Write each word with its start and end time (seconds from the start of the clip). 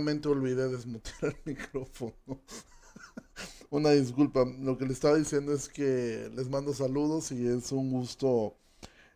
nuevamente 0.00 0.28
olvidé 0.28 0.68
desmutear 0.68 1.34
el 1.34 1.36
micrófono. 1.44 2.14
Una 3.70 3.90
disculpa, 3.90 4.44
lo 4.44 4.76
que 4.78 4.86
le 4.86 4.92
estaba 4.92 5.16
diciendo 5.16 5.52
es 5.52 5.68
que 5.68 6.30
les 6.34 6.48
mando 6.48 6.74
saludos 6.74 7.30
y 7.32 7.46
es 7.46 7.70
un 7.72 7.90
gusto 7.90 8.56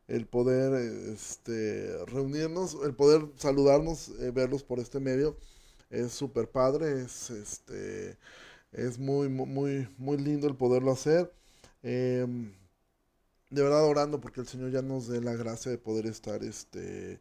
el 0.08 0.26
poder 0.26 0.74
este, 1.12 2.04
reunirnos, 2.06 2.76
el 2.84 2.94
poder 2.94 3.26
saludarnos, 3.36 4.10
eh, 4.20 4.30
verlos 4.30 4.62
por 4.62 4.78
este 4.78 5.00
medio. 5.00 5.36
Es 5.90 6.12
súper 6.12 6.50
padre, 6.50 7.02
es, 7.02 7.30
este, 7.30 8.18
es 8.72 8.98
muy, 8.98 9.28
muy, 9.28 9.88
muy 9.98 10.18
lindo 10.18 10.46
el 10.48 10.56
poderlo 10.56 10.92
hacer. 10.92 11.32
Em, 11.82 12.52
de 13.50 13.62
verdad 13.62 13.84
orando 13.86 14.20
porque 14.20 14.40
el 14.40 14.46
Señor 14.48 14.70
ya 14.70 14.82
nos 14.82 15.08
dé 15.08 15.20
la 15.20 15.34
gracia 15.34 15.70
de 15.70 15.78
poder 15.78 16.06
estar, 16.06 16.42
este, 16.44 17.20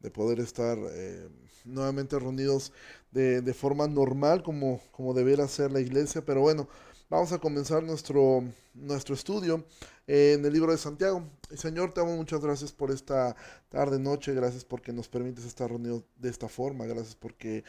de 0.00 0.10
poder 0.10 0.40
estar 0.40 0.78
eh, 0.78 1.28
nuevamente 1.64 2.18
reunidos 2.18 2.72
de, 3.10 3.42
de, 3.42 3.54
forma 3.54 3.86
normal 3.86 4.42
como, 4.42 4.80
como 4.90 5.14
debiera 5.14 5.46
ser 5.46 5.70
la 5.70 5.80
iglesia. 5.80 6.24
Pero 6.24 6.40
bueno, 6.40 6.68
vamos 7.08 7.32
a 7.32 7.38
comenzar 7.38 7.82
nuestro, 7.82 8.44
nuestro 8.74 9.14
estudio 9.14 9.64
en 10.06 10.44
el 10.44 10.52
libro 10.52 10.72
de 10.72 10.78
Santiago. 10.78 11.24
Señor, 11.54 11.92
te 11.92 12.00
amo 12.00 12.16
muchas 12.16 12.40
gracias 12.40 12.72
por 12.72 12.90
esta 12.90 13.36
tarde, 13.68 13.98
noche, 13.98 14.34
gracias 14.34 14.64
porque 14.64 14.92
nos 14.92 15.08
permites 15.08 15.44
estar 15.44 15.68
reunidos 15.68 16.04
de 16.16 16.30
esta 16.30 16.48
forma, 16.48 16.86
gracias 16.86 17.14
porque 17.14 17.64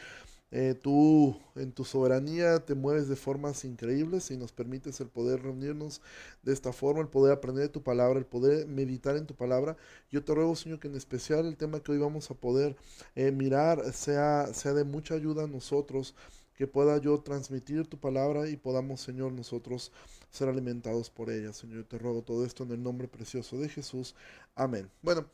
eh, 0.52 0.74
tú 0.74 1.40
en 1.56 1.72
tu 1.72 1.82
soberanía 1.84 2.60
te 2.60 2.74
mueves 2.74 3.08
de 3.08 3.16
formas 3.16 3.64
increíbles 3.64 4.30
y 4.30 4.36
nos 4.36 4.52
permites 4.52 5.00
el 5.00 5.08
poder 5.08 5.42
reunirnos 5.42 6.02
de 6.42 6.52
esta 6.52 6.74
forma, 6.74 7.00
el 7.00 7.08
poder 7.08 7.32
aprender 7.32 7.64
de 7.64 7.68
tu 7.70 7.82
palabra, 7.82 8.18
el 8.18 8.26
poder 8.26 8.66
meditar 8.66 9.16
en 9.16 9.26
tu 9.26 9.34
palabra. 9.34 9.78
Yo 10.10 10.22
te 10.22 10.34
ruego, 10.34 10.54
Señor, 10.54 10.78
que 10.78 10.88
en 10.88 10.94
especial 10.94 11.46
el 11.46 11.56
tema 11.56 11.80
que 11.80 11.92
hoy 11.92 11.98
vamos 11.98 12.30
a 12.30 12.34
poder 12.34 12.76
eh, 13.14 13.32
mirar 13.32 13.92
sea, 13.94 14.52
sea 14.52 14.74
de 14.74 14.84
mucha 14.84 15.14
ayuda 15.14 15.44
a 15.44 15.46
nosotros, 15.46 16.14
que 16.54 16.66
pueda 16.66 16.98
yo 16.98 17.18
transmitir 17.20 17.86
tu 17.86 17.98
palabra 17.98 18.48
y 18.48 18.56
podamos, 18.58 19.00
Señor, 19.00 19.32
nosotros 19.32 19.90
ser 20.30 20.50
alimentados 20.50 21.08
por 21.08 21.30
ella. 21.30 21.54
Señor, 21.54 21.78
yo 21.78 21.86
te 21.86 21.98
ruego 21.98 22.22
todo 22.22 22.44
esto 22.44 22.64
en 22.64 22.72
el 22.72 22.82
nombre 22.82 23.08
precioso 23.08 23.58
de 23.58 23.70
Jesús. 23.70 24.14
Amén. 24.54 24.90
Bueno, 25.00 25.26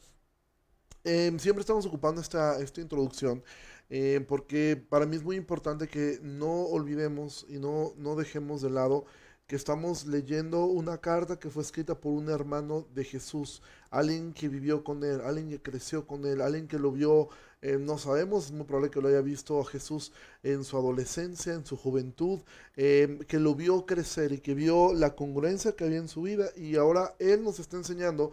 em, 1.08 1.38
siempre 1.38 1.60
estamos 1.62 1.86
ocupando 1.86 2.20
esta, 2.20 2.60
esta 2.60 2.80
introducción. 2.80 3.42
Eh, 3.90 4.24
porque 4.28 4.76
para 4.76 5.06
mí 5.06 5.16
es 5.16 5.22
muy 5.22 5.36
importante 5.36 5.88
que 5.88 6.20
no 6.22 6.66
olvidemos 6.66 7.46
y 7.48 7.58
no, 7.58 7.94
no 7.96 8.16
dejemos 8.16 8.60
de 8.60 8.70
lado 8.70 9.06
que 9.46 9.56
estamos 9.56 10.06
leyendo 10.06 10.66
una 10.66 10.98
carta 10.98 11.38
que 11.38 11.48
fue 11.48 11.62
escrita 11.62 11.98
por 11.98 12.12
un 12.12 12.28
hermano 12.28 12.86
de 12.94 13.02
Jesús, 13.04 13.62
alguien 13.90 14.34
que 14.34 14.48
vivió 14.50 14.84
con 14.84 15.02
él, 15.04 15.22
alguien 15.22 15.48
que 15.48 15.62
creció 15.62 16.06
con 16.06 16.26
él, 16.26 16.42
alguien 16.42 16.68
que 16.68 16.78
lo 16.78 16.92
vio, 16.92 17.30
eh, 17.62 17.78
no 17.80 17.96
sabemos, 17.96 18.46
es 18.46 18.52
muy 18.52 18.66
probable 18.66 18.90
que 18.90 19.00
lo 19.00 19.08
haya 19.08 19.22
visto 19.22 19.58
a 19.58 19.64
Jesús 19.64 20.12
en 20.42 20.64
su 20.64 20.76
adolescencia, 20.76 21.54
en 21.54 21.64
su 21.64 21.78
juventud, 21.78 22.40
que 22.74 23.38
lo 23.40 23.54
vio 23.54 23.86
crecer 23.86 24.32
y 24.32 24.38
que 24.40 24.52
vio 24.54 24.92
la 24.92 25.14
congruencia 25.16 25.72
que 25.72 25.84
había 25.84 25.98
en 25.98 26.08
su 26.08 26.22
vida 26.22 26.50
y 26.54 26.76
ahora 26.76 27.14
él 27.18 27.42
nos 27.42 27.58
está 27.58 27.78
enseñando 27.78 28.32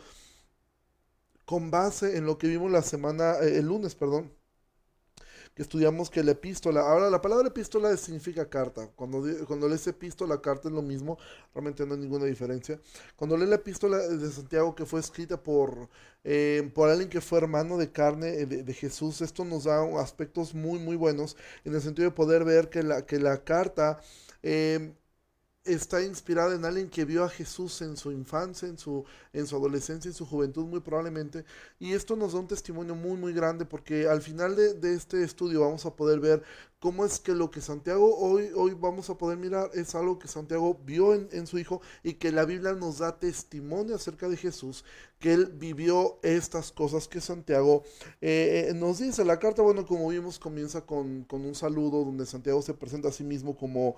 con 1.46 1.72
base 1.72 2.18
en 2.18 2.26
lo 2.26 2.38
que 2.38 2.48
vimos 2.48 2.72
la 2.72 2.82
semana, 2.82 3.38
el 3.40 3.68
lunes, 3.68 3.96
perdón, 3.96 4.32
que 5.56 5.62
estudiamos 5.62 6.10
que 6.10 6.22
la 6.22 6.32
epístola, 6.32 6.82
ahora 6.82 7.10
la 7.10 7.22
palabra 7.22 7.48
epístola 7.48 7.96
significa 7.96 8.50
carta, 8.50 8.90
cuando, 8.94 9.24
cuando 9.48 9.70
lees 9.70 9.88
epístola, 9.88 10.42
carta 10.42 10.68
es 10.68 10.73
lo 10.73 10.82
mismo, 10.82 11.18
realmente 11.54 11.86
no 11.86 11.94
hay 11.94 12.02
ninguna 12.02 12.26
diferencia. 12.26 12.78
Cuando 13.16 13.38
lees 13.38 13.50
la 13.50 13.56
epístola 13.56 13.98
de 14.00 14.32
Santiago 14.32 14.76
que 14.76 14.86
fue 14.86 15.00
escrita 15.00 15.42
por, 15.42 15.90
eh, 16.26 16.70
por 16.76 16.90
alguien 16.90 17.10
que 17.10 17.22
fue 17.22 17.38
hermano 17.38 17.78
de 17.78 17.90
carne 17.90 18.42
eh, 18.42 18.46
de, 18.46 18.73
Jesús, 18.73 19.22
esto 19.22 19.45
nos 19.45 19.64
da 19.64 19.82
aspectos 20.02 20.54
muy, 20.54 20.78
muy 20.78 20.98
buenos 20.98 21.38
en 21.64 21.73
el 21.73 21.82
sentido 21.82 22.10
de 22.10 22.16
poder 22.16 22.44
ver 22.44 22.70
que 22.70 22.84
la, 22.84 23.05
que 23.05 23.17
la 23.17 23.44
carta... 23.44 24.02
Eh, 24.44 24.94
está 25.65 26.02
inspirada 26.03 26.55
en 26.55 26.64
alguien 26.64 26.89
que 26.89 27.05
vio 27.05 27.23
a 27.23 27.30
Jesús 27.30 27.81
en 27.81 27.98
su 27.98 28.11
infancia, 28.11 28.67
en 28.67 28.77
su, 28.77 29.03
en 29.33 29.48
su 29.48 29.55
adolescencia, 29.55 30.09
en 30.09 30.14
su 30.14 30.26
juventud 30.26 30.65
muy 30.65 30.80
probablemente. 30.80 31.43
Y 31.80 31.93
esto 31.93 32.15
nos 32.15 32.33
da 32.33 32.39
un 32.39 32.48
testimonio 32.48 32.95
muy, 32.95 33.17
muy 33.17 33.33
grande 33.33 33.65
porque 33.65 34.08
al 34.08 34.21
final 34.21 34.55
de, 34.55 34.93
este 34.93 35.23
estudio 35.23 35.61
vamos 35.61 35.86
a 35.86 35.95
poder 35.95 36.20
ver 36.20 36.43
cómo 36.80 37.04
es 37.04 37.20
que 37.20 37.33
lo 37.33 37.49
que 37.49 37.61
Santiago 37.61 38.15
hoy, 38.15 38.52
hoy 38.55 38.75
vamos 38.80 39.09
a 39.09 39.17
poder 39.17 39.39
mirar 39.39 39.71
es 39.73 39.95
algo 39.95 40.20
que 40.20 40.27
Santiago 40.27 40.80
vio 40.86 41.15
en, 41.15 41.48
su 41.48 41.58
hijo 41.58 41.81
y 42.04 42.14
que 42.14 42.31
la 42.31 42.45
Biblia 42.45 42.73
nos 42.73 42.99
da 42.99 43.17
testimonio 43.17 43.95
acerca 43.95 44.30
de 44.30 44.37
Jesús, 44.37 44.86
que 45.20 45.33
él 45.33 45.48
vivió 45.48 46.20
estas 46.21 46.71
cosas 46.71 47.08
que 47.08 47.21
Santiago 47.21 47.83
eh, 48.21 48.67
eh, 48.70 48.73
nos 48.75 48.99
dice. 48.99 49.25
La 49.25 49.39
carta, 49.39 49.64
bueno, 49.64 49.86
como 49.87 50.09
vimos, 50.09 50.37
comienza 50.37 50.81
con, 50.81 51.23
con 51.23 51.43
un 51.43 51.55
saludo 51.55 52.05
donde 52.05 52.27
Santiago 52.27 52.61
se 52.61 52.75
presenta 52.75 53.08
a 53.08 53.11
sí 53.11 53.23
mismo 53.23 53.58
como 53.58 53.95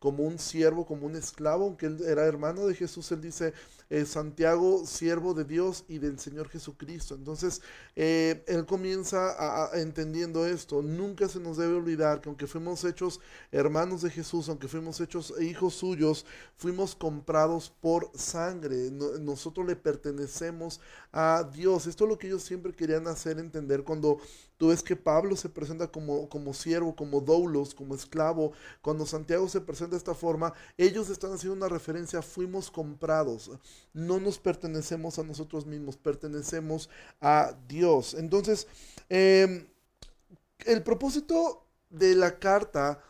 como 0.00 0.24
un 0.24 0.38
siervo, 0.38 0.86
como 0.86 1.06
un 1.06 1.14
esclavo, 1.14 1.64
aunque 1.64 1.86
él 1.86 1.98
era 2.04 2.26
hermano 2.26 2.66
de 2.66 2.74
Jesús, 2.74 3.12
él 3.12 3.20
dice, 3.20 3.52
eh, 3.90 4.06
Santiago, 4.06 4.86
siervo 4.86 5.34
de 5.34 5.44
Dios 5.44 5.84
y 5.88 5.98
del 5.98 6.18
Señor 6.20 6.48
Jesucristo. 6.48 7.16
Entonces, 7.16 7.60
eh, 7.96 8.44
él 8.46 8.64
comienza 8.64 9.34
a, 9.36 9.80
entendiendo 9.80 10.46
esto. 10.46 10.80
Nunca 10.80 11.28
se 11.28 11.40
nos 11.40 11.56
debe 11.56 11.74
olvidar 11.74 12.20
que 12.20 12.28
aunque 12.28 12.46
fuimos 12.46 12.84
hechos 12.84 13.20
hermanos 13.50 14.02
de 14.02 14.10
Jesús, 14.10 14.48
aunque 14.48 14.68
fuimos 14.68 15.00
hechos 15.00 15.34
hijos 15.40 15.74
suyos, 15.74 16.24
fuimos 16.56 16.94
comprados 16.94 17.72
por 17.80 18.12
sangre. 18.14 18.90
nosotros 18.92 19.66
le 19.66 19.74
pertenecemos 19.74 20.80
a 21.12 21.42
Dios. 21.52 21.88
Esto 21.88 22.04
es 22.04 22.10
lo 22.10 22.18
que 22.18 22.28
ellos 22.28 22.42
siempre 22.44 22.72
querían 22.72 23.08
hacer 23.08 23.40
entender 23.40 23.82
cuando 23.82 24.18
tú 24.56 24.68
ves 24.68 24.82
que 24.82 24.94
Pablo 24.94 25.34
se 25.34 25.48
presenta 25.48 25.88
como, 25.88 26.28
como 26.28 26.54
siervo, 26.54 26.94
como 26.94 27.20
doulos, 27.20 27.74
como 27.74 27.96
esclavo. 27.96 28.52
Cuando 28.82 29.04
Santiago 29.04 29.48
se 29.48 29.60
presenta 29.60 29.89
de 29.90 29.96
esta 29.96 30.14
forma, 30.14 30.52
ellos 30.78 31.10
están 31.10 31.32
haciendo 31.32 31.56
una 31.56 31.68
referencia, 31.68 32.22
fuimos 32.22 32.70
comprados, 32.70 33.50
no 33.92 34.20
nos 34.20 34.38
pertenecemos 34.38 35.18
a 35.18 35.24
nosotros 35.24 35.66
mismos, 35.66 35.96
pertenecemos 35.96 36.88
a 37.20 37.54
Dios. 37.68 38.14
Entonces, 38.14 38.66
em, 39.08 39.66
el 40.66 40.82
propósito 40.82 41.66
de 41.90 42.14
la 42.14 42.38
carta 42.38 43.02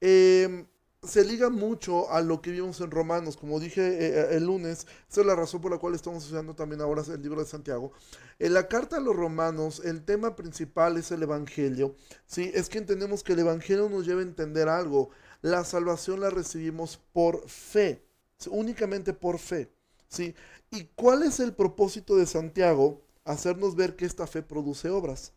em, 0.00 0.66
se 1.02 1.24
liga 1.24 1.48
mucho 1.48 2.10
a 2.12 2.20
lo 2.20 2.42
que 2.42 2.50
vimos 2.50 2.80
en 2.80 2.90
Romanos, 2.90 3.36
como 3.36 3.58
dije 3.58 3.80
eh, 3.80 4.20
eh, 4.20 4.28
el 4.32 4.44
lunes, 4.44 4.86
esa 5.08 5.22
es 5.22 5.26
la 5.26 5.34
razón 5.34 5.60
por 5.62 5.70
la 5.70 5.78
cual 5.78 5.94
estamos 5.94 6.24
estudiando 6.24 6.54
también 6.54 6.82
ahora 6.82 7.02
el 7.08 7.22
libro 7.22 7.40
de 7.40 7.46
Santiago. 7.46 7.92
En 8.38 8.52
la 8.52 8.68
carta 8.68 8.98
a 8.98 9.00
los 9.00 9.16
Romanos, 9.16 9.80
el 9.84 10.04
tema 10.04 10.36
principal 10.36 10.98
es 10.98 11.10
el 11.10 11.22
Evangelio, 11.22 11.94
¿sí? 12.26 12.50
Es 12.54 12.68
que 12.68 12.78
entendemos 12.78 13.22
que 13.22 13.32
el 13.32 13.38
Evangelio 13.38 13.88
nos 13.88 14.06
lleva 14.06 14.20
a 14.20 14.24
entender 14.24 14.68
algo, 14.68 15.10
la 15.42 15.64
salvación 15.64 16.20
la 16.20 16.30
recibimos 16.30 17.00
por 17.12 17.48
fe, 17.48 18.02
únicamente 18.48 19.12
por 19.12 19.38
fe. 19.38 19.70
¿sí? 20.08 20.34
¿Y 20.70 20.84
cuál 20.94 21.22
es 21.22 21.40
el 21.40 21.54
propósito 21.54 22.16
de 22.16 22.26
Santiago? 22.26 23.00
Hacernos 23.24 23.76
ver 23.76 23.96
que 23.96 24.06
esta 24.06 24.26
fe 24.26 24.42
produce 24.42 24.90
obras. 24.90 25.32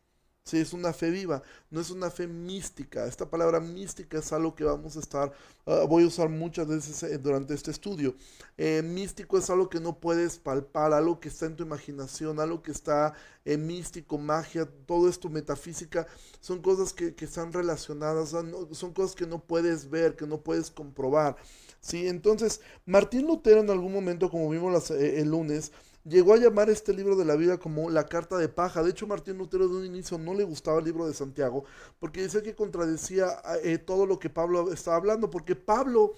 Sí, 0.45 0.57
es 0.57 0.73
una 0.73 0.91
fe 0.91 1.09
viva, 1.09 1.41
no 1.71 1.79
es 1.79 1.89
una 1.89 2.11
fe 2.11 2.27
mística. 2.27 3.05
Esta 3.05 3.29
palabra 3.29 3.61
mística 3.61 4.17
es 4.17 4.33
algo 4.33 4.53
que 4.53 4.65
vamos 4.65 4.97
a 4.97 4.99
estar, 4.99 5.31
ah, 5.65 5.85
voy 5.87 6.03
a 6.03 6.07
usar 6.07 6.27
muchas 6.27 6.67
veces 6.67 7.01
eh, 7.03 7.17
durante 7.17 7.53
este 7.53 7.71
estudio. 7.71 8.13
Eh, 8.57 8.81
místico 8.83 9.37
es 9.37 9.49
algo 9.49 9.69
que 9.69 9.79
no 9.79 9.99
puedes 10.01 10.37
palpar, 10.39 10.91
algo 10.91 11.21
que 11.21 11.29
está 11.29 11.45
en 11.45 11.55
tu 11.55 11.63
imaginación, 11.63 12.41
algo 12.41 12.61
que 12.61 12.71
está 12.71 13.13
eh, 13.45 13.55
místico, 13.55 14.17
magia, 14.17 14.67
todo 14.85 15.07
esto 15.07 15.29
metafísica, 15.29 16.07
son 16.41 16.61
cosas 16.61 16.91
que, 16.91 17.15
están 17.21 17.53
relacionadas, 17.53 18.31
son 18.71 18.93
cosas 18.93 19.15
que 19.15 19.25
no 19.25 19.39
puedes 19.39 19.89
ver, 19.89 20.17
que 20.17 20.27
no 20.27 20.41
puedes 20.41 20.69
comprobar. 20.71 21.37
¿sí? 21.79 22.09
Entonces, 22.09 22.59
Martín 22.85 23.27
Lutero 23.27 23.61
en 23.61 23.69
algún 23.69 23.93
momento, 23.93 24.29
como 24.29 24.49
vimos 24.49 24.91
el 24.91 25.29
lunes, 25.29 25.71
llegó 26.05 26.33
a 26.33 26.37
llamar 26.37 26.69
este 26.69 26.93
libro 26.93 27.15
de 27.15 27.25
la 27.25 27.35
vida 27.35 27.57
como 27.57 27.89
la 27.89 28.07
carta 28.07 28.37
de 28.37 28.49
paja. 28.49 28.83
De 28.83 28.91
hecho, 28.91 29.07
Martín 29.07 29.37
Lutero 29.37 29.67
de 29.67 29.77
un 29.77 29.85
inicio 29.85 30.17
no 30.17 30.33
le 30.33 30.43
gustaba 30.43 30.79
el 30.79 30.85
libro 30.85 31.07
de 31.07 31.13
Santiago 31.13 31.65
porque 31.99 32.21
decía 32.21 32.41
que 32.41 32.55
contradecía 32.55 33.41
eh, 33.63 33.77
todo 33.77 34.05
lo 34.05 34.19
que 34.19 34.29
Pablo 34.29 34.71
estaba 34.71 34.97
hablando, 34.97 35.29
porque 35.29 35.55
Pablo... 35.55 36.13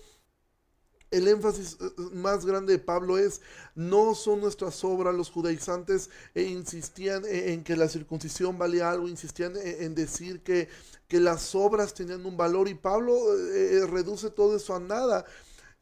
El 1.11 1.27
énfasis 1.27 1.77
eh, 1.79 1.85
más 2.13 2.45
grande 2.45 2.73
de 2.73 2.79
Pablo 2.79 3.19
es, 3.19 3.39
no 3.75 4.15
son 4.15 4.41
nuestras 4.41 4.83
obras, 4.83 5.15
los 5.15 5.29
judaizantes 5.29 6.09
eh, 6.33 6.41
insistían 6.41 7.23
en, 7.25 7.63
que 7.63 7.77
la 7.77 7.87
circuncisión 7.87 8.57
valía 8.57 8.89
algo, 8.89 9.07
insistían 9.07 9.53
en, 9.55 9.93
decir 9.93 10.41
que, 10.41 10.67
que, 11.07 11.19
las 11.19 11.53
obras 11.53 11.93
tenían 11.93 12.25
un 12.25 12.35
valor 12.35 12.67
y 12.67 12.73
Pablo 12.73 13.15
reduce 13.87 14.31
todo 14.31 14.57
eso 14.57 14.75
a 14.75 14.79
nada 14.79 15.25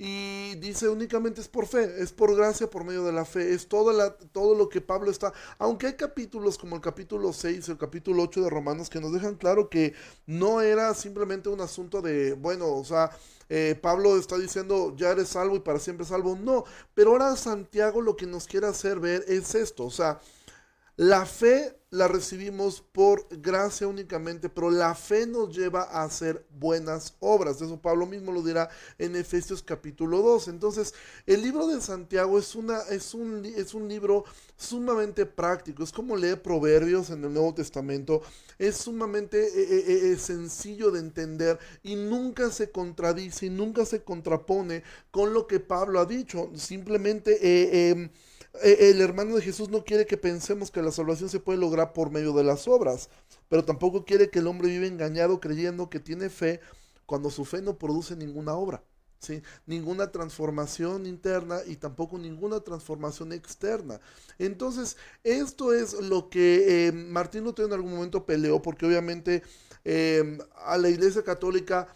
y 0.05 0.55
dice 0.55 0.89
únicamente 0.89 1.39
es 1.39 1.47
por 1.47 1.65
fe, 1.65 2.01
es 2.03 2.11
por 2.11 2.35
gracia 2.35 2.69
por 2.69 2.83
medio 2.83 3.05
de 3.05 3.13
la 3.13 3.23
fe, 3.23 3.53
es 3.53 3.69
todo, 3.69 3.93
lo 4.53 4.67
que 4.67 4.81
Pablo 4.81 5.09
está, 5.09 5.31
aunque 5.57 5.87
hay 5.87 5.93
capítulos 5.93 6.57
como 6.57 6.75
el 6.75 6.81
capítulo 6.81 7.31
6, 7.31 7.69
el 7.69 7.77
capítulo 7.77 8.23
8 8.23 8.41
de 8.41 8.49
Romanos 8.49 8.89
que 8.89 8.99
nos 8.99 9.13
dejan 9.13 9.35
claro 9.35 9.69
que 9.69 9.93
no 10.25 10.59
era 10.59 10.93
simplemente 10.93 11.47
un 11.47 11.61
asunto 11.61 12.01
de, 12.01 12.33
bueno, 12.33 12.67
o 12.75 12.83
sea, 12.83 13.11
eh, 13.47 13.79
Pablo 13.81 14.17
está 14.17 14.37
diciendo 14.37 14.93
ya 14.97 15.11
eres 15.11 15.29
salvo 15.29 15.55
y 15.55 15.61
para 15.61 15.79
siempre 15.79 16.05
salvo, 16.05 16.35
no, 16.35 16.65
pero 16.93 17.11
ahora 17.11 17.37
Santiago 17.37 18.01
lo 18.01 18.17
que 18.17 18.25
nos 18.25 18.45
quiere 18.45 18.67
hacer 18.67 18.99
ver 18.99 19.23
es 19.29 19.55
esto, 19.55 19.85
o 19.85 19.91
sea, 19.91 20.19
La 20.95 21.25
fe 21.25 21.75
la 21.89 22.07
recibimos 22.07 22.81
por 22.81 23.27
gracia 23.41 23.87
únicamente, 23.87 24.47
pero 24.47 24.69
la 24.69 24.93
fe 24.93 25.25
nos 25.25 25.55
lleva 25.55 25.83
a 25.83 26.03
hacer 26.03 26.45
buenas 26.51 27.15
obras. 27.19 27.61
Eso 27.61 27.81
Pablo 27.81 28.05
mismo 28.05 28.31
lo 28.31 28.43
dirá 28.43 28.69
en 28.99 29.15
Efesios 29.15 29.63
capítulo 29.63 30.21
2. 30.21 30.49
Entonces, 30.49 30.93
el 31.25 31.41
libro 31.41 31.65
de 31.65 31.81
Santiago 31.81 32.37
es, 32.37 32.53
una, 32.53 32.79
es, 32.91 33.15
un, 33.15 33.43
es 33.43 33.73
un 33.73 33.87
libro 33.87 34.23
sumamente 34.55 35.25
práctico. 35.25 35.83
Es 35.83 35.91
como 35.91 36.15
leer 36.15 36.43
proverbios 36.43 37.09
en 37.09 37.23
el 37.23 37.33
Nuevo 37.33 37.55
Testamento. 37.55 38.21
Es 38.59 38.77
sumamente 38.77 39.39
eh, 39.39 39.83
eh, 39.87 40.11
eh, 40.11 40.17
sencillo 40.17 40.91
de 40.91 40.99
entender 40.99 41.57
y 41.81 41.95
nunca 41.95 42.51
se 42.51 42.69
contradice 42.69 43.47
y 43.47 43.49
nunca 43.49 43.85
se 43.85 44.03
contrapone 44.03 44.83
con 45.09 45.33
lo 45.33 45.47
que 45.47 45.59
Pablo 45.59 45.99
ha 45.99 46.05
dicho. 46.05 46.51
Simplemente... 46.55 47.89
Em, 47.89 48.09
el 48.61 49.01
hermano 49.01 49.35
de 49.35 49.41
Jesús 49.41 49.69
no 49.69 49.83
quiere 49.83 50.05
que 50.05 50.17
pensemos 50.17 50.69
que 50.69 50.81
la 50.81 50.91
salvación 50.91 51.29
se 51.29 51.39
puede 51.39 51.59
lograr 51.59 51.93
por 51.93 52.11
medio 52.11 52.33
de 52.33 52.43
las 52.43 52.67
obras, 52.67 53.09
pero 53.49 53.65
tampoco 53.65 54.05
quiere 54.05 54.29
que 54.29 54.39
el 54.39 54.47
hombre 54.47 54.69
viva 54.69 54.85
engañado 54.85 55.39
creyendo 55.39 55.89
que 55.89 55.99
tiene 55.99 56.29
fe 56.29 56.59
cuando 57.05 57.29
su 57.29 57.45
fe 57.45 57.61
no 57.61 57.77
produce 57.77 58.15
ninguna 58.15 58.53
obra. 58.53 58.83
¿Sí? 59.19 59.41
ninguna 59.65 60.11
transformación 60.11 61.05
interna 61.05 61.59
y 61.65 61.77
tampoco 61.77 62.17
ninguna 62.17 62.59
transformación 62.59 63.31
externa. 63.31 64.01
Entonces, 64.37 64.97
esto 65.23 65.71
es 65.71 65.93
lo 65.93 66.29
que 66.29 66.87
eh, 66.87 66.91
Martín 66.91 67.45
Lutero 67.45 67.69
en 67.69 67.73
algún 67.73 67.93
momento 67.93 68.25
peleó, 68.25 68.61
porque 68.61 68.85
obviamente 68.85 69.41
eh, 69.85 70.37
a 70.57 70.77
la 70.77 70.89
Iglesia 70.89 71.23
Católica 71.23 71.87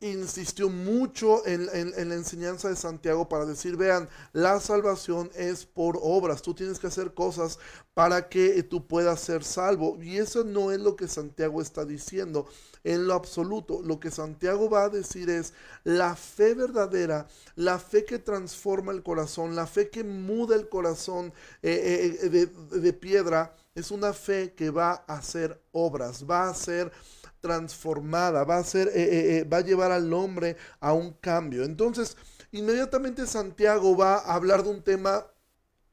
insistió 0.00 0.70
mucho 0.70 1.46
en, 1.46 1.66
la 1.66 2.14
enseñanza 2.14 2.70
de 2.70 2.76
Santiago 2.76 3.28
para 3.28 3.44
decir, 3.44 3.76
vean, 3.76 4.08
la 4.32 4.58
salvación 4.58 5.30
es 5.34 5.66
por 5.66 5.98
obras, 6.00 6.40
tú 6.40 6.54
tienes 6.54 6.78
que 6.78 6.86
hacer 6.86 7.12
cosas 7.12 7.58
para 7.92 8.30
que 8.30 8.62
tú 8.62 8.86
puedas 8.86 9.20
ser 9.20 9.44
salvo. 9.44 10.02
Y 10.02 10.16
eso 10.16 10.42
no 10.42 10.72
es 10.72 10.80
lo 10.80 10.96
que 10.96 11.06
Santiago 11.06 11.60
está 11.60 11.84
diciendo 11.84 12.46
en 12.82 13.06
lo 13.06 13.12
absoluto. 13.12 13.82
Lo 13.82 14.00
que 14.00 14.10
Santiago 14.10 14.70
va 14.70 14.84
a 14.84 14.88
decir 14.88 15.28
es 15.28 15.52
la 15.84 16.16
fe 16.16 16.54
verdadera, 16.54 17.26
la 17.54 17.78
fe 17.78 18.06
que 18.06 18.18
transforma 18.18 18.92
el 18.92 19.02
corazón, 19.02 19.54
la 19.54 19.66
fe 19.66 19.90
que 19.90 20.02
muda 20.02 20.56
el 20.56 20.70
corazón 20.70 21.32
eh, 21.62 22.18
eh, 22.22 22.28
de, 22.30 22.46
de 22.46 22.92
piedra, 22.94 23.54
es 23.74 23.90
una 23.90 24.14
fe 24.14 24.54
que 24.54 24.70
va 24.70 25.04
a 25.06 25.14
hacer 25.14 25.60
obras, 25.72 26.28
va 26.28 26.48
a 26.48 26.54
ser 26.54 26.90
transformada, 27.40 28.44
va 28.44 28.58
a 28.58 28.64
ser, 28.64 28.88
eh, 28.88 28.92
eh, 28.94 29.38
eh, 29.38 29.44
va 29.44 29.58
a 29.58 29.62
llevar 29.62 29.92
al 29.92 30.12
hombre 30.12 30.56
a 30.80 30.92
un 30.92 31.12
cambio. 31.14 31.64
Entonces, 31.64 32.16
inmediatamente 32.52 33.26
Santiago 33.26 33.96
va 33.96 34.16
a 34.18 34.34
hablar 34.34 34.62
de 34.62 34.70
un 34.70 34.82
tema 34.82 35.26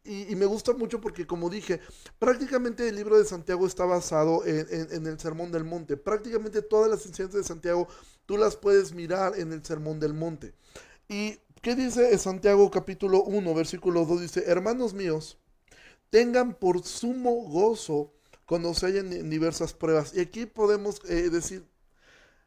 y, 0.03 0.35
me 0.37 0.45
gusta 0.45 0.71
mucho 0.71 1.01
porque, 1.01 1.27
como 1.27 1.49
dije, 1.49 1.81
prácticamente 2.17 2.87
el 2.87 2.95
libro 2.95 3.17
de 3.17 3.25
Santiago 3.25 3.67
está 3.67 3.83
basado 3.83 4.45
en, 4.45 5.05
el 5.05 5.19
Sermón 5.19 5.51
del 5.51 5.65
Monte. 5.65 5.97
Prácticamente 5.97 6.61
todas 6.61 6.89
las 6.89 7.05
enseñanzas 7.05 7.41
de 7.41 7.47
Santiago 7.47 7.89
tú 8.25 8.37
las 8.37 8.55
puedes 8.55 8.93
mirar 8.93 9.37
en 9.37 9.51
el 9.51 9.65
Sermón 9.65 9.99
del 9.99 10.13
Monte. 10.13 10.53
¿Y 11.09 11.39
qué 11.61 11.75
dice 11.75 12.17
Santiago 12.17 12.71
capítulo 12.71 13.23
1, 13.23 13.53
versículo 13.53 14.05
2? 14.05 14.21
Dice, 14.21 14.43
hermanos 14.47 14.93
míos, 14.93 15.37
tengan 16.09 16.53
por 16.53 16.83
sumo 16.83 17.31
gozo 17.43 18.13
cuando 18.47 18.73
se 18.73 18.97
en 18.97 19.29
diversas 19.29 19.73
pruebas. 19.73 20.13
Y 20.15 20.21
aquí 20.21 20.47
podemos 20.47 21.01
eh, 21.09 21.29
decir, 21.29 21.67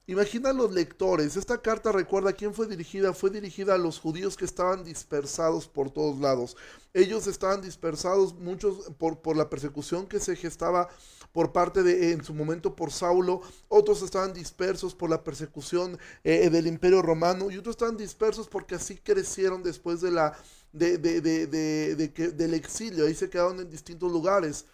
imagina 0.06 0.52
los 0.52 0.72
lectores, 0.72 1.36
esta 1.36 1.62
carta 1.62 1.92
recuerda 1.92 2.30
a 2.30 2.32
quién 2.32 2.54
fue 2.54 2.66
dirigida, 2.66 3.12
fue 3.14 3.30
dirigida 3.30 3.74
a 3.74 3.78
los 3.78 4.00
judíos 4.00 4.36
que 4.36 4.44
estaban 4.44 4.82
dispersados 4.82 5.68
por 5.68 5.90
todos 5.92 6.18
lados. 6.20 6.56
Ellos 6.94 7.26
estaban 7.28 7.60
dispersados, 7.62 8.34
muchos 8.34 8.90
por, 8.98 9.20
por 9.20 9.36
la 9.36 9.48
persecución 9.50 10.06
que 10.08 10.18
se 10.18 10.34
gestaba 10.36 10.88
por 11.32 11.52
parte 11.52 11.82
de, 11.84 12.12
en 12.12 12.24
su 12.24 12.34
momento 12.34 12.74
por 12.74 12.90
Saulo, 12.90 13.42
otros 13.68 14.02
estaban 14.02 14.32
dispersos 14.32 14.94
por 14.96 15.10
la 15.10 15.22
persecución 15.22 15.98
eh, 16.24 16.50
del 16.50 16.66
imperio 16.66 17.02
romano 17.02 17.50
y 17.50 17.58
otros 17.58 17.74
estaban 17.74 17.96
dispersos 17.96 18.48
porque 18.48 18.74
así 18.74 18.96
crecieron 18.96 19.62
después 19.62 20.00
de 20.00 20.10
la, 20.10 20.36
de, 20.72 20.98
de, 20.98 21.20
de, 21.20 21.96
del 22.32 22.54
exilio, 22.54 23.06
ahí 23.06 23.14
se 23.14 23.30
quedaron 23.30 23.60
en 23.60 23.70
distintos 23.70 24.10
lugares. 24.10 24.66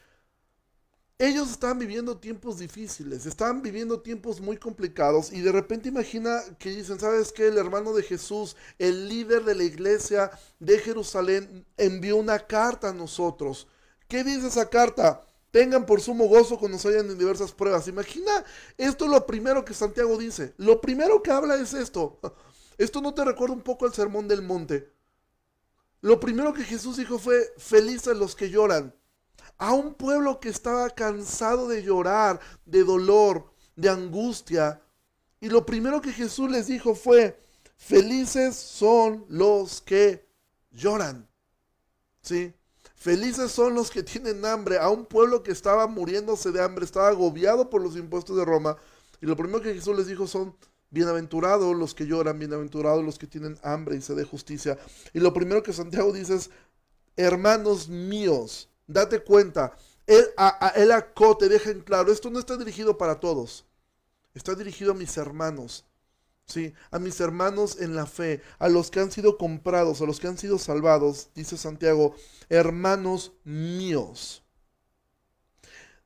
Ellos 1.19 1.51
estaban 1.51 1.79
viviendo 1.79 2.19
tiempos 2.19 2.59
difíciles, 2.59 3.25
estaban 3.25 3.63
viviendo 3.63 4.03
tiempos 4.03 4.39
muy 4.39 4.59
complicados 4.59 5.33
y 5.33 5.41
de 5.41 5.51
repente 5.51 5.89
imagina 5.89 6.43
que 6.59 6.69
dicen, 6.69 7.01
¿sabes 7.01 7.33
qué? 7.33 7.47
El 7.47 7.57
hermano 7.57 7.95
de 7.95 8.03
Jesús, 8.03 8.55
el 8.79 9.09
líder 9.09 9.43
de 9.45 9.55
la 9.55 9.65
iglesia 9.65 10.31
de 10.61 10.79
Jerusalén, 10.79 11.65
envió 11.79 12.17
una 12.17 12.39
carta 12.41 12.91
a 12.91 12.93
nosotros. 12.93 13.67
¿Qué 14.09 14.25
dice 14.25 14.49
esa 14.49 14.69
carta? 14.69 15.23
Tengan 15.51 15.87
por 15.87 16.03
sumo 16.03 16.27
gozo 16.27 16.59
cuando 16.59 16.79
se 16.79 16.89
hayan 16.89 17.11
en 17.11 17.19
diversas 17.19 17.53
pruebas. 17.53 17.89
Imagina, 17.89 18.45
esto 18.77 19.07
es 19.07 19.11
lo 19.11 19.25
primero 19.25 19.65
que 19.65 19.73
Santiago 19.73 20.19
dice. 20.19 20.53
Lo 20.59 20.83
primero 20.83 21.23
que 21.23 21.31
habla 21.31 21.57
es 21.57 21.73
esto. 21.73 22.21
Esto 22.79 23.01
no 23.01 23.15
te 23.15 23.25
recuerda 23.25 23.55
un 23.55 23.63
poco 23.63 23.87
al 23.87 23.95
sermón 23.95 24.29
del 24.29 24.43
monte. 24.43 24.93
Lo 26.03 26.21
primero 26.21 26.53
que 26.53 26.63
Jesús 26.63 26.99
dijo 26.99 27.19
fue, 27.19 27.55
felices 27.57 28.15
los 28.15 28.37
que 28.37 28.51
lloran 28.51 28.95
a 29.58 29.73
un 29.73 29.94
pueblo 29.94 30.41
que 30.41 30.49
estaba 30.49 30.91
cansado 30.91 31.69
de 31.69 31.82
llorar, 31.82 32.41
de 32.64 32.85
dolor, 32.85 33.50
de 33.75 33.88
angustia. 33.88 34.82
Y 35.41 35.49
lo 35.49 35.64
primero 35.64 36.00
que 36.00 36.12
Jesús 36.12 36.50
les 36.50 36.67
dijo 36.67 36.94
fue, 36.94 37.41
felices 37.76 38.56
son 38.56 39.25
los 39.29 39.81
que 39.81 40.26
lloran. 40.70 41.29
¿Sí? 42.23 42.55
Felices 42.94 43.53
son 43.53 43.75
los 43.75 43.91
que 43.91 44.03
tienen 44.03 44.44
hambre, 44.44 44.79
a 44.79 44.88
un 44.88 45.06
pueblo 45.06 45.43
que 45.43 45.53
estaba 45.53 45.87
muriéndose 45.87 46.50
de 46.50 46.62
hambre, 46.62 46.85
estaba 46.85 47.08
agobiado 47.08 47.70
por 47.70 47.81
los 47.81 47.97
impuestos 47.97 48.37
de 48.37 48.44
Roma. 48.44 48.76
Y 49.20 49.26
lo 49.26 49.37
primero 49.37 49.61
que 49.61 49.75
Jesús 49.75 49.97
les 49.97 50.06
dijo 50.06 50.26
son, 50.26 50.56
bienaventurados 50.91 51.76
los 51.76 51.94
que 51.94 52.06
lloran, 52.06 52.38
bienaventurados 52.38 53.05
los 53.05 53.19
que 53.19 53.26
tienen 53.26 53.58
hambre 53.62 53.97
y 53.97 54.00
sed 54.00 54.17
de 54.17 54.25
justicia. 54.25 54.79
Y 55.12 55.20
lo 55.20 55.32
primero 55.32 55.62
que 55.62 55.73
Santiago 55.73 56.12
dice 56.12 56.35
es, 56.35 56.50
hermanos 57.17 57.88
míos, 57.88 58.70
Date 58.87 59.23
cuenta, 59.23 59.77
él, 60.06 60.25
a, 60.37 60.73
él 60.77 60.93
te 61.38 61.49
deja 61.49 61.71
en 61.71 61.81
claro, 61.81 62.12
esto 62.12 62.31
no 62.31 62.38
está 62.38 62.56
dirigido 62.56 62.97
para 62.97 63.19
todos, 63.19 63.65
está 64.35 64.55
dirigido 64.55 64.93
a 64.93 64.94
mis 64.94 65.17
hermanos, 65.17 65.85
¿sí? 66.47 66.73
A 66.91 66.99
mis 66.99 67.21
hermanos 67.21 67.81
en 67.81 67.97
la 67.97 68.06
fe, 68.06 68.41
a 68.59 68.69
los 68.69 68.91
que 68.91 69.00
han 69.00 69.11
sido 69.11 69.37
comprados, 69.37 70.00
a 70.00 70.06
los 70.06 70.21
que 70.21 70.29
han 70.29 70.38
sido 70.38 70.59
salvados, 70.59 71.31
dice 71.35 71.56
Santiago, 71.56 72.15
hermanos 72.49 73.32
míos. 73.44 74.43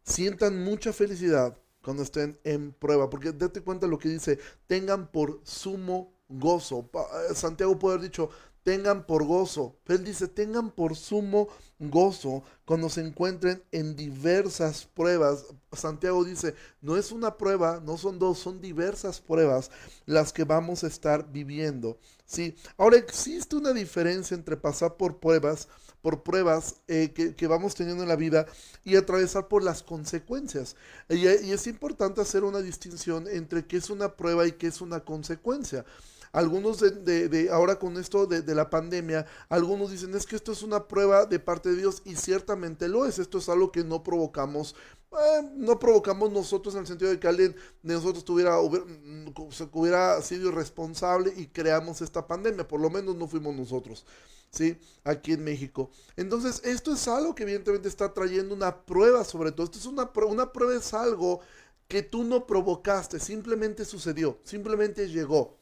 Sientan 0.03 0.65
mucha 0.65 0.93
felicidad 0.93 1.57
cuando 1.83 2.03
estén 2.03 2.39
en 2.45 2.73
prueba, 2.73 3.11
porque 3.11 3.33
date 3.33 3.63
cuenta 3.63 3.87
lo 3.87 3.99
que 3.99 4.09
dice, 4.09 4.39
tengan 4.67 5.11
por 5.11 5.41
sumo 5.45 6.15
gozo. 6.29 6.89
Eh, 7.31 7.35
Santiago 7.35 7.79
puede 7.79 7.97
haber 7.97 8.09
dicho, 8.09 8.31
tengan 8.63 9.07
por 9.07 9.25
gozo. 9.25 9.77
Él 9.87 10.05
dice, 10.05 10.29
tengan 10.29 10.71
por 10.71 10.97
sumo 10.97 11.49
gozo 11.79 12.43
cuando 12.65 12.89
se 12.89 13.01
encuentren 13.01 13.63
en 13.73 13.97
diversas 13.97 14.85
pruebas. 14.85 15.47
Santiago 15.73 16.25
dice, 16.25 16.55
no 16.81 16.97
es 16.97 17.11
una 17.11 17.37
prueba, 17.37 17.81
no 17.85 17.97
son 17.97 18.19
dos, 18.19 18.39
son 18.39 18.61
diversas 18.61 19.21
pruebas 19.21 19.71
las 20.07 20.33
que 20.33 20.45
vamos 20.45 20.85
a 20.85 20.89
estar 20.89 21.31
viviendo. 21.31 21.99
¿sí? 22.27 22.55
Ahora 22.77 22.97
existe 22.97 23.57
una 23.57 23.73
diferencia 23.73 24.35
entre 24.35 24.57
pasar 24.57 24.97
por 24.97 25.19
pruebas, 25.19 25.69
por 26.03 26.23
pruebas 26.23 26.77
eh, 26.89 27.13
que, 27.13 27.47
vamos 27.47 27.75
teniendo 27.75 28.03
en 28.03 28.09
la 28.09 28.17
vida 28.17 28.47
y 28.85 28.97
atravesar 28.97 29.49
por 29.49 29.63
las 29.63 29.83
consecuencias. 29.83 30.77
Y, 31.09 31.27
y 31.27 31.53
es 31.53 31.67
importante 31.67 32.21
hacer 32.21 32.45
una 32.45 32.61
distinción 32.61 33.27
entre 33.29 33.67
qué 33.67 33.79
es 33.79 33.91
una 33.91 34.17
prueba 34.17 34.47
y 34.47 34.53
qué 34.53 34.67
es 34.67 34.81
una 34.81 35.01
consecuencia. 35.01 35.85
Algunos 36.33 36.79
de, 36.81 37.49
ahora 37.53 37.79
con 37.79 37.97
esto 37.97 38.27
de, 38.27 38.55
la 38.55 38.71
pandemia, 38.71 39.27
algunos 39.49 39.91
dicen 39.91 40.15
es 40.15 40.27
que 40.27 40.37
esto 40.37 40.53
es 40.53 40.63
una 40.63 40.87
prueba 40.87 41.27
de 41.27 41.41
parte 41.41 41.71
de 41.71 41.77
Dios 41.77 42.03
y 42.05 42.15
ciertamente 42.15 42.89
lo 42.89 43.05
es. 43.05 43.19
Esto 43.19 43.39
es 43.39 43.49
algo 43.49 43.73
que 43.73 43.83
no 43.83 44.05
provocamos, 44.05 44.77
eh, 45.11 45.43
no 45.57 45.79
provocamos 45.79 46.31
nosotros 46.31 46.75
en 46.75 46.83
el 46.83 46.87
sentido 46.87 47.11
de 47.11 47.19
que 47.19 47.27
alguien 47.27 47.57
de 47.83 47.95
nosotros 47.95 48.25
tuviera, 48.25 48.61
hubiera, 48.61 48.85
mm, 48.85 49.35
hubiera 49.73 50.23
sido 50.23 50.51
irresponsable 50.51 51.33
y 51.37 51.47
creamos 51.47 52.01
esta 52.01 52.27
pandemia. 52.27 52.69
Por 52.69 52.81
lo 52.81 52.91
menos 52.91 53.17
no 53.17 53.27
fuimos 53.27 53.57
nosotros. 53.57 54.07
¿sí? 54.51 54.79
Aquí 55.05 55.33
en 55.33 55.45
México. 55.45 55.91
Entonces, 56.17 56.61
esto 56.65 56.93
es 56.93 57.09
algo 57.09 57.35
que 57.35 57.43
evidentemente 57.45 57.89
está 57.89 58.13
trayendo 58.13 58.55
una 58.55 58.85
prueba 58.85 59.25
sobre 59.25 59.53
todo. 59.53 59.65
Esto 59.65 59.79
es 59.79 59.87
una, 59.87 60.11
una 60.29 60.53
prueba, 60.53 60.75
es 60.75 60.95
algo 60.95 61.41
que 61.89 62.03
tú 62.03 62.23
no 62.23 62.47
provocaste, 62.47 63.19
simplemente 63.19 63.85
sucedió, 63.85 64.39
simplemente 64.45 65.09
llegó. 65.09 65.60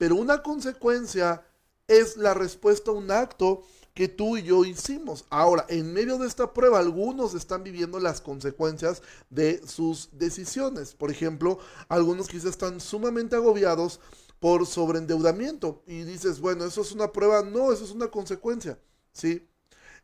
Pero 0.00 0.16
una 0.16 0.42
consecuencia 0.42 1.44
es 1.86 2.16
la 2.16 2.32
respuesta 2.32 2.90
a 2.90 2.94
un 2.94 3.10
acto 3.10 3.64
que 3.92 4.08
tú 4.08 4.38
y 4.38 4.42
yo 4.44 4.64
hicimos. 4.64 5.26
Ahora, 5.28 5.66
en 5.68 5.92
medio 5.92 6.16
de 6.16 6.26
esta 6.26 6.54
prueba, 6.54 6.78
algunos 6.78 7.34
están 7.34 7.62
viviendo 7.62 8.00
las 8.00 8.22
consecuencias 8.22 9.02
de 9.28 9.60
sus 9.66 10.08
decisiones. 10.12 10.94
Por 10.94 11.10
ejemplo, 11.10 11.58
algunos 11.90 12.28
quizás 12.28 12.46
están 12.46 12.80
sumamente 12.80 13.36
agobiados 13.36 14.00
por 14.38 14.64
sobreendeudamiento 14.64 15.82
y 15.86 16.04
dices, 16.04 16.40
bueno, 16.40 16.64
eso 16.64 16.80
es 16.80 16.92
una 16.92 17.12
prueba. 17.12 17.42
No, 17.42 17.70
eso 17.70 17.84
es 17.84 17.90
una 17.90 18.06
consecuencia, 18.10 18.78
¿sí? 19.12 19.46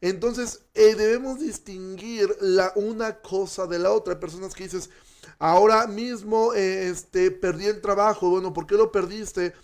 Entonces 0.03 0.61
debemos 0.75 1.41
distinguir 1.41 2.37
la, 2.43 2.71
una 2.77 3.23
cosa 3.23 3.67
de 3.67 3.79
la 3.79 3.93
otra. 3.93 4.13
Hay 4.13 4.21
personas 4.21 4.55
que 4.55 4.65
dices, 4.65 4.91
ahora 5.39 5.87
mismo 5.87 6.53
este, 6.53 7.31
perdí 7.31 7.65
el 7.65 7.81
trabajo. 7.81 8.29
Bueno, 8.29 8.53
¿por 8.53 8.67
qué 8.67 8.75
lo 8.75 8.93
perdiste? 8.93 9.55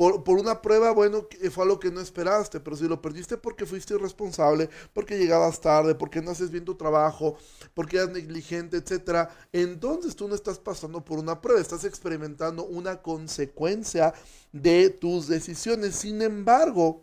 Por, 0.00 0.38
una 0.38 0.62
prueba, 0.62 0.92
bueno, 0.92 1.26
fue 1.50 1.64
algo 1.64 1.78
que 1.78 1.90
no 1.90 2.00
esperaste, 2.00 2.58
pero 2.58 2.74
si 2.74 2.88
lo 2.88 3.02
perdiste 3.02 3.36
porque 3.36 3.66
fuiste 3.66 3.92
irresponsable, 3.92 4.70
porque 4.94 5.18
llegabas 5.18 5.60
tarde, 5.60 5.94
porque 5.94 6.22
no 6.22 6.30
haces 6.30 6.50
bien 6.50 6.64
tu 6.64 6.74
trabajo, 6.74 7.36
porque 7.74 7.98
eras 7.98 8.08
negligente, 8.08 8.78
etcétera, 8.78 9.28
entonces 9.52 10.16
tú 10.16 10.26
no 10.26 10.34
estás 10.34 10.58
pasando 10.58 11.04
por 11.04 11.18
una 11.18 11.42
prueba, 11.42 11.60
estás 11.60 11.84
experimentando 11.84 12.64
una 12.64 13.02
consecuencia 13.02 14.14
de 14.52 14.88
tus 14.88 15.28
decisiones. 15.28 15.96
Sin 15.96 16.22
embargo, 16.22 17.02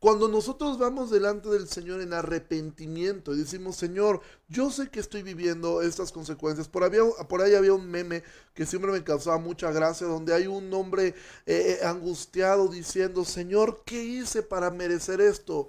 cuando 0.00 0.28
nosotros 0.28 0.78
vamos 0.78 1.10
delante 1.10 1.50
del 1.50 1.68
Señor 1.68 2.00
en 2.00 2.14
arrepentimiento 2.14 3.34
y 3.34 3.38
decimos, 3.38 3.76
Señor, 3.76 4.22
yo 4.48 4.70
sé 4.70 4.88
que 4.88 4.98
estoy 4.98 5.22
viviendo 5.22 5.82
estas 5.82 6.10
consecuencias. 6.10 6.68
Por, 6.68 6.84
ahí 6.84 7.54
había 7.54 7.74
un 7.74 7.86
meme 7.86 8.24
que 8.54 8.64
siempre 8.64 8.90
me 8.92 9.04
causaba 9.04 9.36
mucha 9.36 9.70
gracia, 9.70 10.06
donde 10.06 10.32
hay 10.32 10.46
un 10.46 10.72
hombre 10.72 11.08
eh, 11.08 11.14
eh, 11.44 11.78
angustiado 11.84 12.68
diciendo, 12.68 13.26
Señor, 13.26 13.82
¿qué 13.84 14.02
hice 14.02 14.42
para 14.42 14.70
merecer 14.70 15.20
esto? 15.20 15.68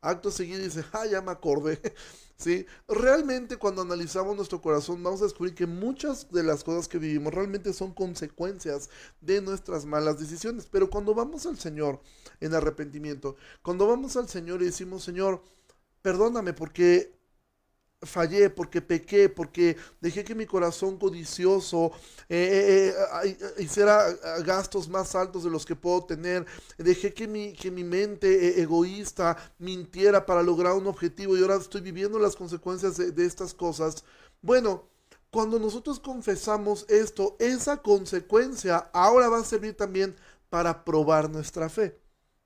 Acto 0.00 0.30
seguido 0.30 0.62
dice, 0.62 0.84
ah, 0.92 1.06
ya 1.06 1.20
me 1.20 1.32
acordé. 1.32 1.80
¿Sí? 2.42 2.66
Realmente 2.88 3.56
cuando 3.56 3.82
analizamos 3.82 4.34
nuestro 4.34 4.60
corazón 4.60 5.00
vamos 5.00 5.20
a 5.20 5.26
descubrir 5.26 5.54
que 5.54 5.64
muchas 5.66 6.28
de 6.32 6.42
las 6.42 6.64
cosas 6.64 6.88
que 6.88 6.98
vivimos 6.98 7.32
realmente 7.32 7.72
son 7.72 7.94
consecuencias 7.94 8.90
de 9.20 9.40
nuestras 9.40 9.86
malas 9.86 10.18
decisiones. 10.18 10.66
Pero 10.68 10.90
cuando 10.90 11.14
vamos 11.14 11.46
al 11.46 11.56
Señor 11.56 12.00
en 12.40 12.52
arrepentimiento, 12.52 13.36
cuando 13.62 13.86
vamos 13.86 14.16
al 14.16 14.28
Señor 14.28 14.60
y 14.60 14.64
decimos, 14.64 15.04
Señor, 15.04 15.44
perdóname 16.02 16.52
porque 16.52 17.16
fallé, 18.02 18.50
porque 18.50 18.80
pequé, 18.80 19.28
porque 19.28 19.76
dejé 20.00 20.24
que 20.24 20.34
mi 20.34 20.46
corazón 20.46 20.98
codicioso 20.98 21.92
eh, 22.28 22.92
eh, 22.92 22.94
eh, 23.24 23.62
hiciera 23.62 24.12
gastos 24.44 24.88
más 24.88 25.14
altos 25.14 25.44
de 25.44 25.50
los 25.50 25.64
que 25.64 25.76
puedo 25.76 26.04
tener, 26.04 26.44
dejé 26.78 27.12
que 27.14 27.28
mi, 27.28 27.52
que 27.52 27.70
mi 27.70 27.84
mente 27.84 28.60
egoísta 28.60 29.36
mintiera 29.58 30.26
para 30.26 30.42
lograr 30.42 30.74
un 30.74 30.86
objetivo 30.86 31.36
y 31.36 31.42
ahora 31.42 31.56
estoy 31.56 31.80
viviendo 31.80 32.18
las 32.18 32.36
consecuencias 32.36 32.96
de 32.96 33.24
estas 33.24 33.54
cosas. 33.54 34.04
Bueno, 34.40 34.84
cuando 35.30 35.58
nosotros 35.58 35.98
confesamos 35.98 36.84
esto, 36.88 37.36
esa 37.38 37.78
consecuencia 37.78 38.90
ahora 38.92 39.28
va 39.28 39.38
a 39.38 39.44
servir 39.44 39.74
también 39.74 40.14
para 40.50 40.84
probar 40.84 41.30
nuestra 41.30 41.70
fe. 41.70 42.01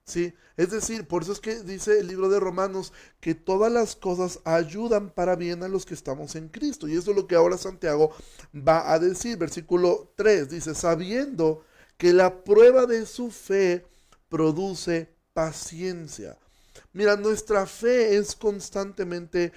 ¿Sí? 0.07 0.33
Es 0.55 0.71
decir, 0.71 1.07
por 1.07 1.21
eso 1.21 1.33
es 1.33 1.39
que 1.39 1.61
dice 1.61 1.99
el 1.99 2.07
libro 2.07 2.29
de 2.29 2.39
Romanos 2.39 2.93
que 3.19 3.35
todas 3.35 3.71
las 3.71 3.95
cosas 3.95 4.39
ayudan 4.45 5.11
para 5.11 5.35
bien 5.35 5.61
a 5.61 5.67
los 5.67 5.85
que 5.85 5.93
estamos 5.93 6.35
en 6.35 6.47
Cristo. 6.49 6.87
Y 6.87 6.93
eso 6.95 7.11
es 7.11 7.17
lo 7.17 7.27
que 7.27 7.35
ahora 7.35 7.57
Santiago 7.57 8.11
va 8.55 8.91
a 8.91 8.97
decir. 8.97 9.37
Versículo 9.37 10.13
3 10.15 10.49
dice, 10.49 10.73
sabiendo 10.73 11.63
que 11.97 12.13
la 12.13 12.43
prueba 12.43 12.85
de 12.85 13.05
su 13.05 13.29
fe 13.29 13.85
produce 14.29 15.13
paciencia. 15.33 16.37
Mira, 16.93 17.15
nuestra 17.17 17.65
fe 17.67 18.17
es 18.17 18.35
constantemente 18.35 19.51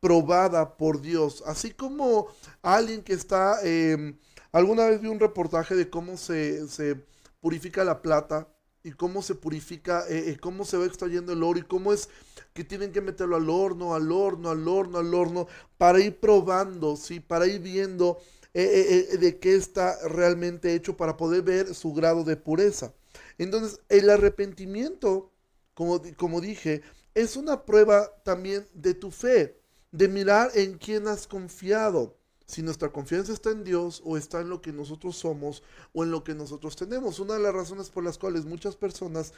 probada 0.00 0.76
por 0.76 1.00
Dios. 1.00 1.42
Así 1.44 1.72
como 1.72 2.28
alguien 2.62 3.02
que 3.02 3.14
está, 3.14 3.58
em, 3.64 4.16
alguna 4.52 4.86
vez 4.86 5.00
vi 5.00 5.08
un 5.08 5.20
reportaje 5.20 5.74
de 5.74 5.90
cómo 5.90 6.16
se, 6.16 6.68
se 6.68 7.04
purifica 7.40 7.84
la 7.84 8.00
plata 8.00 8.48
y 8.82 8.92
cómo 8.92 9.22
se 9.22 9.34
purifica, 9.34 10.04
eh, 10.08 10.30
eh, 10.30 10.38
cómo 10.40 10.64
se 10.64 10.76
va 10.76 10.86
extrayendo 10.86 11.32
el 11.32 11.42
oro 11.42 11.58
y 11.58 11.62
cómo 11.62 11.92
es 11.92 12.08
que 12.52 12.64
tienen 12.64 12.92
que 12.92 13.00
meterlo 13.00 13.36
al 13.36 13.50
horno, 13.50 13.94
al 13.94 14.10
horno, 14.10 14.50
al 14.50 14.66
horno, 14.66 14.98
al 14.98 15.14
horno, 15.14 15.46
para 15.76 16.00
ir 16.00 16.18
probando, 16.18 16.96
¿sí? 16.96 17.20
Para 17.20 17.46
ir 17.46 17.60
viendo 17.60 18.18
eh, 18.54 19.16
de 19.18 19.38
qué 19.38 19.54
está 19.54 19.96
realmente 20.08 20.74
hecho 20.74 20.96
para 20.96 21.16
poder 21.16 21.42
ver 21.42 21.74
su 21.74 21.92
grado 21.92 22.24
de 22.24 22.36
pureza. 22.36 22.94
Entonces, 23.36 23.80
el 23.88 24.10
arrepentimiento, 24.10 25.32
como, 25.74 26.00
como 26.16 26.40
dije, 26.40 26.82
es 27.14 27.36
una 27.36 27.64
prueba 27.64 28.10
también 28.24 28.66
de 28.74 28.94
tu 28.94 29.10
fe, 29.10 29.60
de 29.92 30.08
mirar 30.08 30.50
en 30.54 30.78
quién 30.78 31.08
has 31.08 31.26
confiado 31.26 32.17
si 32.48 32.62
nuestra 32.62 32.90
confianza 32.90 33.32
está 33.32 33.50
en 33.50 33.62
Dios 33.62 34.00
o 34.04 34.16
está 34.16 34.40
en 34.40 34.48
lo 34.48 34.62
que 34.62 34.72
nosotros 34.72 35.16
somos 35.16 35.62
o 35.92 36.02
en 36.02 36.10
lo 36.10 36.24
que 36.24 36.34
nosotros 36.34 36.76
tenemos. 36.76 37.20
Una 37.20 37.34
de 37.34 37.40
las 37.40 37.54
razones 37.54 37.90
por 37.90 38.02
las 38.02 38.16
cuales 38.16 38.46
muchas 38.46 38.74
personas 38.74 39.34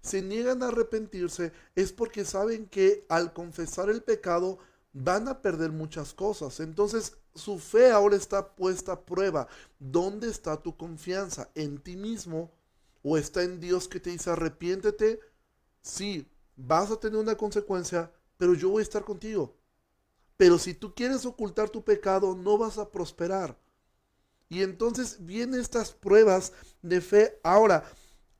se 0.00 0.22
niegan 0.22 0.62
a 0.62 0.68
arrepentirse 0.68 1.52
es 1.74 1.92
porque 1.92 2.24
saben 2.24 2.66
que 2.66 3.04
al 3.10 3.34
confesar 3.34 3.90
el 3.90 4.02
pecado 4.02 4.58
van 4.94 5.28
a 5.28 5.42
perder 5.42 5.72
muchas 5.72 6.14
cosas. 6.14 6.58
Entonces 6.58 7.18
su 7.34 7.58
fe 7.58 7.90
ahora 7.90 8.16
está 8.16 8.54
puesta 8.56 8.92
a 8.92 9.00
prueba. 9.04 9.46
¿Dónde 9.78 10.30
está 10.30 10.56
tu 10.56 10.74
confianza? 10.74 11.50
¿En 11.54 11.78
ti 11.78 11.96
mismo? 11.96 12.50
¿O 13.02 13.18
está 13.18 13.42
en 13.42 13.60
Dios 13.60 13.88
que 13.88 14.00
te 14.00 14.08
dice 14.08 14.30
arrepiéntete? 14.30 15.20
Sí, 15.82 16.26
vas 16.56 16.90
a 16.90 16.98
tener 16.98 17.18
una 17.18 17.36
consecuencia, 17.36 18.10
pero 18.38 18.54
yo 18.54 18.70
voy 18.70 18.80
a 18.80 18.84
estar 18.84 19.04
contigo. 19.04 19.54
Pero 20.36 20.58
si 20.58 20.74
tú 20.74 20.94
quieres 20.94 21.24
ocultar 21.26 21.70
tu 21.70 21.84
pecado, 21.84 22.34
no 22.34 22.58
vas 22.58 22.78
a 22.78 22.90
prosperar. 22.90 23.56
Y 24.48 24.62
entonces 24.62 25.18
vienen 25.20 25.60
estas 25.60 25.92
pruebas 25.92 26.52
de 26.82 27.00
fe. 27.00 27.38
Ahora, 27.42 27.84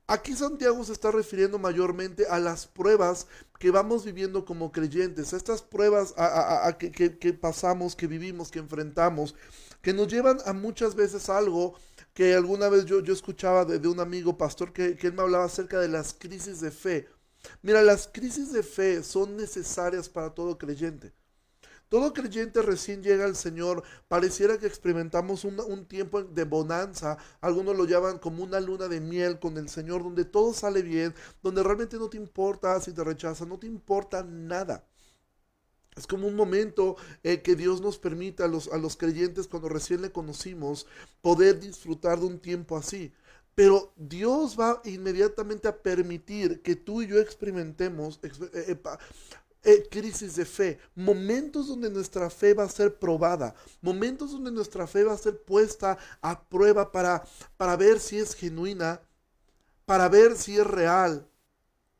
aquí 0.07 0.35
Santiago 0.35 0.83
se 0.83 0.93
está 0.93 1.11
refiriendo 1.11 1.57
mayormente 1.57 2.25
a 2.27 2.39
las 2.39 2.67
pruebas 2.67 3.27
que 3.59 3.71
vamos 3.71 4.05
viviendo 4.05 4.45
como 4.45 4.71
creyentes, 4.71 5.33
a 5.33 5.37
estas 5.37 5.61
pruebas 5.61 6.13
que, 6.77 7.33
pasamos, 7.33 7.95
que 7.95 8.07
vivimos, 8.07 8.51
que 8.51 8.59
enfrentamos, 8.59 9.35
que 9.81 9.93
nos 9.93 10.07
llevan 10.07 10.37
a 10.45 10.53
muchas 10.53 10.95
veces 10.95 11.29
algo 11.29 11.75
que 12.13 12.33
alguna 12.33 12.69
vez 12.69 12.85
yo, 12.85 12.99
escuchaba 12.99 13.65
de, 13.65 13.79
de, 13.79 13.87
un 13.87 13.99
amigo 13.99 14.37
pastor 14.37 14.71
que, 14.71 14.95
que 14.95 15.07
él 15.07 15.13
me 15.13 15.21
hablaba 15.21 15.45
acerca 15.45 15.79
de 15.79 15.89
las 15.89 16.13
crisis 16.13 16.61
de 16.61 16.71
fe. 16.71 17.07
Mira, 17.61 17.81
las 17.83 18.07
crisis 18.07 18.51
de 18.53 18.63
fe 18.63 19.03
son 19.03 19.35
necesarias 19.35 20.09
para 20.09 20.33
todo 20.33 20.57
creyente. 20.57 21.13
Todo 21.95 22.11
creyente 22.11 22.61
recién 22.61 23.01
llega 23.01 23.23
al 23.23 23.37
Señor, 23.37 23.81
pareciera 24.09 24.57
que 24.57 24.67
experimentamos 24.67 25.45
un, 25.45 25.85
tiempo 25.85 26.21
de 26.23 26.43
bonanza, 26.43 27.17
algunos 27.39 27.77
lo 27.77 27.85
llaman 27.85 28.19
como 28.19 28.43
una 28.43 28.59
luna 28.59 28.89
de 28.89 28.99
miel 28.99 29.39
con 29.39 29.57
el 29.57 29.69
Señor, 29.69 30.03
donde 30.03 30.25
todo 30.25 30.53
sale 30.53 30.81
bien, 30.81 31.15
donde 31.41 31.63
realmente 31.63 31.95
no 31.95 32.09
te 32.09 32.17
importa 32.17 32.81
si 32.81 32.91
te 32.91 33.01
rechazan, 33.01 33.47
no 33.47 33.57
te 33.57 33.67
importa 33.67 34.23
nada. 34.23 34.85
Es 35.95 36.05
como 36.05 36.27
un 36.27 36.35
momento 36.35 36.97
eh, 37.23 37.41
que 37.41 37.55
Dios 37.55 37.79
nos 37.79 37.97
permite 37.97 38.43
a 38.43 38.49
los, 38.49 38.67
a 38.73 38.77
los 38.77 38.97
creyentes 38.97 39.47
cuando 39.47 39.69
recién 39.69 40.01
le 40.01 40.11
conocimos 40.11 40.87
poder 41.21 41.61
disfrutar 41.61 42.19
de 42.19 42.25
un 42.25 42.39
tiempo 42.39 42.75
así. 42.75 43.13
Pero 43.55 43.93
Dios 43.95 44.59
va 44.59 44.81
inmediatamente 44.83 45.69
a 45.69 45.81
permitir 45.81 46.61
que 46.61 46.75
tú 46.75 47.01
y 47.01 47.07
yo 47.07 47.21
experimentemos 47.21 48.19
eh, 48.21 48.75
eh, 49.65 49.87
crisis 49.89 50.35
de 50.35 50.45
fe, 50.45 50.79
momentos 50.95 51.67
donde 51.67 51.89
nuestra 51.89 52.29
fe 52.29 52.53
va 52.53 52.63
a 52.63 52.69
ser 52.69 52.97
probada, 52.99 53.55
momentos 53.81 54.31
donde 54.31 54.51
nuestra 54.51 54.87
fe 54.87 55.03
va 55.03 55.13
a 55.13 55.17
ser 55.17 55.41
puesta 55.41 55.97
a 56.21 56.41
prueba 56.47 56.91
para, 56.91 57.23
para 57.57 57.75
ver 57.75 57.99
si 57.99 58.19
es 58.19 58.35
genuina, 58.35 59.01
para 59.85 60.07
ver 60.07 60.35
si 60.37 60.57
es 60.57 60.65
real, 60.65 61.27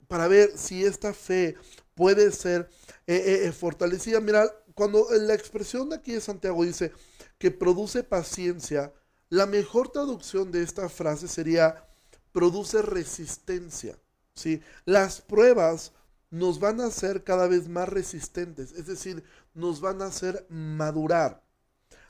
para 0.07 0.27
ver 0.27 0.57
si 0.57 0.85
esta 0.85 1.13
fe 1.13 1.55
puede 1.95 2.31
ser 2.31 2.69
eh, 3.07 3.45
eh, 3.45 3.51
fortalecida. 3.51 4.19
Mira, 4.19 4.49
cuando 4.73 5.07
la 5.11 5.33
expresión 5.33 5.89
de 5.89 5.95
aquí 5.95 6.13
de 6.13 6.21
Santiago 6.21 6.63
dice 6.63 6.91
que 7.37 7.51
produce 7.51 8.03
paciencia, 8.03 8.93
la 9.29 9.45
mejor 9.45 9.89
traducción 9.89 10.51
de 10.51 10.61
esta 10.61 10.87
frase 10.87 11.27
sería 11.27 11.83
produce 12.31 12.81
resistencia. 12.81 13.97
¿sí? 14.35 14.61
Las 14.83 15.21
pruebas 15.21 15.93
nos 16.29 16.59
van 16.59 16.81
a 16.81 16.87
hacer 16.87 17.23
cada 17.23 17.47
vez 17.47 17.67
más 17.69 17.89
resistentes, 17.89 18.71
es 18.73 18.87
decir, 18.87 19.23
nos 19.53 19.81
van 19.81 20.01
a 20.01 20.07
hacer 20.07 20.45
madurar. 20.49 21.43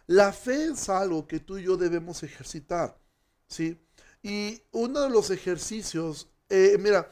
La 0.07 0.33
fe 0.33 0.65
es 0.65 0.89
algo 0.89 1.27
que 1.27 1.39
tú 1.39 1.57
y 1.57 1.63
yo 1.63 1.77
debemos 1.77 2.23
ejercitar, 2.23 2.99
¿sí? 3.47 3.79
Y 4.23 4.61
uno 4.71 5.01
de 5.01 5.09
los 5.09 5.29
ejercicios, 5.31 6.29
eh, 6.49 6.77
mira, 6.79 7.09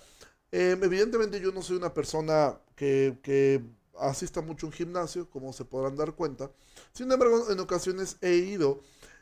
eh, 0.51 0.77
evidentemente 0.81 1.39
yo 1.39 1.51
no 1.51 1.61
soy 1.61 1.77
una 1.77 1.93
persona 1.93 2.59
que, 2.75 3.19
que 3.23 3.63
asista 3.99 4.41
mucho 4.41 4.65
a 4.65 4.69
un 4.69 4.73
gimnasio, 4.73 5.29
como 5.29 5.53
se 5.53 5.65
podrán 5.65 5.95
dar 5.95 6.13
cuenta. 6.15 6.51
Sin 6.93 7.11
embargo, 7.11 7.49
en 7.51 7.59
ocasiones 7.59 8.17
he 8.21 8.35
ido 8.35 8.81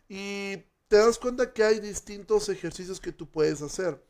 y 0.09 0.57
te 0.87 0.97
das 0.97 1.17
cuenta 1.17 1.53
que 1.53 1.63
hay 1.63 1.79
distintos 1.79 2.49
ejercicios 2.49 2.99
que 2.99 3.11
tú 3.13 3.29
puedes 3.29 3.61
hacer. 3.61 4.01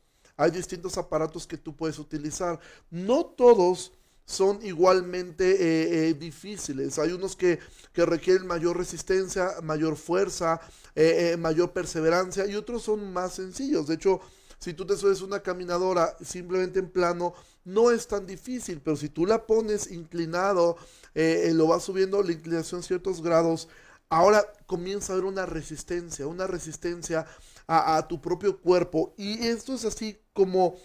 Hay 0.42 0.50
distintos 0.50 0.98
aparatos 0.98 1.46
que 1.46 1.56
tú 1.56 1.76
puedes 1.76 2.00
utilizar. 2.00 2.60
No 2.90 3.26
todos 3.26 3.92
son 4.26 4.58
igualmente 4.66 5.52
eh, 5.52 6.10
eh, 6.10 6.14
difíciles. 6.16 6.98
Hay 6.98 7.12
unos 7.12 7.36
que, 7.36 7.60
requieren 7.94 8.48
mayor 8.48 8.76
resistencia, 8.76 9.52
mayor 9.62 9.96
fuerza, 9.98 10.60
eh, 10.96 11.38
mayor 11.38 11.74
perseverancia 11.74 12.48
y 12.48 12.56
otros 12.56 12.82
son 12.82 13.14
más 13.14 13.36
sencillos. 13.36 13.86
De 13.88 13.96
hecho, 13.96 14.20
Si 14.58 14.74
tú 14.76 14.86
te 14.86 14.96
subes 14.96 15.22
una 15.24 15.40
caminadora 15.40 16.16
simplemente 16.24 16.78
en 16.78 16.88
plano, 16.88 17.34
no 17.66 17.90
es 17.90 18.08
tan 18.08 18.28
difícil, 18.28 18.80
pero 18.80 18.96
si 18.96 19.10
tú 19.10 19.26
la 19.26 19.48
pones 19.48 19.92
inclinado, 19.92 20.78
lo 21.16 21.66
vas 21.66 21.84
subiendo 21.84 22.22
la 22.22 22.32
inclinación 22.32 22.84
ciertos 22.84 23.24
grados, 23.24 23.70
ahora 24.10 24.46
comienza 24.68 25.14
a 25.14 25.16
haber 25.16 25.26
una 25.26 25.48
resistencia, 25.48 26.28
una 26.28 26.46
resistencia 26.46 27.26
a, 27.72 28.08
tu 28.08 28.20
propio 28.20 28.60
cuerpo. 28.60 29.14
Y 29.18 29.48
esto 29.48 29.74
es 29.74 29.86
así 29.86 30.20
como 30.34 30.76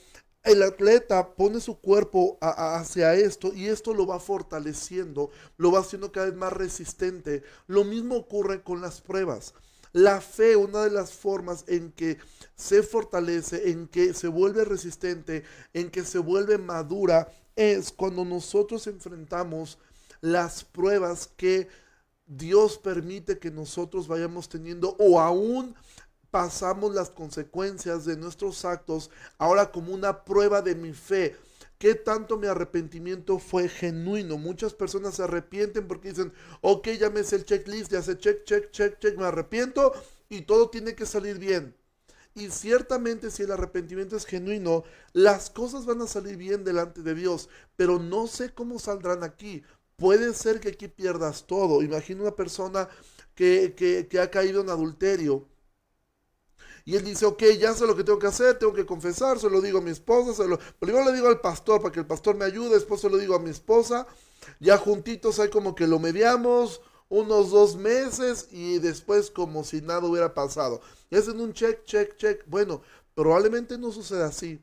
el 0.45 0.63
atleta 0.63 1.35
pone 1.35 1.61
su 1.61 1.81
cuerpo 1.81 2.39
hacia 2.41 3.15
esto 3.15 3.53
y 3.53 3.67
esto 3.67 3.93
lo 3.93 4.07
va 4.07 4.21
fortaleciendo, 4.21 5.31
lo 5.57 5.73
va 5.73 5.81
haciendo 5.81 6.13
cada 6.13 6.27
vez 6.27 6.37
más 6.37 6.53
resistente. 6.53 7.43
Lo 7.67 7.83
mismo 7.83 8.17
ocurre 8.17 8.63
con 8.63 8.81
las 8.81 9.01
pruebas. 9.01 9.55
La 9.93 10.21
fe, 10.21 10.57
una 10.57 10.85
de 10.85 10.91
las 10.91 11.13
formas 11.13 11.65
en 11.67 11.91
que 11.91 12.19
se 12.55 12.83
fortalece, 12.83 13.71
en 13.71 13.89
que 13.89 14.15
se 14.15 14.29
vuelve 14.29 14.65
resistente, 14.65 15.43
en 15.73 15.91
que 15.91 16.05
se 16.05 16.19
vuelve 16.19 16.59
madura, 16.59 17.29
es 17.57 17.91
cuando 17.91 18.25
nosotros 18.25 18.87
enfrentamos 18.87 19.79
las 20.21 20.65
pruebas 20.65 21.31
que 21.37 21.69
Dios 22.27 22.77
permite 22.79 23.39
que 23.39 23.51
nosotros 23.51 24.09
vayamos 24.09 24.49
teniendo 24.49 24.97
o 24.99 25.21
aún 25.21 25.75
pasamos 26.37 26.95
las 26.95 27.09
consecuencias 27.09 28.05
de 28.05 28.15
nuestros 28.15 28.67
actos 28.67 29.11
ahora 29.39 29.73
como 29.73 29.95
una 29.95 30.23
prueba 30.23 30.61
de 30.61 30.75
mi 30.75 30.93
fe. 30.93 31.35
¿Qué 31.79 31.95
tanto 31.95 32.37
mi 32.37 32.47
arrepentimiento 32.47 33.39
fue 33.39 33.71
genuino? 33.71 34.37
Muchas 34.37 34.75
personas 34.75 35.15
se 35.15 35.23
arrepienten 35.23 35.89
porque 35.89 36.11
dicen, 36.11 36.35
ok, 36.61 36.89
ya 37.01 37.09
me 37.09 37.21
el 37.21 37.45
checklist, 37.47 37.91
ya 37.91 38.03
sé 38.03 38.19
check, 38.19 38.45
check, 38.45 38.71
check, 38.71 38.99
check, 38.99 39.17
me 39.17 39.25
arrepiento 39.25 39.95
y 40.29 40.43
todo 40.43 40.69
tiene 40.69 40.95
que 40.95 41.07
salir 41.07 41.39
bien. 41.39 41.75
Y 42.35 42.51
ciertamente 42.51 43.31
si 43.31 43.45
el 43.45 43.53
arrepentimiento 43.53 44.15
es 44.15 44.27
genuino, 44.27 44.85
las 45.15 45.49
cosas 45.49 45.87
van 45.87 46.03
a 46.03 46.07
salir 46.07 46.37
bien 46.37 46.65
delante 46.65 47.01
de 47.01 47.15
Dios, 47.15 47.49
pero 47.77 47.99
no 47.99 48.27
sé 48.27 48.53
cómo 48.53 48.79
saldrán 48.79 49.25
aquí. 49.25 49.63
Puede 49.97 50.35
ser 50.35 50.61
que 50.61 50.69
aquí 50.69 50.89
pierdas 50.89 51.47
todo. 51.47 51.83
Imagina 51.83 52.21
una 52.21 52.37
persona 52.37 52.91
que, 53.35 53.75
que 54.11 54.21
ha 54.21 54.31
caído 54.31 54.61
en 54.61 54.69
adulterio 54.69 55.49
y 56.87 56.95
él 56.95 57.05
dice, 57.05 57.27
ok, 57.27 57.43
ya 57.59 57.75
sé 57.75 57.85
lo 57.85 57.97
que 57.97 58.05
tengo 58.05 58.21
que 58.21 58.29
hacer, 58.29 58.61
tengo 58.61 58.73
que 58.73 58.87
confesar, 58.87 59.41
se 59.41 59.51
lo 59.51 59.61
digo 59.61 59.79
a 59.79 59.83
mi 59.83 59.91
esposa, 59.91 60.33
se 60.33 60.49
lo... 60.49 60.57
primero 60.79 61.05
le 61.05 61.13
digo 61.13 61.27
al 61.27 61.41
pastor 61.41 61.83
para 61.83 61.93
que 61.93 61.99
el 61.99 62.07
pastor 62.07 62.37
me 62.37 62.45
ayude, 62.45 62.75
después 62.75 63.01
se 63.01 63.11
lo 63.11 63.19
digo 63.19 63.35
a 63.35 63.41
mi 63.41 63.51
esposa, 63.51 64.07
ya 64.61 64.79
juntitos 64.79 65.41
hay 65.41 65.51
como 65.51 65.75
que 65.75 65.89
lo 65.89 65.99
mediamos 65.99 66.81
unos 67.09 67.51
dos 67.51 67.75
meses 67.75 68.47
y 68.53 68.79
después 68.79 69.33
como 69.33 69.65
si 69.65 69.81
nada 69.83 70.07
hubiera 70.07 70.33
pasado. 70.33 70.81
Y 71.11 71.17
hacen 71.17 71.41
un 71.41 71.53
check, 71.53 71.83
check, 71.85 72.17
check. 72.17 72.45
Bueno, 72.47 72.83
probablemente 73.17 73.79
no 73.79 73.91
suceda 73.91 74.27
así. 74.27 74.63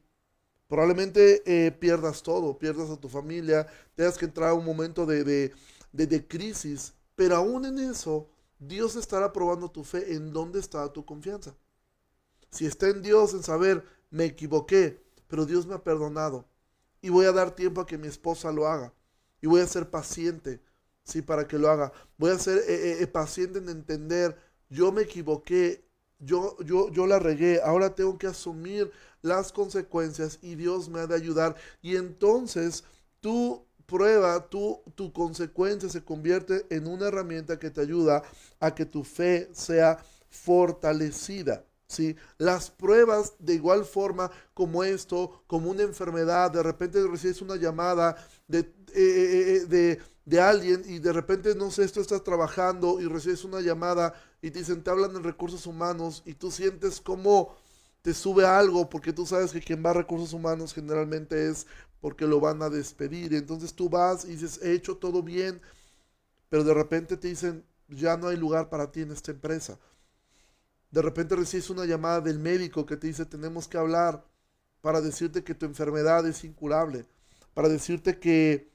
Probablemente 0.69 1.43
eh, 1.45 1.71
pierdas 1.71 2.23
todo, 2.23 2.57
pierdas 2.57 2.89
a 2.89 2.95
tu 2.95 3.09
familia, 3.09 3.67
tengas 3.95 4.17
que 4.17 4.25
entrar 4.25 4.49
a 4.49 4.53
un 4.53 4.63
momento 4.65 5.05
de, 5.05 5.25
de, 5.25 5.51
de 5.91 6.27
crisis, 6.27 6.93
pero 7.15 7.35
aún 7.35 7.65
en 7.65 7.79
eso, 7.79 8.29
Dios 8.59 8.95
estará 8.95 9.33
probando 9.33 9.69
tu 9.69 9.83
fe 9.83 10.13
en 10.13 10.31
dónde 10.31 10.59
está 10.61 10.91
tu 10.91 11.05
confianza. 11.05 11.53
Si 12.53 12.67
está 12.67 12.87
en 12.87 13.01
Dios, 13.01 13.33
en 13.33 13.41
saber, 13.41 13.83
me 14.11 14.25
equivoqué, 14.25 15.01
pero 15.27 15.47
Dios 15.47 15.65
me 15.65 15.73
ha 15.73 15.83
perdonado. 15.83 16.45
Y 17.01 17.09
voy 17.09 17.25
a 17.25 17.31
dar 17.31 17.55
tiempo 17.55 17.81
a 17.81 17.87
que 17.87 17.97
mi 17.97 18.07
esposa 18.07 18.51
lo 18.51 18.67
haga. 18.67 18.93
Y 19.41 19.47
voy 19.47 19.61
a 19.61 19.65
ser 19.65 19.89
paciente, 19.89 20.61
sí, 21.03 21.23
para 21.23 21.47
que 21.47 21.57
lo 21.57 21.67
haga. 21.71 21.91
Voy 22.15 22.29
a 22.29 22.37
ser 22.37 22.59
eh, 22.59 22.63
eh, 22.67 22.97
eh, 23.01 23.07
paciente 23.07 23.57
en 23.57 23.69
entender, 23.69 24.37
yo 24.69 24.91
me 24.91 25.01
equivoqué, 25.01 25.83
yo, 26.19 26.55
yo, 26.59 26.91
yo 26.91 27.07
la 27.07 27.17
regué, 27.17 27.59
ahora 27.59 27.95
tengo 27.95 28.19
que 28.19 28.27
asumir 28.27 28.91
las 29.23 29.51
consecuencias 29.51 30.37
y 30.43 30.53
Dios 30.53 30.89
me 30.89 30.99
ha 30.99 31.07
de 31.07 31.15
ayudar. 31.15 31.55
Y 31.81 31.95
entonces 31.95 32.83
tu 33.19 33.65
prueba, 33.87 34.47
tu 34.47 35.11
consecuencia 35.11 35.89
se 35.89 36.03
convierte 36.03 36.67
en 36.69 36.85
una 36.85 37.07
herramienta 37.07 37.57
que 37.57 37.71
te 37.71 37.81
ayuda 37.81 38.21
a 38.59 38.75
que 38.75 38.85
tu 38.85 39.03
fe 39.03 39.49
sea 39.53 39.97
fortalecida. 40.29 41.65
¿Sí? 41.93 42.15
Las 42.37 42.71
pruebas 42.71 43.33
de 43.39 43.55
igual 43.55 43.85
forma 43.85 44.31
como 44.53 44.83
esto, 44.83 45.43
como 45.47 45.71
una 45.71 45.83
enfermedad, 45.83 46.51
de 46.51 46.63
repente 46.63 47.05
recibes 47.07 47.41
una 47.41 47.55
llamada 47.55 48.15
de, 48.47 48.59
eh, 48.59 48.71
eh, 48.95 49.55
eh, 49.55 49.65
de, 49.67 49.99
de, 50.25 50.41
alguien 50.41 50.83
y 50.85 50.99
de 50.99 51.13
repente, 51.13 51.55
no 51.55 51.71
sé, 51.71 51.83
esto 51.83 52.01
estás 52.01 52.23
trabajando 52.23 52.99
y 53.01 53.07
recibes 53.07 53.43
una 53.43 53.61
llamada 53.61 54.13
y 54.41 54.51
te 54.51 54.59
dicen, 54.59 54.83
te 54.83 54.89
hablan 54.89 55.15
en 55.15 55.23
recursos 55.23 55.65
humanos 55.67 56.23
y 56.25 56.33
tú 56.33 56.51
sientes 56.51 57.01
como 57.01 57.55
te 58.03 58.13
sube 58.13 58.45
algo 58.45 58.89
porque 58.89 59.13
tú 59.13 59.25
sabes 59.25 59.53
que 59.53 59.61
quien 59.61 59.83
va 59.83 59.91
a 59.91 59.93
recursos 59.93 60.33
humanos 60.33 60.73
generalmente 60.73 61.49
es 61.49 61.65
porque 62.01 62.27
lo 62.27 62.41
van 62.41 62.61
a 62.61 62.69
despedir. 62.69 63.33
Entonces 63.33 63.73
tú 63.73 63.89
vas 63.89 64.25
y 64.25 64.29
dices, 64.29 64.59
he 64.61 64.73
hecho 64.73 64.97
todo 64.97 65.23
bien, 65.23 65.61
pero 66.49 66.65
de 66.65 66.73
repente 66.73 67.15
te 67.17 67.29
dicen, 67.29 67.65
ya 67.87 68.17
no 68.17 68.27
hay 68.27 68.37
lugar 68.37 68.69
para 68.69 68.91
ti 68.91 69.01
en 69.01 69.11
esta 69.11 69.31
empresa. 69.31 69.79
De 70.93 71.01
repente 71.01 71.35
recibes 71.35 71.71
una 71.71 71.85
llamada 71.85 72.21
del 72.21 72.37
médico 72.37 72.85
que 72.85 72.97
te 72.97 73.07
dice 73.07 73.25
tenemos 73.25 73.67
que 73.67 73.79
hablar 73.79 74.23
para 74.79 75.01
decirte 75.01 75.43
que 75.43 75.55
tu 75.55 75.65
enfermedad 75.65 76.23
es 76.27 76.43
incurable, 76.43 77.07
para 77.55 77.67
decirte 77.67 78.19
que 78.19 78.71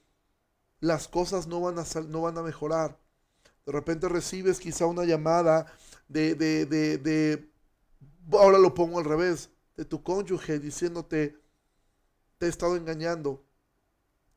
las 0.81 1.07
cosas 1.07 1.47
no 1.47 1.61
van 1.61 1.79
a, 1.79 1.85
no 2.09 2.23
van 2.23 2.37
a 2.37 2.41
mejorar. 2.41 2.99
De 3.65 3.71
repente 3.71 4.09
recibes 4.09 4.59
quizá 4.59 4.85
una 4.85 5.05
llamada 5.05 5.71
de, 6.09 6.35
de, 6.35 6.65
de, 6.65 6.97
de, 6.97 7.49
ahora 8.33 8.59
lo 8.59 8.73
pongo 8.73 8.99
al 8.99 9.05
revés, 9.05 9.49
de 9.77 9.85
tu 9.85 10.03
cónyuge 10.03 10.59
diciéndote, 10.59 11.37
te 12.37 12.47
he 12.47 12.49
estado 12.49 12.75
engañando. 12.75 13.45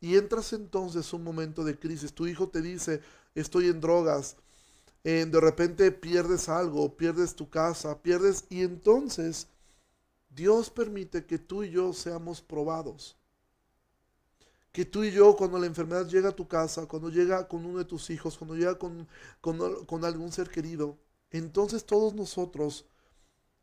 Y 0.00 0.18
entras 0.18 0.52
entonces 0.52 1.12
un 1.12 1.24
momento 1.24 1.64
de 1.64 1.76
crisis. 1.76 2.14
Tu 2.14 2.28
hijo 2.28 2.48
te 2.48 2.62
dice, 2.62 3.00
estoy 3.34 3.66
en 3.66 3.80
drogas, 3.80 4.36
de 5.02 5.40
repente 5.40 5.90
pierdes 5.90 6.48
algo, 6.48 6.96
pierdes 6.96 7.34
tu 7.34 7.50
casa, 7.50 8.00
pierdes 8.00 8.44
y 8.48 8.62
entonces 8.62 9.48
Dios 10.30 10.70
permite 10.70 11.26
que 11.26 11.38
tú 11.38 11.64
y 11.64 11.70
yo 11.70 11.92
seamos 11.92 12.40
probados. 12.40 13.16
Que 14.70 14.84
tú 14.86 15.04
y 15.04 15.10
yo, 15.10 15.36
cuando 15.36 15.58
la 15.58 15.66
enfermedad 15.66 16.08
llega 16.08 16.30
a 16.30 16.36
tu 16.36 16.48
casa, 16.48 16.86
cuando 16.86 17.10
llega 17.10 17.46
con 17.46 17.66
uno 17.66 17.78
de 17.78 17.84
tus 17.84 18.08
hijos, 18.10 18.38
cuando 18.38 18.56
llega 18.56 18.78
con, 18.78 19.06
con, 19.40 19.84
con 19.84 20.04
algún 20.04 20.32
ser 20.32 20.48
querido, 20.48 20.96
entonces 21.30 21.84
todos 21.84 22.14
nosotros 22.14 22.86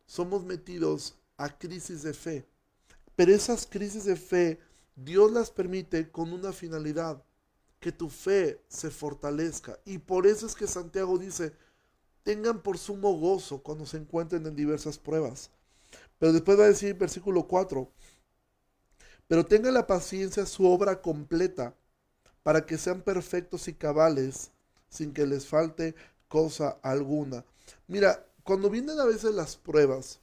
somos 0.06 0.44
metidos 0.44 1.16
a 1.38 1.58
crisis 1.58 2.04
de 2.04 2.14
fe. 2.14 2.46
Pero 3.16 3.34
esas 3.34 3.66
crisis 3.66 4.04
de 4.04 4.16
fe, 4.16 4.60
Dios 4.96 5.32
las 5.32 5.50
permite 5.50 6.12
con 6.12 6.32
una 6.32 6.52
finalidad 6.52 7.24
que 7.80 7.92
tu 7.92 8.10
fe 8.10 8.62
se 8.68 8.90
fortalezca. 8.90 9.80
Y 9.86 9.98
por 10.00 10.28
eso 10.28 10.46
es 10.46 10.56
que 10.56 10.68
Santiago 10.68 11.18
dice, 11.18 11.54
tengan 12.24 12.62
por 12.62 12.78
sumo 12.78 13.18
gozo 13.18 13.64
cuando 13.64 13.86
se 13.86 13.98
encuentren 13.98 14.46
en 14.46 14.56
diversas 14.56 14.98
pruebas. 14.98 15.50
Pero 16.18 16.34
después 16.34 16.60
va 16.60 16.66
a 16.66 16.70
decir 16.70 16.96
versículo 16.96 17.48
4, 17.48 17.90
pero 19.28 19.46
tengan 19.46 19.76
la 19.76 19.88
paciencia 19.88 20.46
su 20.46 20.66
obra 20.66 21.02
completa, 21.02 21.76
para 22.44 22.66
que 22.66 22.78
sean 22.78 23.02
perfectos 23.02 23.68
y 23.68 23.74
cabales, 23.74 24.52
sin 24.90 25.14
que 25.14 25.28
les 25.28 25.46
falte 25.46 25.94
cosa 26.28 26.80
alguna. 26.82 27.46
Mira, 27.88 28.26
cuando 28.44 28.70
vienen 28.70 29.00
a 29.00 29.06
veces 29.06 29.34
las 29.36 29.56
pruebas, 29.56 30.20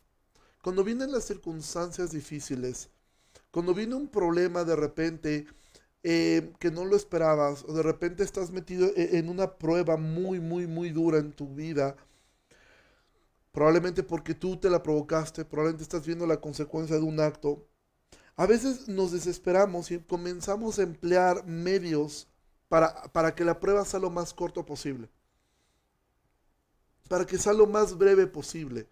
cuando 0.62 0.82
vienen 0.82 1.12
las 1.12 1.24
circunstancias 1.24 2.10
difíciles, 2.10 2.88
cuando 3.52 3.74
viene 3.74 3.94
un 3.94 4.08
problema 4.08 4.64
de 4.64 4.74
repente, 4.74 5.46
eh, 6.02 6.52
que 6.58 6.70
no 6.70 6.84
lo 6.84 6.96
esperabas, 6.96 7.64
o 7.66 7.72
de 7.72 7.82
repente 7.82 8.22
estás 8.22 8.50
metido 8.50 8.88
e, 8.96 9.18
en 9.18 9.28
una 9.28 9.58
prueba 9.58 9.96
muy, 9.96 10.40
muy, 10.40 10.66
muy 10.66 10.90
dura 10.90 11.18
en 11.18 11.32
tu 11.32 11.54
vida, 11.54 11.96
probablemente 13.52 14.02
porque 14.02 14.34
tú 14.34 14.56
te 14.56 14.70
la 14.70 14.82
provocaste, 14.82 15.44
probablemente 15.44 15.82
estás 15.82 16.06
viendo 16.06 16.26
la 16.26 16.40
consecuencia 16.40 16.96
de 16.96 17.02
un 17.02 17.20
acto. 17.20 17.66
A 18.36 18.46
veces 18.46 18.88
nos 18.88 19.12
desesperamos 19.12 19.90
y 19.90 19.98
comenzamos 20.00 20.78
a 20.78 20.82
emplear 20.82 21.46
medios 21.46 22.28
para, 22.68 23.04
para 23.12 23.34
que 23.34 23.44
la 23.44 23.58
prueba 23.60 23.84
sea 23.84 24.00
lo 24.00 24.10
más 24.10 24.34
corto 24.34 24.66
posible, 24.66 25.08
para 27.08 27.24
que 27.26 27.38
sea 27.38 27.52
lo 27.52 27.66
más 27.66 27.96
breve 27.96 28.26
posible 28.26 28.88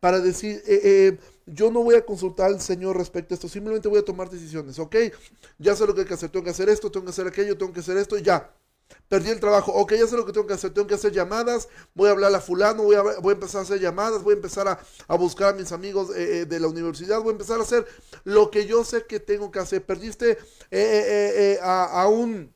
para 0.00 0.20
decir, 0.20 0.62
eh, 0.66 0.80
eh, 0.84 1.18
yo 1.46 1.70
no 1.70 1.82
voy 1.82 1.94
a 1.94 2.04
consultar 2.04 2.46
al 2.46 2.60
Señor 2.60 2.96
respecto 2.96 3.34
a 3.34 3.36
esto, 3.36 3.48
simplemente 3.48 3.88
voy 3.88 3.98
a 3.98 4.04
tomar 4.04 4.30
decisiones, 4.30 4.78
¿ok? 4.78 4.96
Ya 5.58 5.76
sé 5.76 5.86
lo 5.86 5.94
que 5.94 6.02
hay 6.02 6.06
que 6.06 6.14
hacer, 6.14 6.30
tengo 6.30 6.44
que 6.44 6.50
hacer 6.50 6.68
esto, 6.68 6.90
tengo 6.90 7.06
que 7.06 7.10
hacer 7.10 7.26
aquello, 7.26 7.56
tengo 7.56 7.72
que 7.72 7.80
hacer 7.80 7.96
esto 7.96 8.16
y 8.18 8.22
ya. 8.22 8.54
Perdí 9.08 9.30
el 9.30 9.40
trabajo, 9.40 9.72
ok, 9.72 9.94
ya 9.94 10.06
sé 10.06 10.16
lo 10.16 10.26
que 10.26 10.32
tengo 10.32 10.46
que 10.46 10.54
hacer, 10.54 10.72
tengo 10.72 10.86
que 10.86 10.94
hacer 10.94 11.12
llamadas, 11.12 11.68
voy 11.94 12.08
a 12.08 12.12
hablar 12.12 12.34
a 12.34 12.40
fulano, 12.40 12.82
voy 12.82 12.96
a, 12.96 13.02
voy 13.02 13.30
a 13.30 13.34
empezar 13.34 13.60
a 13.60 13.62
hacer 13.62 13.80
llamadas, 13.80 14.22
voy 14.22 14.32
a 14.32 14.36
empezar 14.36 14.68
a, 14.68 15.16
buscar 15.16 15.54
a 15.54 15.56
mis 15.56 15.72
amigos 15.72 16.14
eh, 16.14 16.44
de 16.46 16.60
la 16.60 16.68
universidad, 16.68 17.20
voy 17.20 17.30
a 17.30 17.32
empezar 17.32 17.58
a 17.60 17.62
hacer 17.62 17.86
lo 18.24 18.50
que 18.50 18.66
yo 18.66 18.84
sé 18.84 19.06
que 19.06 19.20
tengo 19.20 19.50
que 19.50 19.58
hacer. 19.58 19.84
Perdiste 19.84 20.38
a, 21.62 22.02
a 22.02 22.08
un 22.08 22.54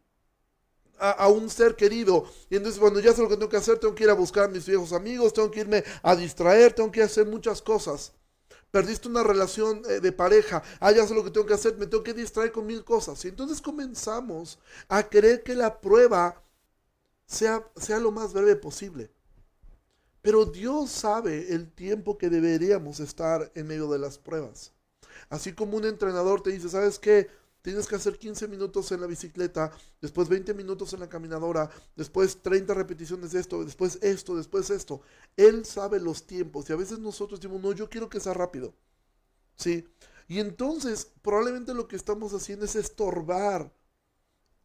a, 0.98 1.28
un 1.28 1.48
ser 1.50 1.76
querido. 1.76 2.26
Y 2.50 2.56
entonces 2.56 2.80
cuando 2.80 3.00
ya 3.00 3.12
sé 3.12 3.22
lo 3.22 3.28
que 3.28 3.36
tengo 3.36 3.48
que 3.48 3.56
hacer, 3.56 3.78
tengo 3.78 3.94
que 3.94 4.04
ir 4.04 4.10
a 4.10 4.14
buscar 4.14 4.44
a 4.44 4.48
mis 4.48 4.66
viejos 4.66 4.92
amigos, 4.92 5.32
tengo 5.32 5.50
que 5.50 5.60
irme 5.60 5.84
a 6.02 6.16
distraer, 6.16 6.72
tengo 6.72 6.90
que 6.90 7.02
hacer 7.02 7.26
muchas 7.26 7.62
cosas. 7.62 8.12
perdiste 8.70 9.08
una 9.08 9.22
relación 9.22 9.82
eh, 9.88 10.00
de 10.00 10.12
pareja, 10.12 10.62
ah, 10.80 10.92
ya 10.92 11.06
sé 11.06 11.14
lo 11.14 11.24
que 11.24 11.30
tengo 11.30 11.46
que 11.46 11.54
hacer, 11.54 11.76
me 11.78 11.86
tengo 11.86 12.04
que 12.04 12.12
distraer 12.14 12.52
con 12.52 12.66
mil 12.66 12.84
cosas. 12.84 13.24
Y 13.24 13.28
entonces 13.28 13.60
comenzamos 13.60 14.58
a 14.88 15.08
creer 15.08 15.42
que 15.42 15.54
la 15.54 15.80
prueba 15.80 16.42
sea, 17.26 17.66
sea 17.76 17.98
lo 17.98 18.10
más 18.12 18.32
breve 18.32 18.56
posible. 18.56 19.10
Pero 20.22 20.44
Dios 20.44 20.90
sabe 20.90 21.54
el 21.54 21.70
tiempo 21.72 22.18
que 22.18 22.28
deberíamos 22.28 23.00
estar 23.00 23.50
en 23.54 23.66
medio 23.66 23.88
de 23.88 23.98
las 23.98 24.18
pruebas. 24.18 24.72
Así 25.30 25.52
como 25.52 25.76
un 25.76 25.84
entrenador 25.84 26.42
te 26.42 26.50
dice, 26.50 26.68
¿sabes 26.68 26.98
qué? 26.98 27.28
Tienes 27.62 27.86
que 27.86 27.96
hacer 27.96 28.18
15 28.18 28.46
minutos 28.48 28.92
en 28.92 29.00
la 29.00 29.06
bicicleta, 29.06 29.72
después 30.00 30.28
20 30.28 30.54
minutos 30.54 30.92
en 30.92 31.00
la 31.00 31.08
caminadora, 31.08 31.68
después 31.96 32.40
30 32.40 32.72
repeticiones 32.72 33.32
de 33.32 33.40
esto, 33.40 33.64
después 33.64 33.98
esto, 34.00 34.36
después 34.36 34.70
esto. 34.70 35.02
Él 35.36 35.64
sabe 35.64 35.98
los 36.00 36.26
tiempos 36.26 36.70
y 36.70 36.72
a 36.72 36.76
veces 36.76 36.98
nosotros 37.00 37.40
decimos, 37.40 37.60
no, 37.60 37.72
yo 37.72 37.90
quiero 37.90 38.08
que 38.08 38.20
sea 38.20 38.32
rápido. 38.32 38.74
¿Sí? 39.56 39.88
Y 40.28 40.38
entonces 40.38 41.10
probablemente 41.22 41.74
lo 41.74 41.88
que 41.88 41.96
estamos 41.96 42.32
haciendo 42.32 42.64
es 42.64 42.76
estorbar 42.76 43.72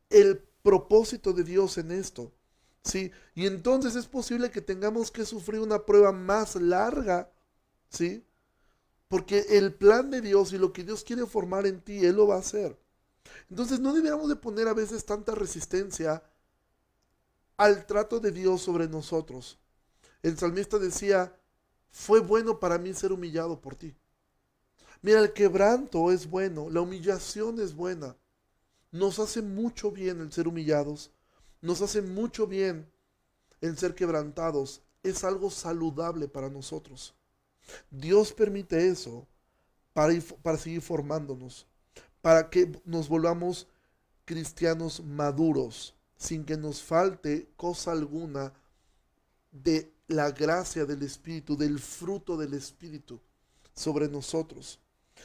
el 0.10 0.38
propósito 0.62 1.34
de 1.34 1.44
Dios 1.44 1.78
en 1.78 1.92
esto. 1.92 2.32
¿Sí? 2.84 3.12
Y 3.34 3.48
entonces 3.48 3.96
es 3.96 4.08
posible 4.08 4.52
que 4.52 4.62
tengamos 4.62 5.10
que 5.10 5.26
sufrir 5.26 5.62
una 5.62 5.86
prueba 5.86 6.12
más 6.12 6.56
larga. 6.56 7.32
¿Sí? 7.90 8.26
Porque 9.08 9.46
el 9.50 9.74
plan 9.74 10.12
de 10.12 10.22
Dios 10.22 10.54
y 10.54 10.58
lo 10.58 10.74
que 10.74 10.84
Dios 10.84 11.04
quiere 11.04 11.26
formar 11.26 11.66
en 11.66 11.82
ti, 11.82 12.06
Él 12.06 12.16
lo 12.16 12.28
va 12.28 12.36
a 12.36 12.40
hacer. 12.40 12.83
Entonces 13.50 13.80
no 13.80 13.94
deberíamos 13.94 14.30
de 14.30 14.36
poner 14.36 14.68
a 14.68 14.74
veces 14.74 15.06
tanta 15.06 15.36
resistencia 15.36 16.24
al 17.58 17.86
trato 17.86 18.20
de 18.20 18.32
Dios 18.32 18.62
sobre 18.62 18.88
nosotros. 18.88 19.60
El 20.22 20.38
salmista 20.38 20.80
decía, 20.80 21.38
fue 21.92 22.20
bueno 22.20 22.60
para 22.60 22.78
mí 22.78 22.94
ser 22.94 23.12
humillado 23.12 23.60
por 23.62 23.76
ti. 23.76 23.96
Mira, 25.02 25.20
el 25.20 25.34
quebranto 25.34 26.12
es 26.12 26.30
bueno, 26.30 26.70
la 26.70 26.82
humillación 26.82 27.60
es 27.60 27.76
buena. 27.76 28.16
Nos 28.92 29.20
hace 29.20 29.42
mucho 29.42 29.92
bien 29.92 30.22
el 30.22 30.32
ser 30.32 30.48
humillados, 30.48 31.12
nos 31.62 31.82
hace 31.82 32.02
mucho 32.02 32.48
bien 32.48 32.90
el 33.62 33.78
ser 33.78 33.96
quebrantados. 33.96 34.82
Es 35.04 35.24
algo 35.24 35.52
saludable 35.52 36.28
para 36.28 36.50
nosotros. 36.50 37.14
Dios 37.92 38.32
permite 38.32 38.88
eso 38.88 39.28
para, 39.94 40.14
para 40.42 40.58
seguir 40.58 40.82
formándonos 40.82 41.68
para 42.24 42.50
que 42.50 42.72
nos 42.86 43.10
volvamos 43.10 43.68
cristianos 44.24 45.04
maduros, 45.04 45.94
sin 46.16 46.46
que 46.46 46.56
nos 46.56 46.82
falte 46.82 47.50
cosa 47.58 47.92
alguna 47.92 48.54
de 49.52 49.92
la 50.08 50.32
gracia 50.32 50.86
del 50.86 51.04
Espíritu, 51.04 51.58
del 51.58 51.80
fruto 51.80 52.38
del 52.38 52.54
Espíritu 52.54 53.20
sobre 53.74 54.08
nosotros. 54.08 54.80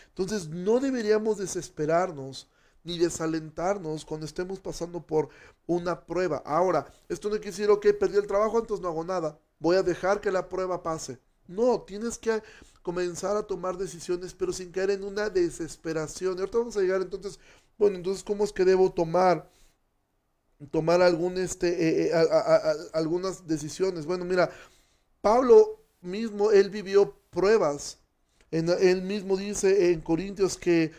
Entonces 0.08 0.48
no 0.48 0.80
deberíamos 0.80 1.38
desesperarnos 1.38 2.48
ni 2.82 2.98
desalentarnos 2.98 4.04
cuando 4.04 4.26
estemos 4.26 4.58
pasando 4.58 5.00
por 5.00 5.28
una 5.68 6.04
prueba. 6.04 6.42
Ahora, 6.44 6.92
esto 7.08 7.28
no 7.28 7.36
quiere 7.36 7.52
decir, 7.52 7.70
ok, 7.70 7.86
perdí 7.96 8.16
el 8.16 8.26
trabajo, 8.26 8.58
entonces 8.58 8.82
no 8.82 8.88
hago 8.88 9.04
nada. 9.04 9.38
Voy 9.60 9.76
a 9.76 9.84
dejar 9.84 10.20
que 10.20 10.32
la 10.32 10.48
prueba 10.48 10.82
pase. 10.82 11.20
No, 11.46 11.82
tienes 11.82 12.18
que 12.18 12.42
comenzar 12.88 13.36
a 13.36 13.42
tomar 13.42 13.76
decisiones, 13.76 14.32
pero 14.32 14.50
sin 14.50 14.72
caer 14.72 14.92
en 14.92 15.04
una 15.04 15.28
desesperación. 15.28 16.34
Y 16.34 16.40
ahorita 16.40 16.56
vamos 16.56 16.74
a 16.78 16.80
llegar 16.80 17.02
entonces, 17.02 17.38
bueno, 17.76 17.96
entonces, 17.96 18.24
¿cómo 18.24 18.44
es 18.44 18.50
que 18.50 18.64
debo 18.64 18.90
tomar? 18.90 19.50
tomar 20.70 21.02
algún 21.02 21.36
este, 21.36 21.68
eh, 21.68 22.10
eh, 22.14 22.26
algunas 22.94 23.46
decisiones. 23.46 24.06
Bueno, 24.06 24.24
mira, 24.24 24.50
Pablo 25.20 25.84
mismo, 26.00 26.50
él 26.50 26.70
vivió 26.70 27.14
pruebas. 27.28 27.98
Él 28.50 29.02
mismo 29.02 29.36
dice 29.36 29.92
en 29.92 30.00
Corintios 30.00 30.56
que, 30.56 30.92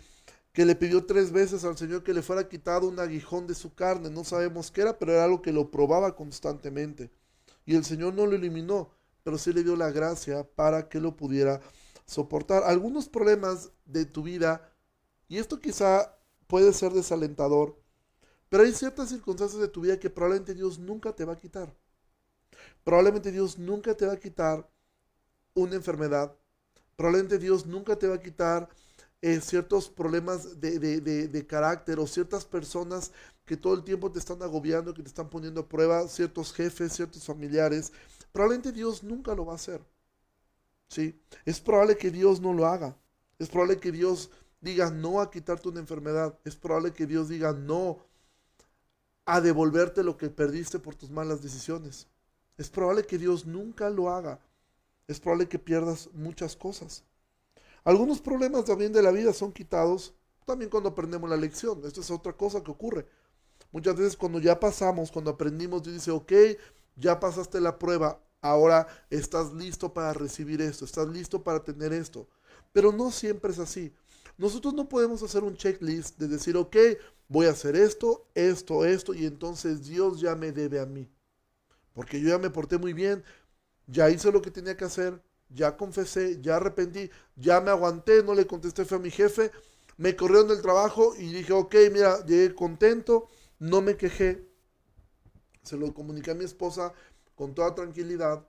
que 0.53 0.65
le 0.65 0.75
pidió 0.75 1.07
tres 1.07 1.31
veces 1.31 1.63
al 1.63 1.75
Señor 1.75 2.03
que 2.03 2.13
le 2.13 2.21
fuera 2.21 2.47
quitado 2.47 2.87
un 2.87 2.99
aguijón 2.99 3.47
de 3.47 3.55
su 3.55 3.73
carne. 3.73 4.11
No 4.11 4.23
sabemos 4.23 4.69
qué 4.69 4.81
era, 4.81 4.99
pero 4.99 5.13
era 5.13 5.23
algo 5.23 5.41
que 5.41 5.51
lo 5.51 5.71
probaba 5.71 6.15
constantemente. 6.15 7.09
Y 7.65 7.75
el 7.75 7.83
Señor 7.83 8.13
no 8.13 8.27
lo 8.27 8.35
eliminó 8.35 8.91
pero 9.23 9.37
sí 9.37 9.53
le 9.53 9.63
dio 9.63 9.75
la 9.75 9.91
gracia 9.91 10.43
para 10.55 10.89
que 10.89 10.99
lo 10.99 11.15
pudiera 11.15 11.61
soportar. 12.09 12.63
Algunos 12.63 13.07
problemas 13.07 13.71
de 13.85 14.05
tu 14.05 14.23
vida, 14.23 14.71
y 15.27 15.37
esto 15.37 15.59
quizá 15.59 16.17
puede 16.47 16.73
ser 16.73 16.91
desalentador, 16.91 17.79
pero 18.49 18.63
hay 18.63 18.73
ciertas 18.73 19.09
circunstancias 19.09 19.61
de 19.61 19.67
tu 19.67 19.81
vida 19.81 19.99
que 19.99 20.09
probablemente 20.09 20.55
Dios 20.55 20.79
nunca 20.79 21.13
te 21.13 21.23
va 21.25 21.33
a 21.33 21.37
quitar. 21.37 21.73
Probablemente 22.83 23.31
Dios 23.31 23.59
nunca 23.59 23.95
te 23.95 24.05
va 24.07 24.13
a 24.13 24.19
quitar 24.19 24.67
una 25.53 25.75
enfermedad. 25.75 26.35
Probablemente 26.95 27.37
Dios 27.37 27.65
nunca 27.67 27.95
te 27.97 28.07
va 28.07 28.15
a 28.15 28.21
quitar 28.21 28.67
eh, 29.21 29.39
ciertos 29.41 29.89
problemas 29.89 30.59
de, 30.59 30.79
de, 30.79 31.47
carácter 31.47 31.99
o 31.99 32.07
ciertas 32.07 32.45
personas 32.45 33.11
que 33.45 33.55
todo 33.55 33.75
el 33.75 33.83
tiempo 33.83 34.11
te 34.11 34.19
están 34.19 34.41
agobiando, 34.41 34.93
que 34.93 35.03
te 35.03 35.09
están 35.09 35.29
poniendo 35.29 35.61
a 35.61 35.69
prueba, 35.69 36.07
ciertos 36.07 36.53
jefes, 36.53 36.93
ciertos 36.93 37.23
familiares, 37.25 37.91
Probablemente 38.31 38.71
Dios 38.71 39.03
nunca 39.03 39.33
lo 39.33 39.45
va 39.45 39.53
a 39.53 39.55
hacer. 39.55 39.81
¿Sí? 40.89 41.17
Es 41.45 41.59
probable 41.61 41.97
que 41.97 42.11
Dios 42.11 42.41
no 42.41 42.53
lo 42.53 42.65
haga. 42.65 42.97
Es 43.37 43.47
probable 43.47 43.77
que 43.77 43.91
Dios 43.91 44.31
diga 44.59 44.89
no 44.91 45.21
a 45.21 45.31
quitarte 45.31 45.69
una 45.69 45.79
enfermedad. 45.79 46.37
Es 46.43 46.55
probable 46.55 46.91
que 46.91 47.05
Dios 47.05 47.29
diga 47.29 47.53
no 47.53 47.99
a 49.25 49.39
devolverte 49.39 50.03
lo 50.03 50.17
que 50.17 50.29
perdiste 50.29 50.79
por 50.79 50.95
tus 50.95 51.11
malas 51.11 51.41
decisiones. 51.41 52.07
Es 52.57 52.69
probable 52.69 53.03
que 53.03 53.17
Dios 53.17 53.45
nunca 53.45 53.89
lo 53.89 54.09
haga. 54.09 54.39
Es 55.07 55.19
probable 55.19 55.47
que 55.47 55.59
pierdas 55.59 56.09
muchas 56.13 56.55
cosas. 56.55 57.03
Algunos 57.83 58.19
problemas 58.19 58.65
también 58.65 58.91
de 58.91 59.01
la 59.01 59.11
vida 59.11 59.31
son 59.31 59.51
quitados 59.51 60.13
también 60.45 60.71
cuando 60.71 60.89
aprendemos 60.89 61.29
la 61.29 61.37
lección. 61.37 61.81
Esto 61.85 62.01
es 62.01 62.09
otra 62.09 62.33
cosa 62.33 62.63
que 62.63 62.71
ocurre. 62.71 63.05
Muchas 63.71 63.95
veces 63.95 64.17
cuando 64.17 64.39
ya 64.39 64.59
pasamos, 64.59 65.11
cuando 65.11 65.31
aprendimos, 65.31 65.83
Dios 65.83 65.95
dice, 65.95 66.11
ok, 66.11 66.33
ya 66.95 67.19
pasaste 67.19 67.61
la 67.61 67.77
prueba, 67.77 68.19
ahora 68.41 68.87
estás 69.09 69.53
listo 69.53 69.93
para 69.93 70.13
recibir 70.13 70.61
esto, 70.61 70.85
estás 70.85 71.07
listo 71.07 71.43
para 71.43 71.63
tener 71.63 71.93
esto. 71.93 72.27
Pero 72.71 72.91
no 72.91 73.11
siempre 73.11 73.51
es 73.51 73.59
así. 73.59 73.93
Nosotros 74.37 74.73
no 74.73 74.87
podemos 74.87 75.21
hacer 75.23 75.43
un 75.43 75.55
checklist 75.55 76.17
de 76.17 76.27
decir, 76.27 76.55
ok, 76.55 76.75
voy 77.27 77.47
a 77.47 77.51
hacer 77.51 77.75
esto, 77.75 78.27
esto, 78.35 78.85
esto, 78.85 79.13
y 79.13 79.25
entonces 79.25 79.85
Dios 79.85 80.21
ya 80.21 80.35
me 80.35 80.51
debe 80.51 80.79
a 80.79 80.85
mí. 80.85 81.09
Porque 81.93 82.21
yo 82.21 82.29
ya 82.29 82.37
me 82.37 82.49
porté 82.49 82.77
muy 82.77 82.93
bien, 82.93 83.23
ya 83.87 84.09
hice 84.09 84.31
lo 84.31 84.41
que 84.41 84.51
tenía 84.51 84.77
que 84.77 84.85
hacer, 84.85 85.21
ya 85.49 85.75
confesé, 85.75 86.39
ya 86.41 86.57
arrepentí, 86.57 87.09
ya 87.35 87.59
me 87.59 87.71
aguanté, 87.71 88.23
no 88.23 88.33
le 88.33 88.47
contesté 88.47 88.85
fue 88.85 88.97
a 88.97 89.01
mi 89.01 89.11
jefe, 89.11 89.51
me 89.97 90.15
corrieron 90.15 90.47
del 90.47 90.61
trabajo 90.61 91.13
y 91.17 91.33
dije, 91.33 91.51
ok, 91.51 91.75
mira, 91.91 92.25
llegué 92.25 92.55
contento, 92.55 93.27
no 93.57 93.81
me 93.81 93.97
quejé, 93.97 94.47
se 95.63 95.77
lo 95.77 95.93
comuniqué 95.93 96.31
a 96.31 96.35
mi 96.35 96.45
esposa 96.45 96.93
con 97.39 97.55
toda 97.55 97.73
tranquilidad 97.73 98.45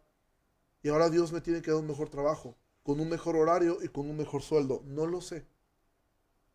y 0.83 0.89
ahora 0.89 1.11
Dios 1.11 1.31
me 1.31 1.41
tiene 1.41 1.63
que 1.63 1.71
dar 1.71 1.79
un 1.79 1.87
mejor 1.87 2.09
trabajo, 2.09 2.57
con 2.83 2.99
un 2.99 3.09
mejor 3.09 3.37
horario 3.37 3.79
y 3.85 3.87
con 3.87 4.11
un 4.11 4.17
mejor 4.17 4.43
sueldo. 4.43 4.83
No 4.85 5.07
lo 5.07 5.21
sé. 5.21 5.47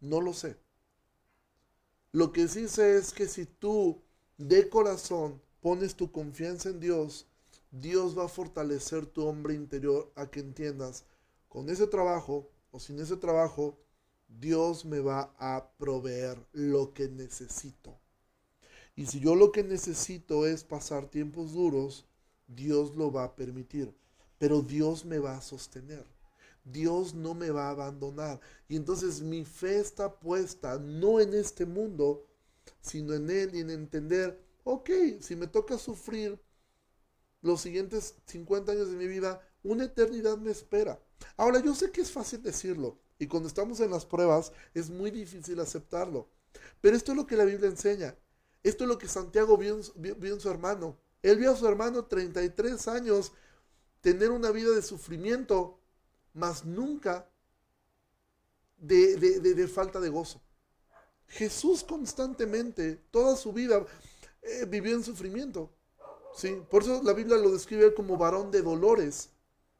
No 0.01 0.19
lo 0.19 0.33
sé. 0.33 0.57
Lo 2.11 2.33
que 2.33 2.49
sí 2.49 2.67
sé 2.67 2.97
es 2.97 3.13
que 3.13 3.29
si 3.29 3.45
tú 3.45 4.01
de 4.37 4.67
corazón 4.67 5.41
pones 5.61 5.95
tu 5.95 6.11
confianza 6.11 6.67
en 6.71 6.81
Dios, 6.81 7.25
Dios 7.71 8.19
va 8.19 8.25
a 8.25 8.27
fortalecer 8.27 9.05
tu 9.05 9.25
hombre 9.25 9.53
interior 9.53 10.11
a 10.17 10.29
que 10.29 10.41
entiendas, 10.41 11.05
con 11.47 11.69
ese 11.69 11.87
trabajo 11.87 12.49
o 12.71 12.81
sin 12.81 12.99
ese 12.99 13.15
trabajo, 13.15 13.79
Dios 14.27 14.83
me 14.83 14.99
va 14.99 15.33
a 15.39 15.69
proveer 15.77 16.45
lo 16.51 16.93
que 16.93 17.07
necesito. 17.07 17.97
Y 18.93 19.05
si 19.05 19.21
yo 19.21 19.35
lo 19.35 19.53
que 19.53 19.63
necesito 19.63 20.45
es 20.45 20.65
pasar 20.65 21.05
tiempos 21.05 21.53
duros, 21.53 22.05
Dios 22.47 22.95
lo 22.95 23.11
va 23.11 23.25
a 23.25 23.35
permitir. 23.35 23.95
Pero 24.37 24.61
Dios 24.61 25.05
me 25.05 25.19
va 25.19 25.37
a 25.37 25.41
sostener. 25.41 26.05
Dios 26.63 27.13
no 27.13 27.33
me 27.33 27.51
va 27.51 27.67
a 27.67 27.71
abandonar. 27.71 28.39
Y 28.67 28.75
entonces 28.75 29.21
mi 29.21 29.45
fe 29.45 29.79
está 29.79 30.19
puesta 30.19 30.79
no 30.79 31.19
en 31.19 31.33
este 31.33 31.65
mundo, 31.65 32.25
sino 32.81 33.13
en 33.13 33.29
Él 33.29 33.55
y 33.55 33.59
en 33.59 33.69
entender, 33.69 34.43
ok, 34.63 34.89
si 35.19 35.35
me 35.35 35.47
toca 35.47 35.77
sufrir 35.77 36.39
los 37.41 37.61
siguientes 37.61 38.15
50 38.25 38.71
años 38.71 38.89
de 38.89 38.97
mi 38.97 39.07
vida, 39.07 39.39
una 39.63 39.85
eternidad 39.85 40.37
me 40.37 40.51
espera. 40.51 40.99
Ahora, 41.37 41.59
yo 41.59 41.75
sé 41.75 41.91
que 41.91 42.01
es 42.01 42.11
fácil 42.11 42.41
decirlo 42.41 42.99
y 43.17 43.27
cuando 43.27 43.47
estamos 43.47 43.79
en 43.79 43.91
las 43.91 44.05
pruebas 44.05 44.51
es 44.73 44.89
muy 44.89 45.11
difícil 45.11 45.59
aceptarlo. 45.59 46.29
Pero 46.81 46.95
esto 46.95 47.11
es 47.11 47.17
lo 47.17 47.25
que 47.25 47.37
la 47.37 47.45
Biblia 47.45 47.69
enseña. 47.69 48.15
Esto 48.63 48.83
es 48.83 48.87
lo 48.87 48.97
que 48.97 49.07
Santiago 49.07 49.57
vio 49.57 49.75
en, 49.77 50.39
su 50.39 50.49
hermano. 50.49 50.97
Él 51.25 51.39
vio 51.39 51.51
a 51.51 51.55
su 51.55 51.67
hermano 51.67 52.05
33 52.05 52.87
años 52.87 53.31
tener 53.99 54.29
una 54.29 54.51
vida 54.51 54.69
de 54.69 54.83
sufrimiento, 54.83 55.79
mas 56.33 56.65
nunca 56.65 57.27
de, 58.77 59.67
falta 59.67 59.99
de 59.99 60.09
gozo. 60.09 60.39
Jesús 61.27 61.83
constantemente, 61.83 62.97
toda 63.09 63.35
su 63.35 63.51
vida, 63.51 63.83
eh, 64.43 64.65
vivió 64.67 64.93
en 64.93 65.03
sufrimiento. 65.03 65.71
¿sí? 66.35 66.61
Por 66.69 66.83
eso 66.83 67.01
la 67.01 67.13
Biblia 67.13 67.37
lo 67.37 67.49
describe 67.49 67.95
como 67.95 68.17
varón 68.17 68.51
de 68.51 68.61
dolores. 68.61 69.31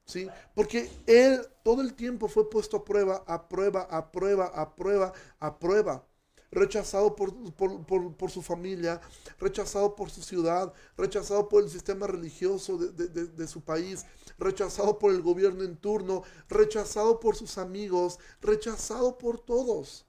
¿Sí? 0.03 0.27
Porque 0.55 0.89
él 1.05 1.47
todo 1.63 1.83
el 1.83 1.93
tiempo 1.93 2.27
fue 2.27 2.49
puesto 2.49 2.77
a 2.77 2.83
prueba, 2.83 3.23
a 3.27 3.47
prueba, 3.47 3.81
a 3.83 4.11
prueba, 4.11 4.47
a 4.47 4.75
prueba, 4.75 5.13
a 5.39 5.59
prueba 5.59 6.07
rechazado 6.55 7.15
por, 7.15 7.33
por, 8.15 8.31
su 8.31 8.41
familia, 8.41 9.01
rechazado 9.39 9.95
por 9.95 10.09
su 10.09 10.23
ciudad, 10.23 10.73
rechazado 10.97 11.49
por 11.49 11.63
el 11.63 11.69
sistema 11.69 12.07
religioso 12.07 12.77
de, 12.77 13.27
de, 13.27 13.47
su 13.47 13.61
país, 13.61 14.05
rechazado 14.39 14.97
por 14.97 15.13
el 15.13 15.21
gobierno 15.21 15.63
en 15.63 15.75
turno, 15.75 16.23
rechazado 16.47 17.19
por 17.19 17.35
sus 17.35 17.57
amigos, 17.57 18.19
rechazado 18.41 19.17
por 19.17 19.39
todos. 19.39 20.05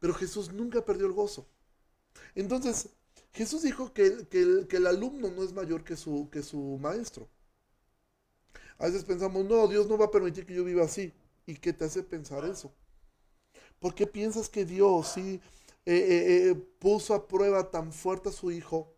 Pero 0.00 0.14
Jesús 0.14 0.52
nunca 0.52 0.84
perdió 0.84 1.06
el 1.06 1.12
gozo. 1.12 1.46
Entonces, 2.34 2.88
Jesús 3.32 3.62
dijo 3.62 3.92
que, 3.92 4.26
que, 4.28 4.40
el, 4.40 4.66
que 4.66 4.78
el 4.78 4.86
alumno 4.86 5.30
no 5.30 5.42
es 5.42 5.52
mayor 5.52 5.84
que 5.84 5.96
su, 5.96 6.28
que 6.30 6.42
su 6.42 6.78
maestro. 6.80 7.28
A 8.78 8.86
veces 8.86 9.04
pensamos, 9.04 9.44
no, 9.44 9.66
Dios 9.68 9.88
no 9.88 9.98
va 9.98 10.06
a 10.06 10.10
permitir 10.10 10.46
que 10.46 10.54
yo 10.54 10.64
viva 10.64 10.84
así. 10.84 11.12
¿Y 11.46 11.56
qué 11.56 11.72
te 11.72 11.84
hace 11.84 12.02
pensar 12.02 12.44
eso? 12.44 12.72
¿Por 13.80 13.94
qué 13.94 14.06
piensas 14.06 14.48
que 14.48 14.64
Dios 14.64 15.08
sí 15.08 15.40
eh, 15.86 15.94
eh, 15.94 16.50
eh, 16.50 16.54
puso 16.78 17.14
a 17.14 17.26
prueba 17.28 17.70
tan 17.70 17.92
fuerte 17.92 18.28
a 18.28 18.32
su 18.32 18.50
hijo 18.50 18.92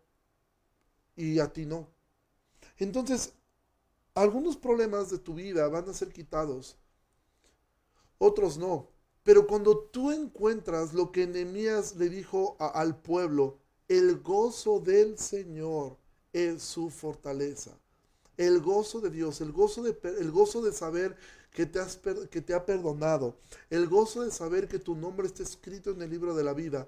y 1.15 1.39
a 1.39 1.51
ti 1.51 1.65
no? 1.65 1.87
Entonces, 2.77 3.33
algunos 4.15 4.57
problemas 4.57 5.09
de 5.09 5.19
tu 5.19 5.35
vida 5.35 5.67
van 5.67 5.87
a 5.87 5.93
ser 5.93 6.09
quitados, 6.11 6.77
otros 8.17 8.57
no. 8.57 8.89
Pero 9.23 9.45
cuando 9.45 9.77
tú 9.77 10.11
encuentras 10.11 10.93
lo 10.93 11.11
que 11.11 11.27
Nehemías 11.27 11.95
le 11.95 12.09
dijo 12.09 12.55
al 12.59 12.99
pueblo, 12.99 13.59
el 13.87 14.19
gozo 14.21 14.79
del 14.79 15.17
Señor 15.19 15.97
es 16.33 16.63
su 16.63 16.89
fortaleza. 16.89 17.77
El 18.37 18.61
gozo 18.61 18.99
de 18.99 19.11
Dios, 19.11 19.41
el 19.41 19.51
gozo 19.51 19.83
de, 19.83 19.95
el 20.19 20.31
gozo 20.31 20.61
de 20.61 20.71
saber 20.71 21.15
que 21.51 21.65
te, 21.65 21.79
has, 21.79 21.99
ha 22.55 22.65
perdonado, 22.65 23.37
el 23.69 23.87
gozo 23.87 24.23
de 24.23 24.31
saber 24.31 24.67
que 24.67 24.79
tu 24.79 24.95
nombre 24.95 25.27
está 25.27 25.43
escrito 25.43 25.91
en 25.91 26.01
el 26.01 26.09
libro 26.09 26.33
de 26.33 26.43
la 26.43 26.53
vida. 26.53 26.87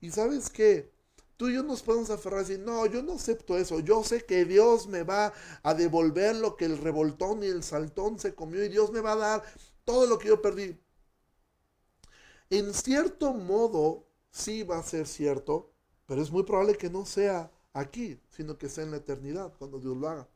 Y 0.00 0.10
sabes 0.10 0.50
qué, 0.50 0.92
tú 1.36 1.48
y 1.48 1.54
yo 1.54 1.62
nos 1.62 1.82
podemos 1.82 2.10
aferrar 2.10 2.40
y 2.40 2.48
decir, 2.48 2.64
no, 2.64 2.86
yo 2.86 3.02
no 3.02 3.14
acepto 3.14 3.56
eso, 3.56 3.80
yo 3.80 4.02
sé 4.02 4.24
que 4.24 4.44
Dios 4.44 4.88
me 4.88 5.04
va 5.04 5.32
a 5.62 5.74
devolver 5.74 6.36
lo 6.36 6.56
que 6.56 6.64
el 6.64 6.78
revoltón 6.78 7.42
y 7.44 7.46
el 7.46 7.62
saltón 7.62 8.18
se 8.18 8.34
comió 8.34 8.64
y 8.64 8.68
Dios 8.68 8.90
me 8.90 9.00
va 9.00 9.12
a 9.12 9.16
dar 9.16 9.44
todo 9.84 10.06
lo 10.06 10.18
que 10.18 10.28
yo 10.28 10.42
perdí. 10.42 10.78
En 12.50 12.74
cierto 12.74 13.32
modo, 13.32 14.06
sí 14.30 14.64
va 14.64 14.78
a 14.78 14.82
ser 14.82 15.06
cierto, 15.06 15.72
pero 16.06 16.20
es 16.20 16.30
muy 16.30 16.42
probable 16.42 16.76
que 16.76 16.90
no 16.90 17.06
sea 17.06 17.50
aquí, 17.72 18.20
sino 18.30 18.58
que 18.58 18.68
sea 18.68 18.84
en 18.84 18.90
la 18.90 18.98
eternidad, 18.98 19.52
cuando 19.58 19.78
Dios 19.78 19.96
lo 19.96 20.08
haga. 20.08 20.28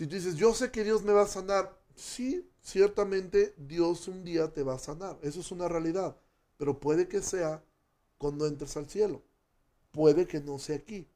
Si 0.00 0.06
tú 0.06 0.14
dices, 0.14 0.36
yo 0.36 0.54
sé 0.54 0.70
que 0.70 0.82
Dios 0.82 1.02
me 1.02 1.12
va 1.12 1.24
a 1.24 1.26
sanar, 1.26 1.78
sí, 1.94 2.50
ciertamente 2.62 3.54
Dios 3.58 4.08
un 4.08 4.24
día 4.24 4.50
te 4.50 4.62
va 4.62 4.76
a 4.76 4.78
sanar. 4.78 5.18
Eso 5.20 5.40
es 5.40 5.52
una 5.52 5.68
realidad. 5.68 6.16
Pero 6.56 6.80
puede 6.80 7.06
que 7.06 7.20
sea 7.20 7.62
cuando 8.16 8.46
entres 8.46 8.78
al 8.78 8.88
cielo. 8.88 9.20
Puede 9.92 10.26
que 10.26 10.40
no 10.40 10.58
sea 10.58 10.76
aquí. 10.76 11.06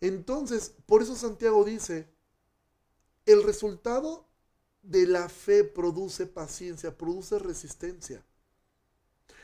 Entonces, 0.00 0.72
por 0.86 1.02
eso 1.02 1.14
Santiago 1.14 1.62
dice, 1.62 2.08
el 3.26 3.42
resultado 3.42 4.26
de 4.80 5.06
la 5.06 5.28
fe 5.28 5.62
produce 5.62 6.26
paciencia, 6.26 6.96
produce 6.96 7.38
resistencia. 7.38 8.24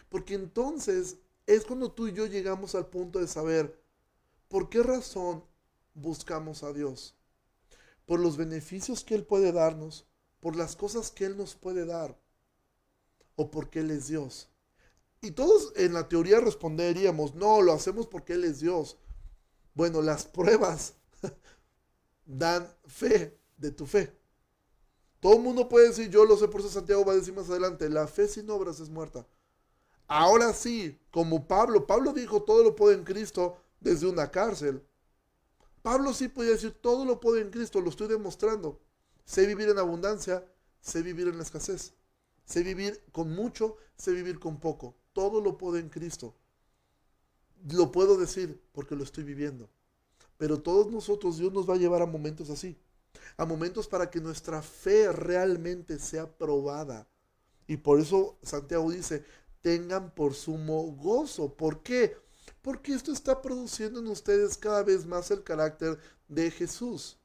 Porque 0.09 0.33
entonces 0.33 1.19
es 1.47 1.67
cuando 1.67 1.93
tú 1.93 2.09
y 2.09 2.15
yo 2.15 2.25
llegamos 2.25 2.75
al 2.75 2.87
punto 2.87 3.19
de 3.19 3.29
saber 3.29 3.79
por 4.49 4.71
qué 4.71 4.83
razón 4.83 5.45
buscamos 5.93 6.63
a 6.63 6.73
Dios 6.73 7.15
por 8.09 8.21
los 8.21 8.39
beneficios 8.39 9.05
que 9.05 9.15
Él 9.15 9.27
puede 9.27 9.53
darnos, 9.53 10.07
por 10.41 10.57
las 10.57 10.77
cosas 10.77 11.11
que 11.11 11.27
Él 11.27 11.37
nos 11.37 11.55
puede 11.55 11.85
dar, 11.85 12.19
o 13.37 13.51
porque 13.51 13.81
Él 13.81 13.91
es 13.91 14.09
Dios. 14.09 14.49
Y 15.21 15.33
todos 15.33 15.75
en 15.77 15.93
la 15.93 16.09
teoría 16.09 16.41
responderíamos, 16.41 17.35
no, 17.35 17.61
lo 17.61 17.75
hacemos 17.75 18.07
porque 18.07 18.33
Él 18.33 18.45
es 18.45 18.61
Dios. 18.61 18.97
Bueno, 19.75 20.01
las 20.01 20.25
pruebas 20.25 20.95
dan 22.25 22.67
fe 22.87 23.39
de 23.59 23.73
tu 23.73 23.85
fe. 23.85 24.17
Todo 25.21 25.35
el 25.35 25.43
mundo 25.43 25.69
puede 25.69 25.89
decir, 25.89 26.09
yo 26.09 26.25
lo 26.25 26.39
sé, 26.39 26.49
por 26.49 26.63
eso 26.63 26.71
Santiago 26.71 27.05
va 27.05 27.13
a 27.13 27.17
decir 27.17 27.35
más 27.35 27.51
adelante, 27.51 27.91
la 27.91 28.07
fe 28.07 28.27
sin 28.27 28.49
obras 28.49 28.81
es 28.81 28.89
muerta. 28.89 29.27
Ahora 30.07 30.55
sí, 30.55 30.99
como 31.11 31.47
Pablo, 31.47 31.87
Pablo 31.87 32.15
dijo, 32.15 32.43
todo 32.43 32.65
lo 32.65 32.75
puede 32.75 32.95
en 32.95 33.05
Cristo 33.05 33.59
desde 33.81 34.07
una 34.07 34.31
cárcel. 34.31 34.83
Pablo 35.89 36.13
sí 36.13 36.29
podía 36.29 36.51
decir, 36.51 36.73
todo 36.83 37.07
lo 37.07 37.19
puedo 37.19 37.39
en 37.39 37.49
Cristo, 37.49 37.81
lo 37.81 37.89
estoy 37.89 38.09
demostrando. 38.09 38.79
Sé 39.25 39.47
vivir 39.47 39.71
en 39.71 39.79
abundancia, 39.79 40.45
sé 40.83 41.01
vivir 41.01 41.29
en 41.29 41.39
la 41.39 41.45
escasez. 41.45 41.95
Sé 42.45 42.63
vivir 42.63 43.03
con 43.11 43.31
mucho, 43.31 43.79
sé 43.97 44.13
vivir 44.13 44.39
con 44.39 44.61
poco. 44.61 44.99
Todo 45.15 45.41
lo 45.41 45.57
puedo 45.57 45.79
en 45.79 45.89
Cristo. 45.89 46.35
Lo 47.71 47.91
puedo 47.91 48.19
decir 48.19 48.63
porque 48.73 48.97
lo 48.97 49.03
estoy 49.03 49.25
viviendo. 49.25 49.71
Pero 50.37 50.61
todos 50.61 50.93
nosotros 50.93 51.39
Dios 51.39 51.55
nos 51.55 51.67
va 51.67 51.73
a 51.73 51.79
llevar 51.79 52.03
a 52.03 52.07
momentos 52.07 52.51
así. 52.51 52.77
A 53.39 53.47
momentos 53.47 53.89
para 53.89 54.11
que 54.11 54.21
nuestra 54.21 54.61
fe 54.61 55.11
realmente 55.11 55.99
sea 55.99 56.31
probada. 56.31 57.09
Y 57.67 57.79
por 57.79 57.99
eso 57.99 58.37
Santiago 58.43 58.91
dice, 58.91 59.25
tengan 59.63 60.15
por 60.15 60.35
sumo 60.35 60.83
gozo. 60.83 61.55
¿Por 61.55 61.83
qué? 61.83 62.15
Porque 62.63 62.93
esto 62.93 63.13
está 63.13 63.41
produciendo 63.41 64.01
en 64.01 64.09
ustedes 64.09 64.57
cada 64.57 64.83
vez 64.83 65.07
más 65.07 65.31
el 65.31 65.43
carácter 65.43 65.99
de 66.29 66.51
Jesús. 66.51 67.19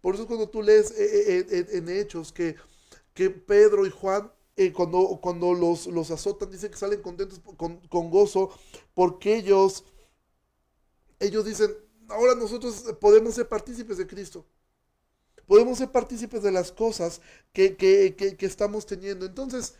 Por 0.00 0.14
eso 0.14 0.26
cuando 0.26 0.48
tú 0.48 0.62
lees 0.62 0.90
eh, 0.92 1.46
eh, 1.48 1.66
en 1.70 1.88
Hechos 1.88 2.32
que, 2.32 2.56
que 3.14 3.30
Pedro 3.30 3.86
y 3.86 3.90
Juan, 3.90 4.32
eh, 4.56 4.72
cuando, 4.72 5.18
cuando 5.22 5.54
los, 5.54 5.86
los 5.86 6.10
azotan, 6.10 6.50
dicen 6.50 6.70
que 6.70 6.76
salen 6.76 7.00
contentos 7.00 7.40
con, 7.56 7.78
con, 7.88 8.10
gozo, 8.10 8.50
porque 8.94 9.36
ellos, 9.36 9.84
ellos 11.20 11.44
dicen, 11.44 11.70
ahora 12.08 12.34
nosotros 12.34 12.84
podemos 13.00 13.34
ser 13.34 13.48
partícipes 13.48 13.96
de 13.96 14.06
Cristo. 14.06 14.44
Podemos 15.46 15.78
ser 15.78 15.90
partícipes 15.90 16.42
de 16.42 16.50
las 16.50 16.72
cosas 16.72 17.20
que, 17.52 17.76
que, 17.76 18.14
que 18.16 18.46
estamos 18.46 18.86
teniendo. 18.86 19.26
Entonces, 19.26 19.74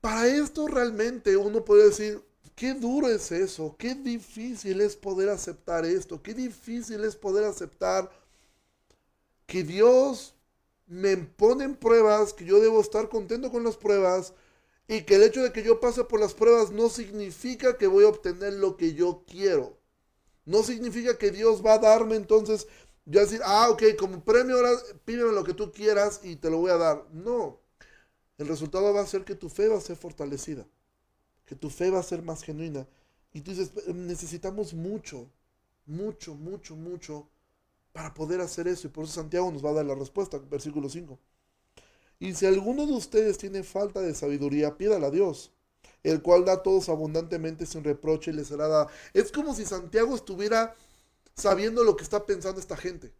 para 0.00 0.26
esto 0.26 0.66
realmente 0.66 1.36
uno 1.36 1.64
puede 1.64 1.86
decir, 1.86 2.22
Qué 2.58 2.74
duro 2.74 3.08
es 3.08 3.30
eso, 3.30 3.76
qué 3.78 3.94
difícil 3.94 4.80
es 4.80 4.96
poder 4.96 5.28
aceptar 5.28 5.84
esto, 5.84 6.20
qué 6.20 6.34
difícil 6.34 7.04
es 7.04 7.14
poder 7.14 7.44
aceptar 7.44 8.10
que 9.46 9.62
Dios 9.62 10.34
me 10.88 11.16
pone 11.18 11.62
en 11.62 11.76
pruebas, 11.76 12.32
que 12.32 12.44
yo 12.44 12.58
debo 12.58 12.80
estar 12.80 13.08
contento 13.08 13.52
con 13.52 13.62
las 13.62 13.76
pruebas 13.76 14.34
y 14.88 15.02
que 15.02 15.14
el 15.14 15.22
hecho 15.22 15.40
de 15.40 15.52
que 15.52 15.62
yo 15.62 15.78
pase 15.78 16.02
por 16.02 16.18
las 16.18 16.34
pruebas 16.34 16.72
no 16.72 16.88
significa 16.88 17.78
que 17.78 17.86
voy 17.86 18.04
a 18.04 18.08
obtener 18.08 18.54
lo 18.54 18.76
que 18.76 18.92
yo 18.92 19.22
quiero. 19.24 19.78
No 20.44 20.64
significa 20.64 21.16
que 21.16 21.30
Dios 21.30 21.64
va 21.64 21.74
a 21.74 21.78
darme 21.78 22.16
entonces, 22.16 22.66
yo 23.04 23.20
decir, 23.20 23.40
ah, 23.44 23.70
ok, 23.70 23.84
como 23.96 24.24
premio 24.24 24.56
ahora 24.56 24.72
pídeme 25.04 25.30
lo 25.30 25.44
que 25.44 25.54
tú 25.54 25.70
quieras 25.70 26.22
y 26.24 26.34
te 26.34 26.50
lo 26.50 26.58
voy 26.58 26.72
a 26.72 26.76
dar. 26.76 27.06
No, 27.12 27.60
el 28.36 28.48
resultado 28.48 28.92
va 28.92 29.02
a 29.02 29.06
ser 29.06 29.24
que 29.24 29.36
tu 29.36 29.48
fe 29.48 29.68
va 29.68 29.78
a 29.78 29.80
ser 29.80 29.96
fortalecida 29.96 30.66
que 31.48 31.56
tu 31.56 31.70
fe 31.70 31.90
va 31.90 31.98
a 31.98 32.02
ser 32.02 32.22
más 32.22 32.42
genuina. 32.42 32.86
Y 33.32 33.40
tú 33.40 33.52
dices, 33.52 33.70
necesitamos 33.86 34.74
mucho, 34.74 35.30
mucho, 35.86 36.34
mucho, 36.34 36.76
mucho 36.76 37.26
para 37.92 38.12
poder 38.12 38.42
hacer 38.42 38.68
eso. 38.68 38.86
Y 38.86 38.90
por 38.90 39.04
eso 39.04 39.14
Santiago 39.14 39.50
nos 39.50 39.64
va 39.64 39.70
a 39.70 39.74
dar 39.74 39.86
la 39.86 39.94
respuesta, 39.94 40.38
versículo 40.38 40.90
5. 40.90 41.18
Y 42.20 42.34
si 42.34 42.44
alguno 42.44 42.84
de 42.84 42.92
ustedes 42.92 43.38
tiene 43.38 43.62
falta 43.62 44.00
de 44.02 44.14
sabiduría, 44.14 44.76
pídala 44.76 45.06
a 45.06 45.10
Dios, 45.10 45.50
el 46.02 46.20
cual 46.20 46.44
da 46.44 46.52
a 46.52 46.62
todos 46.62 46.90
abundantemente 46.90 47.64
sin 47.64 47.82
reproche 47.82 48.30
y 48.30 48.34
les 48.34 48.48
será 48.48 48.68
dada. 48.68 48.88
Es 49.14 49.32
como 49.32 49.54
si 49.54 49.64
Santiago 49.64 50.14
estuviera 50.14 50.76
sabiendo 51.34 51.82
lo 51.82 51.96
que 51.96 52.04
está 52.04 52.26
pensando 52.26 52.60
esta 52.60 52.76
gente. 52.76 53.14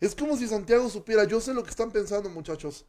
Es 0.00 0.16
como 0.16 0.36
si 0.36 0.48
Santiago 0.48 0.88
supiera, 0.90 1.24
yo 1.24 1.40
sé 1.40 1.54
lo 1.54 1.62
que 1.62 1.70
están 1.70 1.92
pensando 1.92 2.28
muchachos. 2.28 2.86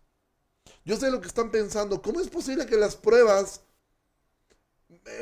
Yo 0.83 0.97
sé 0.97 1.11
lo 1.11 1.21
que 1.21 1.27
están 1.27 1.51
pensando. 1.51 2.01
¿Cómo 2.01 2.19
es 2.21 2.29
posible 2.29 2.65
que 2.65 2.75
las 2.75 2.95
pruebas 2.95 3.61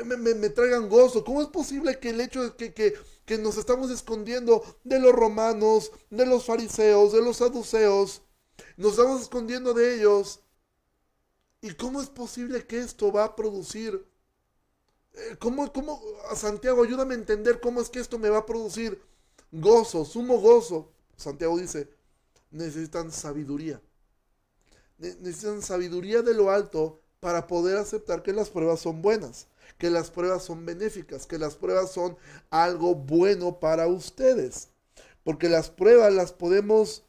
me, 0.04 0.50
traigan 0.50 0.88
gozo. 0.88 1.24
¿Cómo 1.24 1.42
es 1.42 1.48
posible 1.48 1.98
que 1.98 2.10
el 2.10 2.20
hecho 2.20 2.42
de 2.42 2.56
que, 2.56 2.72
que, 2.74 2.94
que, 3.24 3.38
nos 3.38 3.56
estamos 3.56 3.90
escondiendo 3.90 4.62
de 4.84 4.98
los 4.98 5.12
romanos, 5.12 5.92
de 6.10 6.26
los 6.26 6.44
fariseos, 6.44 7.12
de 7.12 7.22
los 7.22 7.38
saduceos, 7.38 8.22
nos 8.76 8.92
estamos 8.92 9.22
escondiendo 9.22 9.74
de 9.74 9.96
ellos? 9.96 10.40
¿Y 11.60 11.74
cómo 11.74 12.00
es 12.00 12.08
posible 12.08 12.66
que 12.66 12.80
esto 12.80 13.12
va 13.12 13.24
a 13.24 13.36
producir? 13.36 14.06
Eh, 15.14 15.36
¿Cómo, 15.38 15.72
cómo, 15.72 16.02
Santiago, 16.34 16.84
ayúdame 16.84 17.14
a 17.14 17.18
entender 17.18 17.60
cómo 17.60 17.80
es 17.80 17.88
que 17.88 18.00
esto 18.00 18.18
me 18.18 18.28
va 18.28 18.38
a 18.38 18.46
producir 18.46 19.00
gozo, 19.50 20.04
sumo 20.04 20.38
gozo? 20.40 20.92
Santiago 21.16 21.58
dice, 21.58 21.88
necesitan 22.50 23.10
sabiduría. 23.10 23.80
Necesitan 24.98 25.62
sabiduría 25.62 26.22
de 26.22 26.34
lo 26.34 26.50
alto 26.50 27.00
para 27.20 27.46
poder 27.46 27.78
aceptar 27.78 28.22
que 28.22 28.32
las 28.32 28.50
pruebas 28.50 28.80
son 28.80 29.02
buenas 29.02 29.48
que 29.78 29.90
las 29.90 30.10
pruebas 30.10 30.44
son 30.44 30.64
benéficas, 30.64 31.26
que 31.26 31.38
las 31.38 31.56
pruebas 31.56 31.92
son 31.92 32.16
algo 32.50 32.94
bueno 32.94 33.60
para 33.60 33.86
ustedes. 33.86 34.68
Porque 35.24 35.48
las 35.48 35.70
pruebas 35.70 36.12
las 36.12 36.32
podemos 36.32 37.04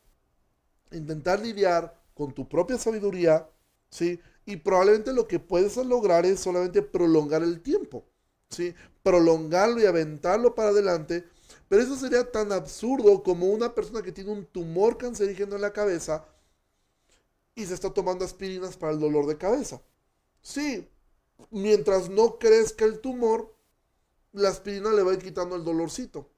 intentar 0.91 1.39
lidiar 1.39 1.99
con 2.13 2.33
tu 2.33 2.47
propia 2.47 2.77
sabiduría, 2.77 3.49
¿sí? 3.89 4.19
Y 4.45 4.57
probablemente 4.57 5.13
lo 5.13 5.27
que 5.27 5.39
puedes 5.39 5.77
lograr 5.77 6.25
es 6.25 6.39
solamente 6.39 6.81
prolongar 6.81 7.43
el 7.43 7.61
tiempo, 7.61 8.05
¿sí? 8.49 8.73
Prolongarlo 9.03 9.81
y 9.81 9.85
aventarlo 9.85 10.55
para 10.55 10.69
adelante. 10.69 11.25
Pero 11.69 11.81
eso 11.81 11.95
sería 11.97 12.31
tan 12.31 12.51
absurdo 12.51 13.23
como 13.23 13.47
una 13.47 13.75
persona 13.75 14.01
que 14.01 14.11
tiene 14.11 14.31
un 14.31 14.45
tumor 14.45 14.97
cancerígeno 14.97 15.55
en 15.55 15.61
la 15.61 15.73
cabeza 15.73 16.25
y 17.55 17.65
se 17.65 17.73
está 17.73 17.93
tomando 17.93 18.23
aspirinas 18.23 18.77
para 18.77 18.93
el 18.93 18.99
dolor 18.99 19.25
de 19.25 19.37
cabeza. 19.37 19.81
Sí, 20.41 20.87
mientras 21.51 22.09
no 22.09 22.37
crezca 22.39 22.85
el 22.85 22.99
tumor, 22.99 23.53
la 24.33 24.49
aspirina 24.49 24.91
le 24.91 25.03
va 25.03 25.11
a 25.11 25.13
ir 25.15 25.21
quitando 25.21 25.55
el 25.55 25.63
dolorcito. 25.63 26.29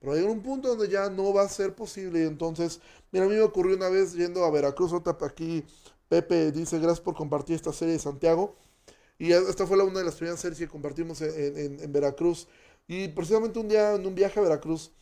Pero 0.00 0.12
hay 0.12 0.22
un 0.22 0.42
punto 0.42 0.68
donde 0.68 0.88
ya 0.88 1.08
no 1.08 1.32
va 1.32 1.42
a 1.42 1.48
ser 1.48 1.74
posible. 1.74 2.20
Y 2.20 2.26
entonces, 2.26 2.80
mira, 3.10 3.24
a 3.24 3.28
mí 3.28 3.34
me 3.34 3.40
ocurrió 3.40 3.76
una 3.76 3.88
vez 3.88 4.12
yendo 4.12 4.44
a 4.44 4.50
Veracruz. 4.50 4.92
Aquí 5.22 5.64
Pepe 6.08 6.52
dice, 6.52 6.78
gracias 6.78 7.00
por 7.00 7.14
compartir 7.14 7.56
esta 7.56 7.72
serie 7.72 7.94
de 7.94 8.00
Santiago. 8.00 8.54
Y 9.18 9.32
esta 9.32 9.66
fue 9.66 9.76
la, 9.76 9.84
una 9.84 10.00
de 10.00 10.04
las 10.04 10.16
primeras 10.16 10.40
series 10.40 10.58
que 10.58 10.68
compartimos 10.68 11.22
en, 11.22 11.90
Veracruz. 11.92 12.48
Y 12.86 13.08
precisamente 13.08 13.58
un 13.58 13.68
día, 13.68 13.94
en 13.94 14.06
un 14.06 14.14
viaje 14.14 14.38
a 14.40 14.42
Veracruz, 14.42 14.92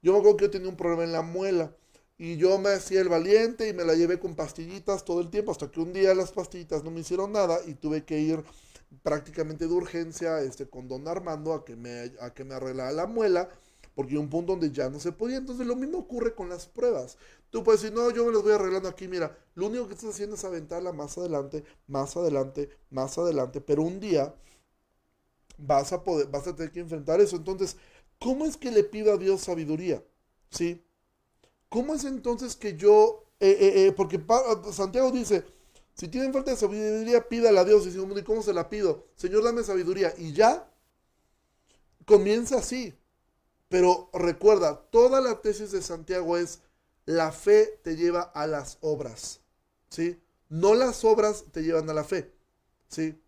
yo 0.00 0.12
me 0.12 0.18
acuerdo 0.18 0.38
que 0.38 0.44
yo 0.46 0.50
tenía 0.50 0.68
un 0.68 0.76
problema 0.76 1.04
en 1.04 1.12
la 1.12 1.22
muela. 1.22 1.76
Y 2.18 2.38
yo 2.38 2.58
me 2.58 2.70
hacía 2.70 3.02
el 3.02 3.10
valiente 3.10 3.68
y 3.68 3.74
me 3.74 3.84
la 3.84 3.94
llevé 3.94 4.18
con 4.18 4.34
pastillitas 4.34 5.04
todo 5.04 5.20
el 5.20 5.28
tiempo, 5.28 5.52
hasta 5.52 5.70
que 5.70 5.80
un 5.80 5.92
día 5.92 6.14
las 6.14 6.32
pastillitas 6.32 6.82
no 6.82 6.90
me 6.90 7.00
hicieron 7.00 7.32
nada 7.32 7.58
y 7.66 7.74
tuve 7.74 8.06
que 8.06 8.18
ir 8.18 8.42
prácticamente 9.02 9.66
de 9.66 9.74
urgencia 9.74 10.40
este, 10.40 10.68
con 10.68 10.88
don 10.88 11.06
Armando 11.08 11.54
a 11.54 11.64
que 11.64 11.76
me, 11.76 12.12
a 12.20 12.32
que 12.34 12.44
me 12.44 12.54
arreglara 12.54 12.92
la 12.92 13.06
muela, 13.06 13.48
porque 13.94 14.12
hay 14.12 14.18
un 14.18 14.28
punto 14.30 14.52
donde 14.52 14.70
ya 14.70 14.90
no 14.90 15.00
se 15.00 15.12
podía. 15.12 15.38
Entonces 15.38 15.66
lo 15.66 15.76
mismo 15.76 15.98
ocurre 15.98 16.34
con 16.34 16.48
las 16.48 16.66
pruebas. 16.66 17.18
Tú 17.50 17.64
puedes 17.64 17.82
decir, 17.82 17.96
no, 17.96 18.10
yo 18.10 18.24
me 18.26 18.32
las 18.32 18.42
voy 18.42 18.52
arreglando 18.52 18.88
aquí, 18.88 19.08
mira, 19.08 19.36
lo 19.54 19.66
único 19.66 19.88
que 19.88 19.94
estás 19.94 20.10
haciendo 20.10 20.36
es 20.36 20.44
aventarla 20.44 20.92
más 20.92 21.16
adelante, 21.18 21.64
más 21.86 22.16
adelante, 22.16 22.68
más 22.90 23.16
adelante, 23.18 23.60
pero 23.60 23.82
un 23.82 24.00
día 24.00 24.34
vas 25.58 25.92
a 25.92 26.02
poder, 26.04 26.28
vas 26.28 26.46
a 26.46 26.54
tener 26.54 26.72
que 26.72 26.80
enfrentar 26.80 27.20
eso. 27.20 27.36
Entonces, 27.36 27.76
¿cómo 28.18 28.44
es 28.44 28.56
que 28.56 28.70
le 28.70 28.84
pido 28.84 29.12
a 29.12 29.16
Dios 29.16 29.42
sabiduría? 29.42 30.04
¿Sí? 30.50 30.82
¿Cómo 31.68 31.94
es 31.94 32.04
entonces 32.04 32.56
que 32.56 32.76
yo, 32.76 33.24
eh, 33.40 33.56
eh, 33.60 33.86
eh, 33.86 33.92
porque 33.92 34.20
Santiago 34.72 35.10
dice, 35.10 35.44
si 35.96 36.08
tienen 36.08 36.32
falta 36.32 36.50
de 36.50 36.58
sabiduría, 36.58 37.26
pídala 37.26 37.62
a 37.62 37.64
Dios. 37.64 37.86
Y 37.86 37.90
dice, 37.90 38.00
¿y 38.00 38.22
cómo 38.22 38.42
se 38.42 38.52
la 38.52 38.68
pido? 38.68 39.06
Señor, 39.16 39.42
dame 39.42 39.64
sabiduría. 39.64 40.12
Y 40.18 40.34
ya 40.34 40.70
comienza 42.04 42.58
así. 42.58 42.94
Pero 43.70 44.10
recuerda, 44.12 44.82
toda 44.90 45.22
la 45.22 45.40
tesis 45.40 45.72
de 45.72 45.80
Santiago 45.80 46.36
es, 46.36 46.60
la 47.06 47.32
fe 47.32 47.80
te 47.82 47.96
lleva 47.96 48.20
a 48.20 48.46
las 48.46 48.76
obras. 48.82 49.40
¿Sí? 49.88 50.20
No 50.50 50.74
las 50.74 51.02
obras 51.02 51.44
te 51.50 51.62
llevan 51.62 51.88
a 51.88 51.94
la 51.94 52.04
fe. 52.04 52.30
¿Sí? 52.88 53.18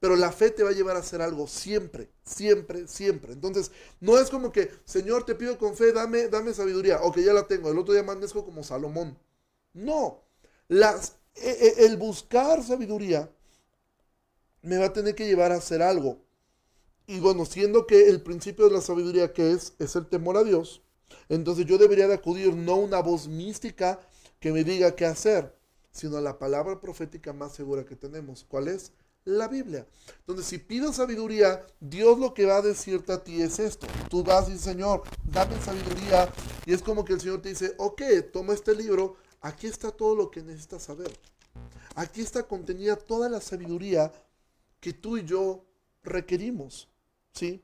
Pero 0.00 0.16
la 0.16 0.32
fe 0.32 0.50
te 0.50 0.64
va 0.64 0.70
a 0.70 0.74
llevar 0.74 0.96
a 0.96 1.00
hacer 1.00 1.22
algo 1.22 1.46
siempre, 1.46 2.10
siempre, 2.24 2.88
siempre. 2.88 3.34
Entonces, 3.34 3.70
no 4.00 4.18
es 4.18 4.30
como 4.30 4.50
que, 4.50 4.70
Señor, 4.84 5.24
te 5.24 5.36
pido 5.36 5.56
con 5.58 5.76
fe, 5.76 5.92
dame, 5.92 6.26
dame 6.26 6.52
sabiduría. 6.52 7.00
Ok, 7.02 7.18
ya 7.18 7.32
la 7.32 7.46
tengo. 7.46 7.70
El 7.70 7.78
otro 7.78 7.94
día 7.94 8.02
amanezco 8.02 8.44
como 8.44 8.64
Salomón. 8.64 9.16
No. 9.72 10.24
Las, 10.68 11.16
el 11.36 11.96
buscar 11.96 12.62
sabiduría 12.62 13.30
me 14.62 14.78
va 14.78 14.86
a 14.86 14.92
tener 14.92 15.14
que 15.14 15.26
llevar 15.26 15.52
a 15.52 15.56
hacer 15.56 15.82
algo. 15.82 16.18
Y 17.06 17.20
bueno, 17.20 17.44
siendo 17.44 17.86
que 17.86 18.08
el 18.08 18.22
principio 18.22 18.64
de 18.66 18.72
la 18.72 18.80
sabiduría 18.80 19.32
que 19.32 19.52
es, 19.52 19.74
es 19.78 19.94
el 19.94 20.06
temor 20.06 20.36
a 20.36 20.44
Dios, 20.44 20.82
entonces 21.28 21.66
yo 21.66 21.78
debería 21.78 22.08
de 22.08 22.14
acudir 22.14 22.54
no 22.54 22.72
a 22.72 22.76
una 22.76 23.00
voz 23.00 23.28
mística 23.28 24.00
que 24.40 24.52
me 24.52 24.64
diga 24.64 24.96
qué 24.96 25.06
hacer, 25.06 25.54
sino 25.92 26.16
a 26.16 26.20
la 26.20 26.38
palabra 26.38 26.80
profética 26.80 27.32
más 27.32 27.52
segura 27.52 27.84
que 27.84 27.94
tenemos. 27.94 28.44
¿Cuál 28.48 28.68
es? 28.68 28.92
la 29.26 29.48
Biblia. 29.48 29.86
Entonces, 30.20 30.46
si 30.46 30.58
pides 30.58 30.96
sabiduría, 30.96 31.66
Dios 31.80 32.18
lo 32.18 32.32
que 32.32 32.46
va 32.46 32.58
a 32.58 32.62
decirte 32.62 33.12
a 33.12 33.22
ti 33.22 33.42
es 33.42 33.58
esto. 33.58 33.86
Tú 34.08 34.22
vas 34.22 34.48
y 34.48 34.56
Señor, 34.56 35.02
dame 35.24 35.60
sabiduría. 35.60 36.32
Y 36.64 36.72
es 36.72 36.80
como 36.80 37.04
que 37.04 37.12
el 37.12 37.20
Señor 37.20 37.42
te 37.42 37.50
dice, 37.50 37.74
ok, 37.76 38.02
toma 38.32 38.54
este 38.54 38.74
libro, 38.74 39.16
aquí 39.46 39.66
está 39.66 39.90
todo 39.90 40.14
lo 40.14 40.30
que 40.30 40.42
necesitas 40.42 40.82
saber. 40.82 41.10
Aquí 41.94 42.20
está 42.20 42.42
contenida 42.42 42.96
toda 42.96 43.28
la 43.28 43.40
sabiduría 43.40 44.12
que 44.80 44.92
tú 44.92 45.16
y 45.16 45.24
yo 45.24 45.64
requerimos. 46.02 46.88
¿Sí? 47.32 47.62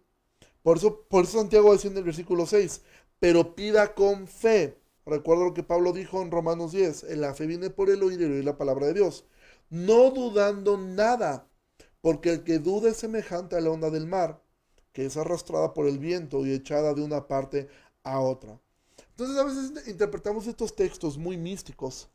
Por 0.63 0.77
eso, 0.79 1.03
por 1.09 1.25
eso 1.25 1.39
Santiago 1.39 1.73
decía 1.73 1.91
en 1.91 1.97
el 1.97 2.05
versículo 2.05 2.47
6, 2.47 2.83
pero 3.19 3.55
pida 3.55 3.95
con 3.95 4.27
fe. 4.27 4.79
Recuerda 5.05 5.45
lo 5.45 5.55
que 5.55 5.65
Pablo 5.65 5.93
dijo 5.93 6.23
en 6.23 6.31
Romanos 6.31 6.73
10, 6.73 7.05
la 7.17 7.35
fe 7.35 7.47
viene 7.47 7.71
por 7.71 7.91
el 7.91 8.03
oír 8.03 8.21
y 8.21 8.25
oír 8.25 8.45
la 8.45 8.57
palabra 8.57 8.87
de 8.87 8.95
Dios. 8.95 9.25
No 9.69 10.11
dudando 10.11 10.79
nada, 10.79 11.49
porque 12.01 12.31
el 12.31 12.45
que 12.45 12.59
duda 12.59 12.91
es 12.91 12.99
semejante 12.99 13.57
a 13.57 13.61
la 13.61 13.71
onda 13.71 13.91
del 13.91 14.07
mar, 14.07 14.41
que 14.93 15.07
es 15.07 15.17
arrastrada 15.17 15.75
por 15.75 15.89
el 15.89 15.99
viento 15.99 16.47
y 16.47 16.53
echada 16.53 16.95
de 16.95 17.03
una 17.03 17.27
parte 17.27 17.69
a 18.05 18.21
otra. 18.21 18.61
Entonces 19.13 19.37
a 19.37 19.45
veces 19.45 19.89
interpretamos 19.89 20.47
estos 20.47 20.75
textos 20.75 21.17
muy 21.17 21.37
místicos, 21.37 22.09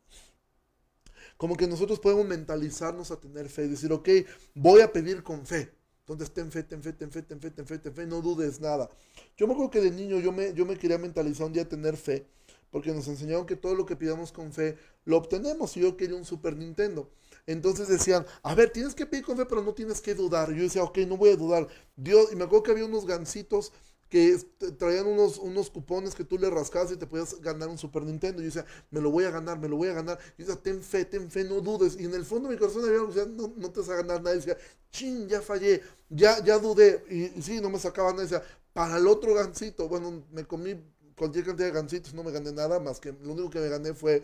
como 1.37 1.55
que 1.55 1.67
nosotros 1.67 1.99
podemos 1.99 2.25
mentalizarnos 2.25 3.11
a 3.11 3.19
tener 3.19 3.47
fe 3.49 3.65
y 3.65 3.69
decir, 3.69 3.91
ok, 3.91 4.09
voy 4.55 4.81
a 4.81 4.91
pedir 4.91 5.23
con 5.23 5.45
fe. 5.45 5.71
Entonces 5.99 6.33
ten 6.33 6.51
fe, 6.51 6.63
ten 6.63 6.81
fe, 6.81 6.93
ten 6.93 7.11
fe, 7.11 7.21
ten 7.21 7.39
fe, 7.39 7.51
ten 7.51 7.65
fe, 7.65 7.77
ten 7.77 7.93
fe, 7.93 8.05
no 8.07 8.21
dudes 8.21 8.59
nada. 8.59 8.89
Yo 9.35 9.45
me 9.45 9.53
acuerdo 9.53 9.71
que 9.71 9.81
de 9.81 9.91
niño 9.91 10.19
yo 10.19 10.31
me, 10.31 10.53
yo 10.53 10.65
me 10.65 10.77
quería 10.77 10.97
mentalizar 10.97 11.45
un 11.45 11.53
día 11.53 11.63
a 11.63 11.69
tener 11.69 11.97
fe, 11.97 12.25
porque 12.71 12.91
nos 12.93 13.07
enseñaron 13.07 13.45
que 13.45 13.55
todo 13.55 13.75
lo 13.75 13.85
que 13.85 13.95
pidamos 13.95 14.31
con 14.31 14.51
fe 14.51 14.77
lo 15.05 15.17
obtenemos 15.17 15.75
y 15.77 15.81
yo 15.81 15.97
quería 15.97 16.15
un 16.15 16.25
Super 16.25 16.55
Nintendo. 16.55 17.11
Entonces 17.45 17.87
decían, 17.87 18.25
a 18.41 18.55
ver, 18.55 18.71
tienes 18.71 18.95
que 18.95 19.05
pedir 19.05 19.25
con 19.25 19.37
fe, 19.37 19.45
pero 19.45 19.61
no 19.61 19.73
tienes 19.73 20.01
que 20.01 20.15
dudar. 20.15 20.51
yo 20.53 20.63
decía, 20.63 20.83
ok, 20.83 20.97
no 20.99 21.17
voy 21.17 21.29
a 21.31 21.35
dudar. 21.35 21.67
Dios, 21.95 22.29
y 22.31 22.35
me 22.35 22.45
acuerdo 22.45 22.63
que 22.63 22.71
había 22.71 22.85
unos 22.85 23.05
gancitos 23.05 23.71
que 24.09 24.37
traían 24.77 25.07
unos, 25.07 25.37
unos 25.37 25.69
cupones 25.69 26.15
que 26.15 26.23
tú 26.23 26.37
le 26.37 26.49
rascabas 26.49 26.91
y 26.91 26.97
te 26.97 27.07
podías 27.07 27.39
ganar 27.41 27.69
un 27.69 27.77
Super 27.77 28.03
Nintendo. 28.03 28.41
Y 28.41 28.45
yo 28.45 28.47
decía, 28.47 28.65
me 28.91 29.01
lo 29.01 29.11
voy 29.11 29.25
a 29.25 29.31
ganar, 29.31 29.59
me 29.59 29.67
lo 29.67 29.77
voy 29.77 29.89
a 29.89 29.93
ganar. 29.93 30.19
Y 30.37 30.41
yo 30.41 30.47
decía, 30.47 30.61
ten 30.61 30.81
fe, 30.81 31.05
ten 31.05 31.29
fe, 31.29 31.43
no 31.43 31.61
dudes. 31.61 31.97
Y 31.99 32.05
en 32.05 32.13
el 32.13 32.25
fondo 32.25 32.49
de 32.49 32.55
mi 32.55 32.59
corazón 32.59 32.85
había, 32.85 33.01
decía, 33.01 33.25
no, 33.25 33.53
no 33.55 33.71
te 33.71 33.79
vas 33.81 33.89
a 33.89 33.95
ganar 33.95 34.21
nada. 34.21 34.35
Y 34.35 34.39
decía, 34.39 34.57
chin, 34.91 35.27
ya 35.27 35.41
fallé, 35.41 35.81
ya, 36.09 36.43
ya 36.43 36.57
dudé. 36.57 37.03
Y, 37.09 37.41
sí, 37.41 37.59
no 37.61 37.69
me 37.69 37.79
sacaba 37.79 38.11
nada. 38.11 38.23
Y 38.23 38.27
decía, 38.27 38.43
para 38.73 38.97
el 38.97 39.07
otro 39.07 39.33
gancito, 39.33 39.87
bueno, 39.87 40.23
me 40.31 40.45
comí 40.45 40.75
cualquier 41.17 41.45
cantidad 41.45 41.67
de 41.67 41.73
gancitos, 41.73 42.13
no 42.13 42.23
me 42.23 42.31
gané 42.31 42.51
nada 42.51 42.79
más 42.79 42.99
que 42.99 43.11
lo 43.11 43.33
único 43.33 43.49
que 43.49 43.59
me 43.59 43.69
gané 43.69 43.93
fue 43.93 44.21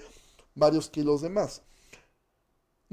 varios 0.54 0.90
kilos 0.90 1.22
de 1.22 1.30
más 1.30 1.64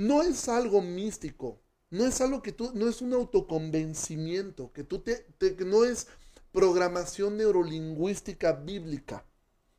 no 0.01 0.23
es 0.23 0.49
algo 0.49 0.81
místico, 0.81 1.61
no 1.91 2.07
es 2.07 2.23
algo 2.23 2.41
que 2.41 2.53
tú, 2.53 2.71
no 2.75 2.89
es 2.89 3.03
un 3.03 3.13
autoconvencimiento, 3.13 4.73
que 4.73 4.83
tú 4.83 5.01
te, 5.01 5.27
no 5.67 5.85
es 5.85 6.07
programación 6.53 7.37
neurolingüística 7.37 8.53
bíblica, 8.53 9.25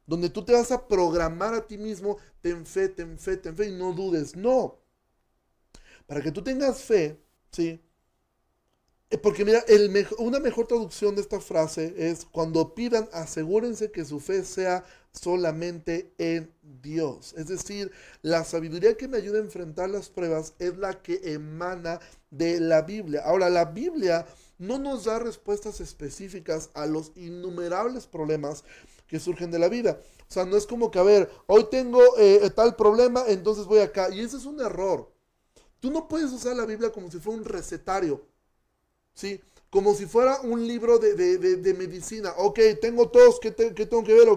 donde 0.06 0.30
tú 0.30 0.44
te 0.44 0.54
vas 0.54 0.72
a 0.72 0.88
programar 0.88 1.54
a 1.54 1.68
ti 1.68 1.78
mismo, 1.78 2.18
ten 2.42 2.66
fe, 2.66 2.90
ten 2.90 3.18
fe, 3.18 3.38
ten 3.38 3.56
fe 3.56 3.70
y 3.70 3.72
no 3.72 3.94
dudes, 3.94 4.36
no. 4.36 4.80
Para 6.08 6.22
que 6.22 6.32
tú 6.32 6.44
tengas 6.44 6.82
fe, 6.82 7.20
¿sí? 7.52 7.82
Eh, 9.10 9.18
porque 9.18 9.44
mira, 9.44 9.60
el 9.68 10.08
una 10.20 10.40
mejor 10.40 10.68
traducción 10.68 11.16
de 11.16 11.22
esta 11.22 11.42
frase 11.42 11.94
es, 11.98 12.26
cuando 12.26 12.74
pidan, 12.74 13.10
asegúrense 13.12 13.92
que 13.92 14.06
su 14.06 14.20
fe 14.20 14.44
sea 14.44 14.86
solamente 15.14 16.14
en 16.18 16.52
Dios. 16.82 17.34
Es 17.38 17.48
decir, 17.48 17.92
la 18.22 18.44
sabiduría 18.44 18.96
que 18.96 19.08
me 19.08 19.18
ayuda 19.18 19.40
a 19.40 19.44
enfrentar 19.44 19.90
las 19.90 20.10
pruebas 20.10 20.54
es 20.60 20.78
la 20.78 21.02
que 21.02 21.34
emana 21.34 22.00
de 22.30 22.60
la 22.60 22.82
Biblia. 22.82 23.22
Ahora, 23.26 23.50
la 23.50 23.66
Biblia 23.66 24.26
no 24.58 24.80
nos 24.80 25.06
da 25.06 25.20
respuestas 25.20 25.82
específicas 25.82 26.70
a 26.74 26.86
los 26.86 27.12
innumerables 27.16 28.08
problemas 28.08 28.64
que 29.08 29.20
surgen 29.20 29.52
de 29.52 29.60
la 29.60 29.68
vida. 29.68 30.00
O 30.30 30.34
sea, 30.34 30.46
no 30.46 30.56
es 30.56 30.66
como 30.66 30.92
que, 30.92 31.00
a 31.00 31.04
ver, 31.04 31.30
hoy 31.48 31.66
tengo 31.70 32.00
eh, 32.18 32.50
tal 32.56 32.76
problema, 32.76 33.26
entonces 33.28 33.66
voy 33.66 33.80
acá. 33.80 34.10
Y 34.10 34.22
ese 34.22 34.38
es 34.38 34.46
un 34.46 34.62
error. 34.62 35.12
Tú 35.82 35.92
no 35.92 36.08
puedes 36.08 36.32
usar 36.32 36.56
la 36.56 36.66
Biblia 36.66 36.92
como 36.92 37.12
si 37.12 37.20
fuera 37.20 37.40
un 37.40 37.46
recetario. 37.46 38.26
¿Sí? 39.14 39.42
Como 39.70 39.94
si 39.94 40.06
fuera 40.06 40.40
un 40.42 40.66
libro 40.66 41.00
de, 41.00 41.76
medicina. 41.78 42.34
Ok, 42.38 42.60
tengo 42.80 43.10
tos, 43.10 43.40
¿qué, 43.42 43.54
¿qué, 43.54 43.86
tengo 43.86 44.04
que 44.04 44.14
ver? 44.14 44.30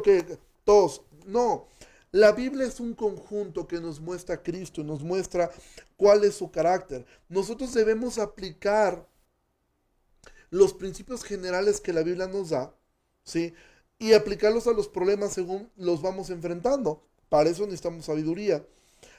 Tos. 0.64 1.02
No, 1.26 1.68
la 2.14 2.30
Biblia 2.30 2.66
es 2.66 2.78
un 2.78 2.94
conjunto 2.94 3.66
que 3.66 3.80
nos 3.80 3.98
muestra 3.98 4.36
a 4.36 4.42
Cristo 4.44 4.84
nos 4.84 5.02
muestra 5.02 5.50
cuál 5.96 6.22
es 6.24 6.36
su 6.36 6.50
carácter. 6.50 7.04
Nosotros 7.28 7.74
debemos 7.74 8.18
aplicar 8.18 9.08
los 10.50 10.74
principios 10.74 11.24
generales 11.24 11.80
que 11.80 11.92
la 11.92 12.04
Biblia 12.04 12.28
nos 12.28 12.50
da, 12.50 12.72
¿sí? 13.24 13.52
Y 13.98 14.12
aplicarlos 14.12 14.68
a 14.68 14.72
los 14.72 14.86
problemas 14.86 15.32
según 15.32 15.72
los 15.74 16.02
vamos 16.02 16.30
enfrentando. 16.30 17.02
Para 17.28 17.50
eso 17.50 17.64
necesitamos 17.64 18.04
sabiduría. 18.04 18.64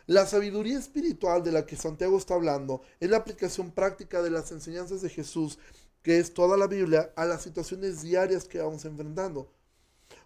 La 0.08 0.26
sabiduría 0.26 0.80
espiritual 0.80 1.44
de 1.44 1.52
la 1.52 1.66
que 1.66 1.76
Santiago 1.76 2.18
está 2.18 2.36
hablando 2.36 2.82
es 3.02 3.10
la 3.10 3.18
aplicación 3.18 3.72
práctica 3.72 4.22
de 4.22 4.30
las 4.30 4.54
enseñanzas 4.54 5.02
de 5.02 5.10
Jesús, 5.10 5.60
que 6.02 6.20
es 6.20 6.34
toda 6.34 6.56
la 6.56 6.68
Biblia, 6.68 7.12
a 7.18 7.26
las 7.26 7.42
situaciones 7.42 8.02
diarias 8.04 8.46
que 8.46 8.60
vamos 8.60 8.86
enfrentando. 8.86 9.52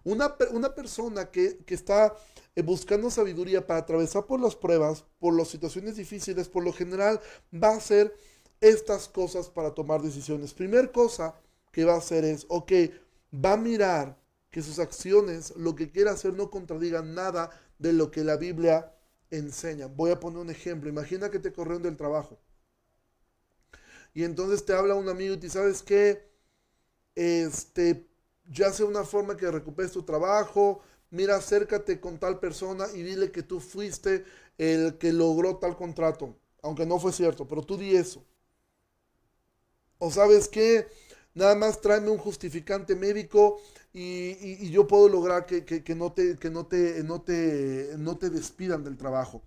Una, 0.04 0.36
una 0.52 0.74
persona 0.74 1.30
que, 1.32 1.58
que 1.66 1.74
está 1.74 2.16
eh, 2.56 2.62
buscando 2.62 3.10
sabiduría 3.10 3.66
para 3.66 3.82
atravesar 3.82 4.26
por 4.26 4.40
las 4.40 4.56
pruebas, 4.56 5.06
por 5.20 5.36
las 5.36 5.48
situaciones 5.50 5.96
difíciles, 5.96 6.50
por 6.50 6.64
lo 6.64 6.74
general 6.74 7.20
va 7.54 7.70
a 7.70 7.78
hacer 7.78 8.16
estas 8.62 9.08
cosas 9.08 9.50
para 9.50 9.74
tomar 9.74 10.02
decisiones. 10.02 10.54
Primer 10.54 10.92
cosa 10.92 11.36
que 11.72 11.86
va 11.86 11.94
a 11.94 12.00
hacer 12.00 12.26
es, 12.26 12.46
ok, 12.50 12.72
va 13.34 13.54
a 13.54 13.58
mirar 13.58 14.20
que 14.50 14.62
sus 14.62 14.80
acciones, 14.80 15.54
lo 15.56 15.76
que 15.76 15.92
quiera 15.92 16.12
hacer, 16.12 16.34
no 16.34 16.50
contradigan 16.50 17.14
nada 17.14 17.52
de 17.78 17.94
lo 17.94 18.12
que 18.12 18.24
la 18.24 18.36
Biblia 18.38 18.94
enseña. 19.32 19.88
Voy 19.88 20.12
a 20.12 20.20
poner 20.20 20.40
un 20.40 20.50
ejemplo. 20.50 20.90
Imagina 20.90 21.30
que 21.30 21.40
te 21.40 21.54
corrieron 21.54 21.84
del 21.84 21.98
trabajo. 21.98 22.40
Y 24.14 24.24
entonces 24.24 24.66
te 24.66 24.74
habla 24.74 24.96
un 24.96 25.10
amigo 25.10 25.36
y 25.36 25.38
te 25.38 25.50
sabes 25.50 25.84
que 25.84 26.28
este, 27.16 28.09
ya 28.50 28.72
sea 28.72 28.86
una 28.86 29.04
forma 29.04 29.38
que 29.38 29.52
recuperes 29.52 29.92
tu 29.92 30.04
trabajo, 30.04 30.82
mira, 31.12 31.36
acércate 31.38 32.00
con 32.00 32.20
tal 32.20 32.40
persona 32.40 32.86
y 32.94 33.04
dile 33.04 33.32
que 33.32 33.44
tú 33.44 33.60
fuiste 33.60 34.26
el 34.58 34.98
que 34.98 35.14
logró 35.14 35.58
tal 35.58 35.78
contrato, 35.78 36.36
aunque 36.62 36.86
no 36.86 37.00
fue 37.00 37.14
cierto, 37.14 37.48
pero 37.48 37.64
tú 37.64 37.78
di 37.78 37.96
eso. 37.96 38.26
O 40.00 40.12
sabes 40.12 40.48
que 40.48 40.88
nada 41.34 41.56
más 41.56 41.82
tráeme 41.82 42.10
un 42.10 42.18
justificante 42.18 42.96
médico 42.96 43.62
y, 43.94 44.70
yo 44.70 44.88
puedo 44.88 45.10
lograr 45.10 45.46
que, 45.46 45.96
no 45.96 46.12
te, 46.14 46.38
que 46.38 46.50
no, 46.50 46.68
te, 46.68 47.04
no, 47.04 47.22
te, 47.22 47.94
no 47.98 48.18
te 48.18 48.30
despidan 48.30 48.84
del 48.84 48.98
trabajo. 48.98 49.44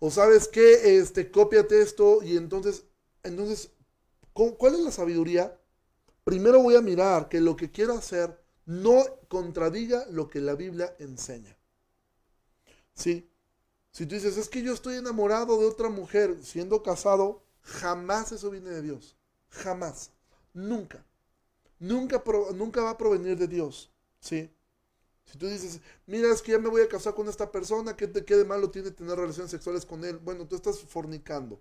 O 0.00 0.10
sabes 0.10 0.48
que, 0.48 0.98
este, 0.98 1.30
cópiate 1.30 1.80
esto 1.80 2.22
y 2.22 2.36
entonces, 2.36 2.84
entonces, 3.22 3.70
¿cuál 4.32 4.74
es 4.74 4.80
la 4.80 4.90
sabiduría? 4.90 5.58
Primero 6.24 6.62
voy 6.62 6.74
a 6.74 6.80
mirar 6.80 7.28
que 7.28 7.40
lo 7.40 7.54
que 7.54 7.70
quiero 7.70 7.94
hacer 7.94 8.42
no 8.66 9.04
contradiga 9.28 10.06
lo 10.10 10.28
que 10.28 10.40
la 10.40 10.54
Biblia 10.54 10.96
enseña. 10.98 11.56
¿Sí? 12.94 13.30
Si 13.90 14.06
tú 14.06 14.14
dices, 14.14 14.36
es 14.36 14.48
que 14.48 14.62
yo 14.62 14.72
estoy 14.72 14.96
enamorado 14.96 15.58
de 15.58 15.66
otra 15.66 15.88
mujer 15.88 16.38
siendo 16.42 16.82
casado, 16.82 17.44
jamás 17.60 18.32
eso 18.32 18.50
viene 18.50 18.70
de 18.70 18.82
Dios. 18.82 19.16
Jamás. 19.50 20.10
Nunca. 20.52 21.04
Nunca, 21.78 22.22
nunca 22.54 22.82
va 22.82 22.90
a 22.90 22.98
provenir 22.98 23.36
de 23.36 23.46
Dios. 23.46 23.92
¿Sí? 24.18 24.50
Si 25.26 25.38
tú 25.38 25.46
dices, 25.46 25.80
mira, 26.06 26.32
es 26.32 26.42
que 26.42 26.52
ya 26.52 26.58
me 26.58 26.68
voy 26.68 26.82
a 26.82 26.88
casar 26.88 27.14
con 27.14 27.28
esta 27.28 27.50
persona, 27.50 27.96
¿qué, 27.96 28.10
qué 28.10 28.36
de 28.36 28.44
malo 28.44 28.70
tiene 28.70 28.90
tener 28.90 29.16
relaciones 29.16 29.50
sexuales 29.50 29.84
con 29.84 30.04
él? 30.04 30.18
Bueno, 30.18 30.46
tú 30.46 30.56
estás 30.56 30.80
fornicando. 30.80 31.60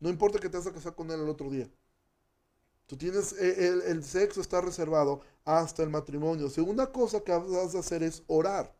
No 0.00 0.08
importa 0.08 0.38
que 0.38 0.48
te 0.48 0.56
vas 0.56 0.66
a 0.66 0.72
casar 0.72 0.94
con 0.94 1.10
él 1.10 1.20
el 1.20 1.28
otro 1.28 1.50
día. 1.50 1.68
Tú 2.88 2.96
tienes, 2.96 3.34
eh, 3.34 3.68
el, 3.68 3.82
el, 3.82 4.02
sexo 4.02 4.40
está 4.40 4.62
reservado 4.62 5.20
hasta 5.44 5.82
el 5.82 5.90
matrimonio. 5.90 6.48
Segunda 6.48 6.90
cosa 6.90 7.20
que 7.20 7.32
vas 7.32 7.74
a 7.74 7.80
hacer 7.80 8.02
es 8.02 8.22
orar. 8.26 8.74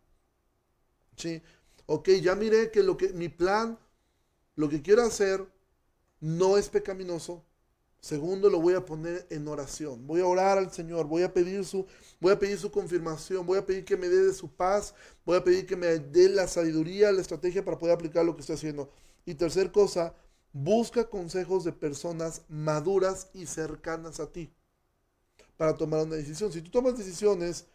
¿Sí? 1.14 1.42
Ok, 1.84 2.08
ya 2.22 2.34
miré 2.34 2.70
que 2.70 2.82
lo 2.82 2.96
que 2.96 3.12
mi 3.12 3.28
plan, 3.28 3.78
lo 4.56 4.70
que 4.70 4.80
quiero 4.80 5.02
hacer, 5.02 5.46
no 6.20 6.56
es 6.56 6.70
pecaminoso. 6.70 7.44
Segundo, 8.00 8.48
lo 8.48 8.60
voy 8.62 8.72
a 8.72 8.86
poner 8.86 9.26
en 9.28 9.46
oración. 9.46 10.06
Voy 10.06 10.22
a 10.22 10.26
orar 10.26 10.56
al 10.56 10.72
Señor, 10.72 11.06
voy 11.06 11.22
a 11.22 11.34
pedir 11.34 11.66
su, 11.66 11.84
voy 12.18 12.32
a 12.32 12.38
pedir 12.38 12.58
su 12.58 12.70
confirmación, 12.70 13.44
voy 13.44 13.58
a 13.58 13.66
pedir 13.66 13.84
que 13.84 13.98
me 13.98 14.08
dé 14.08 14.24
de 14.24 14.32
su 14.32 14.48
paz, 14.50 14.94
voy 15.26 15.36
a 15.36 15.44
pedir 15.44 15.66
que 15.66 15.76
me 15.76 15.98
dé 15.98 16.30
la 16.30 16.48
sabiduría, 16.48 17.12
la 17.12 17.20
estrategia 17.20 17.62
para 17.62 17.76
poder 17.76 17.94
aplicar 17.94 18.24
lo 18.24 18.34
que 18.34 18.40
estoy 18.40 18.54
haciendo. 18.54 18.90
Y 19.26 19.34
tercer 19.34 19.70
cosa, 19.70 20.14
Busca 20.52 21.08
consejos 21.08 21.64
de 21.64 21.72
personas 21.72 22.42
maduras 22.48 23.30
y 23.34 23.46
cercanas 23.46 24.20
a 24.20 24.32
ti 24.32 24.52
para 25.56 25.76
tomar 25.76 26.04
una 26.04 26.16
decisión. 26.16 26.52
Si 26.52 26.62
tú 26.62 26.70
tomas 26.70 26.96
decisiones 26.96 27.66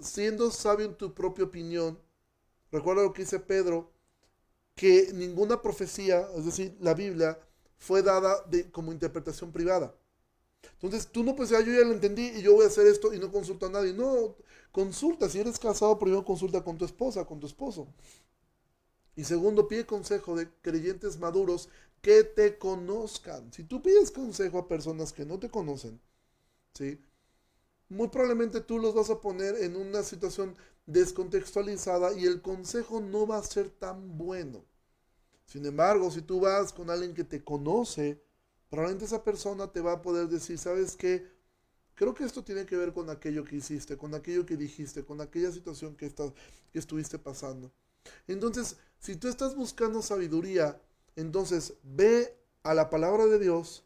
siendo 0.00 0.50
sabio 0.50 0.86
en 0.86 0.94
tu 0.96 1.14
propia 1.14 1.44
opinión, 1.44 1.98
recuerda 2.72 3.02
lo 3.02 3.12
que 3.12 3.22
dice 3.22 3.38
Pedro, 3.38 3.92
que 4.74 5.10
ninguna 5.14 5.62
profecía, 5.62 6.26
es 6.36 6.44
decir, 6.44 6.76
la 6.80 6.94
Biblia, 6.94 7.38
fue 7.78 8.02
dada 8.02 8.42
de, 8.50 8.70
como 8.70 8.92
interpretación 8.92 9.52
privada. 9.52 9.94
Entonces 10.74 11.06
tú 11.06 11.22
no 11.22 11.36
puedes 11.36 11.50
decir, 11.50 11.64
ah, 11.64 11.66
yo 11.66 11.78
ya 11.80 11.86
lo 11.86 11.94
entendí 11.94 12.32
y 12.36 12.42
yo 12.42 12.54
voy 12.54 12.64
a 12.64 12.68
hacer 12.68 12.86
esto 12.86 13.14
y 13.14 13.18
no 13.18 13.30
consulto 13.30 13.66
a 13.66 13.70
nadie. 13.70 13.92
No, 13.92 14.36
consulta. 14.72 15.28
Si 15.28 15.38
eres 15.38 15.58
casado, 15.58 15.98
primero 15.98 16.24
consulta 16.24 16.62
con 16.62 16.76
tu 16.76 16.84
esposa, 16.84 17.24
con 17.24 17.40
tu 17.40 17.46
esposo. 17.46 17.88
Y 19.16 19.24
segundo, 19.24 19.66
pide 19.66 19.86
consejo 19.86 20.36
de 20.36 20.48
creyentes 20.62 21.18
maduros 21.18 21.68
que 22.02 22.22
te 22.22 22.58
conozcan. 22.58 23.52
Si 23.52 23.64
tú 23.64 23.82
pides 23.82 24.10
consejo 24.10 24.58
a 24.58 24.68
personas 24.68 25.12
que 25.12 25.24
no 25.24 25.38
te 25.38 25.50
conocen, 25.50 26.00
¿sí? 26.74 27.00
muy 27.88 28.08
probablemente 28.08 28.60
tú 28.60 28.78
los 28.78 28.94
vas 28.94 29.10
a 29.10 29.20
poner 29.20 29.56
en 29.56 29.76
una 29.76 30.02
situación 30.02 30.56
descontextualizada 30.86 32.12
y 32.12 32.26
el 32.26 32.42
consejo 32.42 33.00
no 33.00 33.26
va 33.26 33.38
a 33.38 33.42
ser 33.42 33.70
tan 33.70 34.18
bueno. 34.18 34.64
Sin 35.46 35.64
embargo, 35.64 36.10
si 36.10 36.22
tú 36.22 36.40
vas 36.40 36.72
con 36.72 36.90
alguien 36.90 37.14
que 37.14 37.24
te 37.24 37.42
conoce, 37.42 38.22
probablemente 38.68 39.04
esa 39.04 39.22
persona 39.22 39.72
te 39.72 39.80
va 39.80 39.92
a 39.92 40.02
poder 40.02 40.28
decir, 40.28 40.58
¿sabes 40.58 40.96
qué? 40.96 41.26
Creo 41.94 42.14
que 42.14 42.24
esto 42.24 42.44
tiene 42.44 42.66
que 42.66 42.76
ver 42.76 42.92
con 42.92 43.08
aquello 43.08 43.44
que 43.44 43.56
hiciste, 43.56 43.96
con 43.96 44.14
aquello 44.14 44.44
que 44.44 44.56
dijiste, 44.56 45.04
con 45.04 45.20
aquella 45.20 45.50
situación 45.50 45.96
que, 45.96 46.06
estás, 46.06 46.32
que 46.72 46.78
estuviste 46.78 47.18
pasando. 47.18 47.72
Entonces, 48.26 48.76
si 48.98 49.16
tú 49.16 49.28
estás 49.28 49.54
buscando 49.54 50.02
sabiduría, 50.02 50.80
entonces 51.14 51.74
ve 51.82 52.36
a 52.62 52.74
la 52.74 52.90
palabra 52.90 53.26
de 53.26 53.38
Dios, 53.38 53.84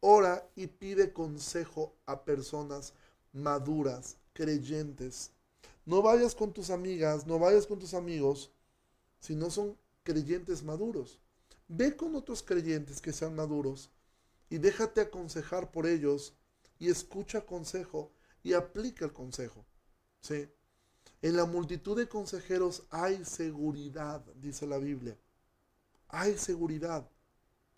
ora 0.00 0.48
y 0.56 0.66
pide 0.66 1.12
consejo 1.12 1.94
a 2.06 2.24
personas 2.24 2.94
maduras, 3.32 4.16
creyentes. 4.32 5.32
No 5.84 6.02
vayas 6.02 6.34
con 6.34 6.52
tus 6.52 6.70
amigas, 6.70 7.26
no 7.26 7.38
vayas 7.38 7.66
con 7.66 7.78
tus 7.78 7.94
amigos, 7.94 8.50
si 9.20 9.34
no 9.34 9.50
son 9.50 9.76
creyentes 10.02 10.62
maduros. 10.62 11.18
Ve 11.68 11.96
con 11.96 12.14
otros 12.14 12.42
creyentes 12.42 13.00
que 13.00 13.12
sean 13.12 13.34
maduros 13.34 13.90
y 14.48 14.58
déjate 14.58 15.00
aconsejar 15.00 15.70
por 15.70 15.86
ellos 15.86 16.34
y 16.78 16.90
escucha 16.90 17.44
consejo 17.44 18.12
y 18.42 18.52
aplica 18.52 19.04
el 19.04 19.12
consejo. 19.12 19.64
¿sí? 20.20 20.48
En 21.26 21.36
la 21.36 21.44
multitud 21.44 21.96
de 21.96 22.08
consejeros 22.08 22.84
hay 22.88 23.24
seguridad, 23.24 24.24
dice 24.36 24.64
la 24.64 24.78
Biblia. 24.78 25.18
Hay 26.06 26.38
seguridad. 26.38 27.10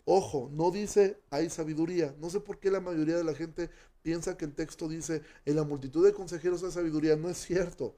Ojo, 0.05 0.51
no 0.53 0.69
dice 0.69 1.19
hay 1.31 1.49
sabiduría. 1.49 2.15
No 2.19 2.29
sé 2.29 2.41
por 2.41 2.59
qué 2.59 2.69
la 2.69 2.79
mayoría 2.79 3.17
de 3.17 3.23
la 3.23 3.33
gente 3.33 3.71
piensa 4.03 4.37
que 4.37 4.45
el 4.45 4.53
texto 4.53 4.87
dice 4.87 5.23
en 5.45 5.55
la 5.55 5.63
multitud 5.63 6.05
de 6.05 6.13
consejeros 6.13 6.63
hay 6.63 6.69
sabiduría. 6.69 7.15
No 7.15 7.27
es 7.27 7.37
cierto. 7.39 7.97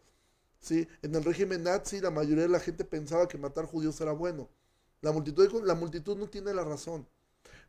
¿Sí? 0.62 0.88
En 1.02 1.14
el 1.16 1.24
régimen 1.26 1.64
nazi 1.64 2.00
la 2.00 2.12
mayoría 2.12 2.44
de 2.44 2.50
la 2.58 2.62
gente 2.62 2.86
pensaba 2.86 3.28
que 3.28 3.38
matar 3.38 3.66
judíos 3.66 4.00
era 4.00 4.14
bueno. 4.14 4.48
La 5.02 5.12
multitud, 5.12 5.66
la 5.66 5.76
multitud 5.76 6.16
no 6.16 6.30
tiene 6.30 6.54
la 6.54 6.64
razón. 6.64 7.06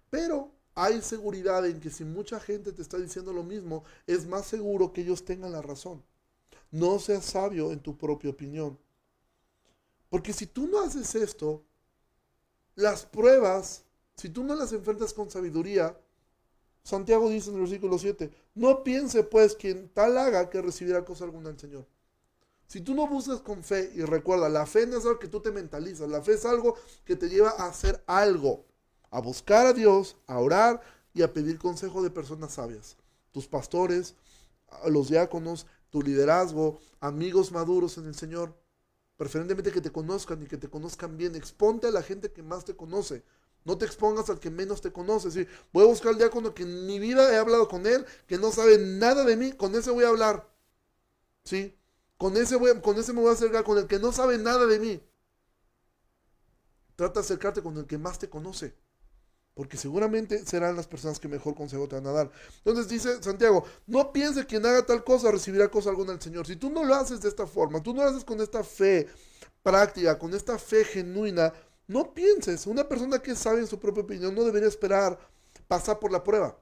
Pero 0.09 0.53
hay 0.77 1.03
seguridad 1.03 1.67
en 1.67 1.81
que 1.81 1.91
si 1.91 2.05
mucha 2.05 2.39
gente 2.39 2.73
te 2.73 2.81
está 2.81 2.97
diciendo 2.99 3.33
lo 3.33 3.43
mismo, 3.43 3.83
es 4.07 4.25
más 4.25 4.47
seguro 4.47 4.93
que 4.93 5.01
ellos 5.01 5.25
tengan 5.25 5.51
la 5.51 5.63
razón. 5.63 6.05
No 6.71 6.99
seas 6.99 7.25
sabio 7.25 7.73
en 7.73 7.81
tu 7.81 7.97
propia 7.97 8.31
opinión. 8.31 8.79
Porque 10.09 10.33
si 10.33 10.47
tú 10.47 10.67
no 10.67 10.81
haces 10.81 11.15
esto, 11.15 11.65
las 12.75 13.07
pruebas, 13.07 13.85
si 14.17 14.29
tú 14.29 14.45
no 14.45 14.55
las 14.55 14.73
enfrentas 14.73 15.13
con 15.13 15.31
sabiduría, 15.31 15.97
Santiago 16.83 17.29
dice 17.29 17.51
en 17.51 17.57
el 17.57 17.63
versículo 17.63 17.99
7, 17.99 18.31
no 18.55 18.83
piense 18.83 19.23
pues 19.23 19.55
quien 19.55 19.89
tal 19.89 20.19
haga 20.19 20.51
que 20.51 20.61
recibirá 20.61 21.05
cosa 21.05 21.25
alguna 21.25 21.49
del 21.49 21.59
Señor. 21.59 21.87
Si 22.67 22.81
tú 22.81 22.95
no 22.95 23.07
buscas 23.07 23.41
con 23.41 23.63
fe, 23.63 23.93
y 23.95 24.03
recuerda, 24.03 24.49
la 24.49 24.67
fe 24.67 24.87
no 24.87 24.97
es 24.97 25.05
algo 25.05 25.19
que 25.19 25.29
tú 25.29 25.41
te 25.41 25.53
mentalizas, 25.53 26.09
la 26.09 26.23
fe 26.23 26.33
es 26.33 26.45
algo 26.45 26.77
que 27.05 27.17
te 27.17 27.29
lleva 27.29 27.51
a 27.51 27.67
hacer 27.67 28.03
algo, 28.07 28.65
a 29.11 29.21
buscar 29.21 29.67
a 29.67 29.73
Dios, 29.73 30.17
a 30.27 30.39
orar 30.39 30.81
y 31.13 31.23
a 31.23 31.33
pedir 31.33 31.59
consejo 31.59 32.03
de 32.03 32.11
personas 32.11 32.55
sabias. 32.55 32.97
Tus 33.31 33.47
pastores, 33.47 34.15
los 34.89 35.09
diáconos, 35.09 35.67
tu 35.93 36.03
liderazgo, 36.03 36.81
amigos 37.01 37.53
maduros 37.53 37.99
en 37.99 38.07
el 38.07 38.15
Señor, 38.15 38.59
preferentemente 39.19 39.71
que 39.71 39.83
te 39.83 39.93
conozcan 39.93 40.43
y 40.43 40.47
que 40.47 40.57
te 40.57 40.69
conozcan 40.69 41.19
bien. 41.19 41.37
Exponte 41.37 41.87
a 41.87 41.91
la 41.91 42.03
gente 42.03 42.33
que 42.33 42.43
más 42.43 42.65
te 42.65 42.75
conoce. 42.75 43.23
No 43.65 43.77
te 43.77 43.85
expongas 43.85 44.31
al 44.31 44.41
que 44.41 44.51
menos 44.51 44.81
te 44.81 44.91
conoce. 44.91 45.31
¿sí? 45.31 45.47
Voy 45.71 45.85
a 45.85 45.89
buscar 45.89 46.13
al 46.13 46.19
diácono 46.19 46.55
que 46.55 46.63
en 46.63 46.87
mi 46.87 46.99
vida 46.99 47.33
he 47.33 47.37
hablado 47.37 47.69
con 47.69 47.87
él, 47.87 48.07
que 48.27 48.39
no 48.39 48.51
sabe 48.51 48.79
nada 48.79 49.23
de 49.25 49.37
mí, 49.37 49.53
con 49.53 49.75
ese 49.75 49.91
voy 49.91 50.05
a 50.05 50.09
hablar. 50.09 50.51
¿Sí? 51.45 51.79
Con 52.17 52.39
ese, 52.39 52.57
voy, 52.57 52.81
con 52.81 52.99
ese 52.99 53.13
me 53.13 53.21
voy 53.21 53.29
a 53.29 53.35
acercar, 53.35 53.63
con 53.63 53.77
el 53.77 53.87
que 53.87 53.99
no 53.99 54.13
sabe 54.13 54.39
nada 54.39 54.65
de 54.67 54.79
mí. 54.79 55.03
Trata 56.97 57.21
de 57.21 57.27
acercarte 57.27 57.63
con 57.63 57.77
el 57.77 57.87
que 57.87 57.99
más 57.99 58.19
te 58.19 58.31
conoce 58.31 58.75
porque 59.55 59.77
seguramente 59.77 60.45
serán 60.47 60.77
las 60.77 60.87
personas 60.87 61.21
que 61.21 61.29
mejor 61.29 61.55
consejo 61.55 61.87
te 61.89 61.97
van 61.97 62.07
a 62.07 62.13
dar. 62.13 62.31
Entonces 62.59 62.89
dice 62.89 63.23
Santiago, 63.23 63.65
no 63.87 64.13
piense 64.13 64.47
quien 64.47 64.65
haga 64.65 64.85
tal 64.85 65.05
cosa 65.05 65.31
recibirá 65.31 65.69
cosa 65.69 65.91
alguna 65.91 66.13
del 66.13 66.23
Señor. 66.23 66.47
Si 66.47 66.57
tú 66.57 66.71
no 66.71 66.85
lo 66.85 66.95
haces 66.95 67.21
de 67.21 67.29
esta 67.29 67.47
forma, 67.47 67.83
tú 67.83 67.93
no 67.95 68.03
lo 68.03 68.09
haces 68.11 68.25
con 68.25 68.41
esta 68.41 68.65
fe 68.65 69.09
práctica, 69.63 70.19
con 70.19 70.35
esta 70.35 70.59
fe 70.59 70.85
genuina, 70.85 71.53
no 71.87 72.15
pienses, 72.15 72.67
una 72.67 72.89
persona 72.89 73.19
que 73.21 73.35
sabe 73.37 73.61
en 73.61 73.67
su 73.67 73.79
propia 73.79 74.03
opinión 74.03 74.35
no 74.35 74.45
debería 74.45 74.69
esperar 74.69 75.19
pasar 75.69 75.99
por 75.99 76.11
la 76.13 76.25
prueba. 76.25 76.59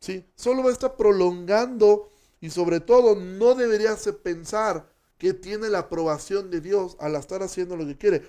¿sí? 0.00 0.24
Solo 0.34 0.62
va 0.62 0.70
a 0.70 0.72
estar 0.72 0.96
prolongando 0.96 2.10
Y 2.40 2.50
sobre 2.50 2.80
todo, 2.80 3.14
no 3.16 3.54
deberías 3.54 4.06
pensar 4.22 4.88
que 5.18 5.32
tiene 5.32 5.70
la 5.70 5.80
aprobación 5.80 6.50
de 6.50 6.60
Dios 6.60 6.96
al 7.00 7.16
estar 7.16 7.42
haciendo 7.42 7.76
lo 7.76 7.86
que 7.86 7.96
quiere. 7.96 8.22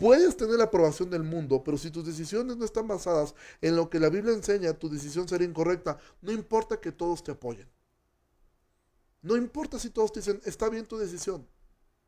Puedes 0.00 0.34
tener 0.34 0.56
la 0.56 0.64
aprobación 0.64 1.10
del 1.10 1.22
mundo, 1.22 1.62
pero 1.62 1.76
si 1.76 1.90
tus 1.90 2.06
decisiones 2.06 2.56
no 2.56 2.64
están 2.64 2.88
basadas 2.88 3.34
en 3.60 3.76
lo 3.76 3.90
que 3.90 4.00
la 4.00 4.08
Biblia 4.08 4.32
enseña, 4.32 4.72
tu 4.72 4.88
decisión 4.88 5.28
será 5.28 5.44
incorrecta. 5.44 5.98
No 6.22 6.32
importa 6.32 6.80
que 6.80 6.90
todos 6.90 7.22
te 7.22 7.32
apoyen. 7.32 7.68
No 9.20 9.36
importa 9.36 9.78
si 9.78 9.90
todos 9.90 10.10
te 10.10 10.20
dicen, 10.20 10.40
está 10.46 10.70
bien 10.70 10.86
tu 10.86 10.96
decisión. 10.96 11.46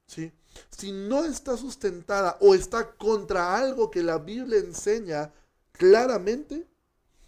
¿Sí? 0.07 0.33
Si 0.71 0.91
no 0.91 1.27
está 1.27 1.59
sustentada 1.59 2.39
o 2.41 2.55
está 2.55 2.93
contra 2.97 3.59
algo 3.59 3.91
que 3.91 4.03
la 4.03 4.17
Biblia 4.17 4.59
enseña 4.59 5.31
claramente, 5.73 6.67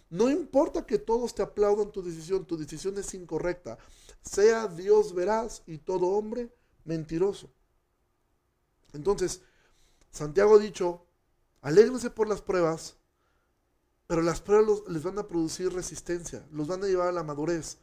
no 0.09 0.31
importa 0.31 0.83
que 0.83 0.97
todos 0.97 1.35
te 1.35 1.43
aplaudan 1.43 1.91
tu 1.91 2.01
decisión, 2.01 2.43
tu 2.43 2.57
decisión 2.57 2.97
es 2.97 3.13
incorrecta. 3.13 3.77
Sea 4.23 4.67
Dios 4.67 5.13
veraz 5.13 5.61
y 5.67 5.77
todo 5.77 6.07
hombre 6.07 6.51
mentiroso. 6.85 7.51
Entonces, 8.93 9.41
Santiago 10.15 10.55
ha 10.55 10.59
dicho, 10.59 11.05
alégrense 11.61 12.09
por 12.09 12.29
las 12.29 12.41
pruebas, 12.41 12.95
pero 14.07 14.21
las 14.21 14.39
pruebas 14.39 14.83
les 14.87 15.03
van 15.03 15.19
a 15.19 15.27
producir 15.27 15.73
resistencia, 15.73 16.47
los 16.53 16.67
van 16.67 16.81
a 16.85 16.87
llevar 16.87 17.09
a 17.09 17.11
la 17.11 17.23
madurez. 17.23 17.79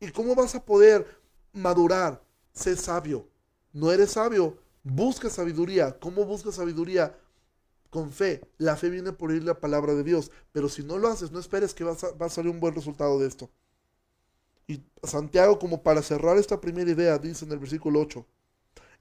¿Y 0.00 0.10
cómo 0.10 0.34
vas 0.34 0.54
a 0.54 0.64
poder 0.64 1.06
madurar? 1.52 2.24
Sé 2.54 2.74
sabio. 2.74 3.28
No 3.74 3.92
eres 3.92 4.12
sabio, 4.12 4.56
busca 4.82 5.28
sabiduría. 5.28 5.98
¿Cómo 6.00 6.24
buscas 6.24 6.54
sabiduría? 6.54 7.18
Con 7.90 8.12
fe. 8.12 8.40
La 8.56 8.74
fe 8.74 8.88
viene 8.88 9.12
por 9.12 9.30
oír 9.30 9.44
la 9.44 9.60
palabra 9.60 9.92
de 9.92 10.04
Dios. 10.04 10.30
Pero 10.52 10.70
si 10.70 10.82
no 10.82 10.96
lo 10.96 11.08
haces, 11.08 11.32
no 11.32 11.38
esperes 11.38 11.74
que 11.74 11.84
va 11.84 11.92
a 11.92 12.28
salir 12.30 12.50
un 12.50 12.60
buen 12.60 12.74
resultado 12.74 13.18
de 13.18 13.28
esto. 13.28 13.50
Y 14.66 14.82
Santiago, 15.02 15.58
como 15.58 15.82
para 15.82 16.00
cerrar 16.00 16.38
esta 16.38 16.62
primera 16.62 16.90
idea, 16.90 17.18
dice 17.18 17.44
en 17.44 17.52
el 17.52 17.58
versículo 17.58 18.00
8, 18.00 18.26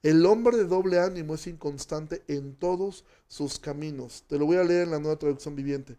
el 0.03 0.25
hombre 0.25 0.57
de 0.57 0.65
doble 0.65 0.99
ánimo 0.99 1.35
es 1.35 1.47
inconstante 1.47 2.23
en 2.27 2.55
todos 2.55 3.03
sus 3.27 3.59
caminos. 3.59 4.23
Te 4.27 4.37
lo 4.37 4.45
voy 4.45 4.57
a 4.57 4.63
leer 4.63 4.83
en 4.83 4.91
la 4.91 4.99
nueva 4.99 5.17
traducción 5.17 5.55
viviente. 5.55 5.97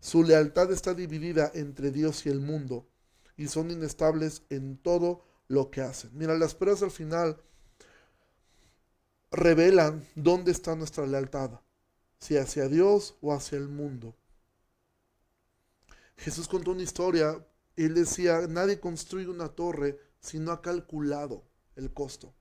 Su 0.00 0.22
lealtad 0.22 0.70
está 0.70 0.94
dividida 0.94 1.50
entre 1.54 1.90
Dios 1.90 2.26
y 2.26 2.28
el 2.28 2.40
mundo 2.40 2.86
y 3.36 3.48
son 3.48 3.70
inestables 3.70 4.42
en 4.50 4.76
todo 4.76 5.24
lo 5.48 5.70
que 5.70 5.80
hacen. 5.80 6.10
Mira, 6.14 6.36
las 6.36 6.54
pruebas 6.54 6.82
al 6.82 6.90
final 6.90 7.40
revelan 9.30 10.06
dónde 10.14 10.52
está 10.52 10.76
nuestra 10.76 11.06
lealtad, 11.06 11.60
si 12.18 12.36
hacia 12.36 12.68
Dios 12.68 13.16
o 13.20 13.32
hacia 13.32 13.58
el 13.58 13.68
mundo. 13.68 14.14
Jesús 16.16 16.48
contó 16.48 16.70
una 16.70 16.82
historia, 16.82 17.44
él 17.76 17.94
decía, 17.94 18.46
nadie 18.48 18.80
construye 18.80 19.28
una 19.28 19.48
torre 19.48 19.98
si 20.20 20.38
no 20.38 20.52
ha 20.52 20.62
calculado 20.62 21.44
el 21.76 21.92
costo. 21.92 22.35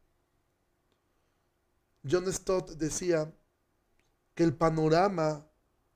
John 2.07 2.31
Stott 2.31 2.71
decía 2.77 3.33
que 4.35 4.43
el 4.43 4.55
panorama 4.55 5.49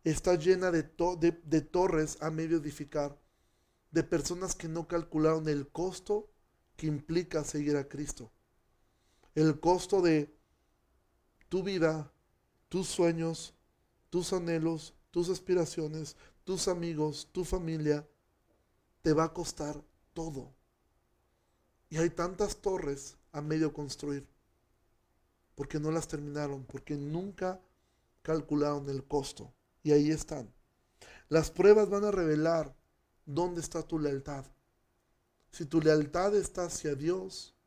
está 0.04 0.36
llena 0.36 0.72
de, 0.72 0.82
de, 0.82 1.62
torres 1.62 2.18
a 2.22 2.32
medio 2.32 2.58
edificar, 2.58 3.20
de 3.92 4.04
personas 4.04 4.56
que 4.56 4.68
no 4.68 4.88
calcularon 4.88 5.48
el 5.48 5.68
costo 5.68 6.32
que 6.78 6.88
implica 6.88 7.44
seguir 7.44 7.78
a 7.78 7.88
Cristo. 7.88 8.32
El 9.36 9.60
costo 9.60 10.02
de 10.02 10.36
tu 11.48 11.62
vida, 11.62 12.12
tus 12.70 12.88
sueños, 12.88 13.54
tus 14.10 14.34
anhelos, 14.34 14.96
tus 15.12 15.30
aspiraciones, 15.30 16.16
tus 16.44 16.68
amigos, 16.68 17.30
tu 17.32 17.46
familia, 17.46 18.08
te 19.04 19.14
va 19.14 19.26
a 19.26 19.34
costar 19.34 19.84
todo. 20.14 20.56
Y 21.90 21.98
hay 21.98 22.10
tantas 22.10 22.58
torres 22.58 23.16
a 23.32 23.42
medio 23.42 23.74
construir 23.74 24.28
porque 25.60 25.78
no 25.78 25.92
las 25.92 26.08
terminaron, 26.08 26.64
porque 26.64 26.96
nunca 26.96 27.60
calcularon 28.22 28.88
el 28.90 29.04
costo. 29.04 29.54
Y 29.84 29.92
ahí 29.92 30.10
están. 30.10 30.50
Las 31.28 31.52
pruebas 31.52 31.90
van 31.90 32.06
a 32.06 32.12
revelar 32.12 32.74
dónde 33.26 33.60
está 33.60 33.84
tu 33.84 34.00
lealtad. 34.00 34.46
Si 35.52 35.66
tu 35.66 35.82
lealtad 35.82 36.34
está 36.34 36.64
hacia 36.64 36.96
Dios, 36.96 37.58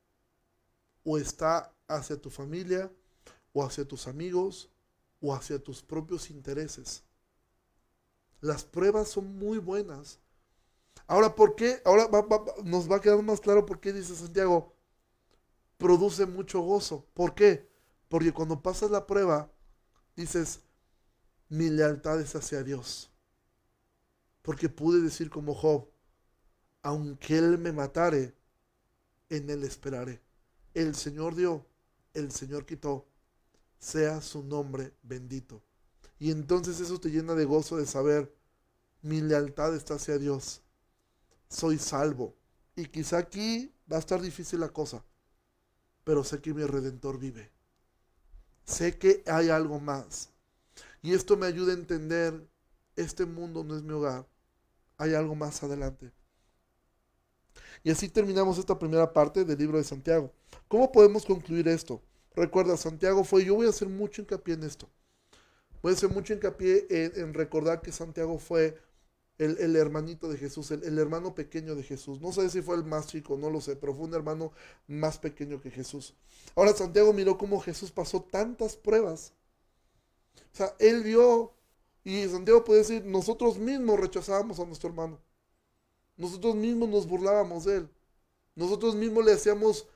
o 1.05 1.19
está 1.19 1.71
hacia 1.87 2.17
tu 2.17 2.31
familia, 2.31 2.91
o 3.53 3.63
hacia 3.63 3.87
tus 3.87 4.09
amigos, 4.09 4.71
o 5.21 5.35
hacia 5.35 5.63
tus 5.63 5.83
propios 5.83 6.31
intereses. 6.31 7.05
Las 8.41 8.65
pruebas 8.65 9.11
son 9.11 9.37
muy 9.37 9.59
buenas. 9.59 10.19
Ahora, 11.07 11.35
¿por 11.35 11.57
qué? 11.57 11.83
Ahora 11.85 12.09
nos 12.65 12.91
va 12.91 12.97
a 12.97 13.01
quedar 13.03 13.23
más 13.23 13.43
claro 13.43 13.67
por 13.67 13.81
qué 13.81 13.93
dice 13.93 14.17
Santiago, 14.17 14.73
produce 15.77 16.25
mucho 16.25 16.63
gozo. 16.63 17.05
¿Por 17.13 17.35
qué? 17.35 17.71
Porque 18.13 18.31
cuando 18.31 18.61
pasas 18.61 18.91
la 18.91 19.07
prueba, 19.07 19.51
dices, 20.15 20.61
mi 21.49 21.71
lealtad 21.71 22.21
es 22.21 22.37
hacia 22.37 22.63
Dios. 22.63 23.11
Porque 24.43 24.69
pude 24.69 25.01
decir 25.01 25.31
como 25.31 25.55
Job, 25.55 25.89
aunque 26.83 27.39
Él 27.39 27.57
me 27.57 27.73
matare, 27.73 28.37
en 29.31 29.49
Él 29.49 29.65
esperaré. 29.65 30.21
El 30.75 30.95
Señor 30.95 31.35
dio, 31.35 31.67
el 32.13 32.33
Señor 32.33 32.67
quitó, 32.67 33.09
sea 33.79 34.21
su 34.21 34.43
nombre 34.43 34.93
bendito. 35.03 35.65
Y 36.19 36.33
entonces 36.33 36.81
eso 36.81 37.01
te 37.01 37.09
llena 37.09 37.33
de 37.33 37.47
gozo 37.47 37.79
de 37.79 37.87
saber, 37.87 38.37
mi 39.01 39.23
lealtad 39.23 39.75
está 39.75 39.95
hacia 39.95 40.19
Dios. 40.19 40.61
Soy 41.49 41.79
salvo. 41.79 42.37
Y 42.77 42.89
quizá 42.89 43.17
aquí 43.17 43.75
va 43.91 43.97
a 43.97 44.01
estar 44.01 44.21
difícil 44.21 44.61
la 44.61 44.69
cosa, 44.69 45.03
pero 46.05 46.23
sé 46.25 46.43
que 46.43 46.53
mi 46.53 46.65
redentor 46.65 47.19
vive. 47.19 47.62
Sé 48.65 48.99
que 48.99 49.23
hay 49.27 49.51
algo 49.51 49.81
más. 49.81 50.31
Y 51.03 51.15
esto 51.15 51.37
me 51.37 51.47
ayuda 51.47 51.73
a 51.73 51.77
entender, 51.77 52.47
este 52.97 53.27
mundo 53.27 53.65
no 53.65 53.77
es 53.77 53.83
mi 53.83 53.93
hogar. 53.93 54.27
Hay 54.99 55.15
algo 55.15 55.35
más 55.35 55.63
adelante. 55.63 56.13
Y 57.83 57.91
así 57.91 58.09
terminamos 58.09 58.59
esta 58.59 58.79
primera 58.79 59.13
parte 59.13 59.45
del 59.45 59.59
libro 59.59 59.79
de 59.79 59.85
Santiago. 59.85 60.33
¿Cómo 60.69 60.93
podemos 60.93 61.25
concluir 61.25 61.67
esto? 61.67 62.01
Recuerda, 62.35 62.77
Santiago 62.77 63.25
fue, 63.25 63.45
yo 63.45 63.57
voy 63.57 63.67
a 63.67 63.71
hacer 63.71 63.89
mucho 63.89 64.23
hincapié 64.23 64.55
en 64.55 64.63
esto. 64.63 64.89
Voy 65.83 65.93
a 65.93 65.97
hacer 65.97 66.09
mucho 66.09 66.33
hincapié 66.33 66.87
en 66.89 67.35
recordar 67.35 67.83
que 67.83 67.91
Santiago 67.91 68.39
fue 68.39 68.79
el, 69.39 69.77
hermanito 69.77 70.29
de 70.29 70.37
Jesús, 70.37 70.71
el, 70.71 70.99
hermano 70.99 71.35
pequeño 71.35 71.75
de 71.75 71.83
Jesús. 71.83 72.21
No 72.21 72.33
sé 72.33 72.49
si 72.51 72.63
fue 72.63 72.77
el 72.77 72.85
más 72.85 73.07
chico, 73.09 73.37
no 73.37 73.51
lo 73.51 73.61
sé, 73.61 73.77
pero 73.77 73.95
fue 73.95 74.05
un 74.05 74.15
hermano 74.15 74.53
más 74.87 75.19
pequeño 75.19 75.61
que 75.61 75.71
Jesús. 75.71 76.15
Ahora 76.55 76.73
Santiago 76.75 77.13
miró 77.13 77.39
cómo 77.39 77.61
Jesús 77.61 77.91
pasó 77.91 78.23
tantas 78.23 78.77
pruebas. 78.77 79.33
O 80.53 80.57
sea, 80.57 80.75
él 80.79 81.03
vio, 81.03 81.53
y 82.05 82.27
Santiago 82.29 82.65
puede 82.65 82.81
decir, 82.81 83.05
nosotros 83.05 83.59
mismos 83.59 83.99
rechazábamos 83.99 84.61
a 84.61 84.65
nuestro 84.65 84.91
hermano. 84.91 85.21
Nosotros 86.17 86.55
mismos 86.55 86.89
nos 86.89 87.07
burlábamos 87.07 87.65
de 87.65 87.79
él. 87.79 87.89
Nosotros 88.55 88.95
mismos 88.95 89.25
le 89.25 89.33
hacíamos 89.33 89.89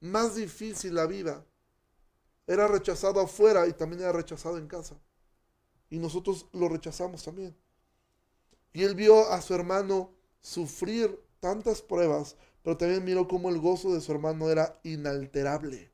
más 0.00 0.36
difícil 0.36 0.94
la 0.94 1.06
vida. 1.06 1.44
Era 2.46 2.68
rechazado 2.68 3.20
afuera 3.20 3.66
y 3.66 3.72
también 3.72 4.02
era 4.02 4.12
rechazado 4.12 4.58
en 4.58 4.68
casa. 4.68 4.96
Y 5.90 5.98
nosotros 5.98 6.46
lo 6.52 6.68
rechazamos 6.68 7.24
también. 7.24 7.56
Y 8.76 8.84
él 8.84 8.94
vio 8.94 9.30
a 9.30 9.40
su 9.40 9.54
hermano 9.54 10.12
sufrir 10.42 11.18
tantas 11.40 11.80
pruebas, 11.80 12.36
pero 12.62 12.76
también 12.76 13.06
miró 13.06 13.26
cómo 13.26 13.48
el 13.48 13.58
gozo 13.58 13.94
de 13.94 14.02
su 14.02 14.12
hermano 14.12 14.50
era 14.50 14.78
inalterable. 14.82 15.90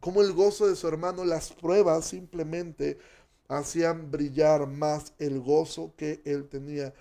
Cómo 0.00 0.22
el 0.22 0.32
gozo 0.32 0.66
de 0.66 0.74
su 0.74 0.88
hermano, 0.88 1.24
las 1.24 1.52
pruebas 1.52 2.04
simplemente 2.04 2.98
hacían 3.46 4.10
brillar 4.10 4.66
más 4.66 5.14
el 5.20 5.38
gozo 5.38 5.94
que 5.96 6.20
él 6.24 6.48
tenía. 6.48 6.92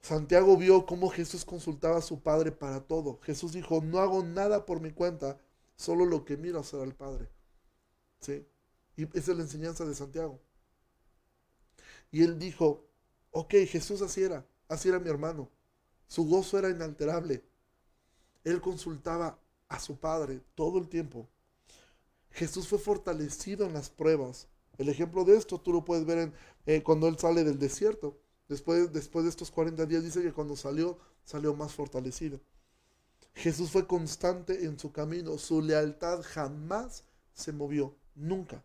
Santiago 0.00 0.56
vio 0.56 0.86
cómo 0.86 1.10
Jesús 1.10 1.44
consultaba 1.44 1.98
a 1.98 2.00
su 2.00 2.22
Padre 2.22 2.50
para 2.50 2.80
todo. 2.80 3.20
Jesús 3.24 3.52
dijo, 3.52 3.82
no 3.82 3.98
hago 3.98 4.22
nada 4.22 4.64
por 4.64 4.80
mi 4.80 4.92
cuenta, 4.92 5.38
solo 5.76 6.06
lo 6.06 6.24
que 6.24 6.38
miro 6.38 6.60
hacer 6.60 6.80
al 6.80 6.94
Padre. 6.94 7.28
¿Sí? 8.20 8.48
Y 8.96 9.02
esa 9.18 9.32
es 9.32 9.36
la 9.36 9.42
enseñanza 9.42 9.84
de 9.84 9.94
Santiago. 9.94 10.40
Y 12.10 12.22
él 12.22 12.38
dijo, 12.38 12.85
ok, 13.36 13.54
Jesús 13.68 14.00
así 14.00 14.22
era, 14.22 14.46
así 14.66 14.88
era 14.88 14.98
mi 14.98 15.10
hermano. 15.10 15.50
Su 16.08 16.26
gozo 16.26 16.58
era 16.58 16.70
inalterable. 16.70 17.44
Él 18.44 18.62
consultaba 18.62 19.38
a 19.68 19.78
su 19.78 19.98
Padre 19.98 20.40
todo 20.54 20.78
el 20.78 20.88
tiempo. 20.88 21.28
Jesús 22.30 22.66
fue 22.66 22.78
fortalecido 22.78 23.66
en 23.66 23.74
las 23.74 23.90
pruebas. 23.90 24.48
El 24.78 24.88
ejemplo 24.88 25.24
de 25.24 25.36
esto 25.36 25.60
tú 25.60 25.74
lo 25.74 25.84
puedes 25.84 26.06
ver 26.06 26.18
en, 26.18 26.34
eh, 26.64 26.82
cuando 26.82 27.08
él 27.08 27.18
sale 27.18 27.44
del 27.44 27.58
desierto. 27.58 28.18
Después, 28.48 28.90
después 28.90 29.24
de 29.24 29.30
estos 29.30 29.50
40 29.50 29.84
días 29.84 30.02
dice 30.02 30.22
que 30.22 30.32
cuando 30.32 30.56
salió, 30.56 30.98
salió 31.22 31.54
más 31.54 31.74
fortalecido. 31.74 32.40
Jesús 33.34 33.70
fue 33.70 33.86
constante 33.86 34.64
en 34.64 34.78
su 34.78 34.92
camino. 34.92 35.36
Su 35.36 35.60
lealtad 35.60 36.22
jamás 36.22 37.04
se 37.34 37.52
movió. 37.52 37.94
Nunca. 38.14 38.64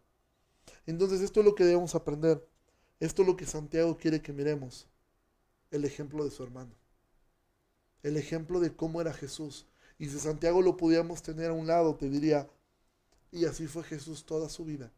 Entonces 0.86 1.20
esto 1.20 1.42
es 1.42 1.46
lo 1.46 1.56
que 1.56 1.66
debemos 1.66 1.94
aprender. 1.94 2.48
Esto 3.02 3.24
es 3.24 3.28
lo 3.28 3.36
que 3.36 3.48
Santiago 3.48 3.98
quiere 3.98 4.22
que 4.22 4.32
miremos. 4.32 4.88
El 5.72 5.86
ejemplo 5.86 6.24
de 6.24 6.32
su 6.32 6.44
hermano. 6.44 6.72
el 8.04 8.18
ejemplo 8.18 8.60
de 8.60 8.76
cómo 8.76 9.02
era 9.02 9.12
Jesús. 9.14 9.66
Y 10.00 10.08
si 10.08 10.20
Santiago 10.20 10.62
lo 10.62 10.78
pudiéramos 10.78 11.22
tener 11.22 11.50
a 11.52 11.54
un 11.54 11.68
lado, 11.68 11.96
te 11.96 12.10
diría, 12.10 12.50
y 13.32 13.46
así 13.46 13.68
fue 13.68 13.84
Jesús 13.84 14.26
toda 14.26 14.50
su 14.50 14.66
vida, 14.66 14.92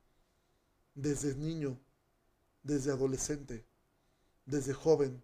desde 0.96 1.36
niño, 1.36 1.78
desde 2.62 2.92
adolescente, 2.92 3.66
desde 4.46 4.74
joven. 4.74 5.22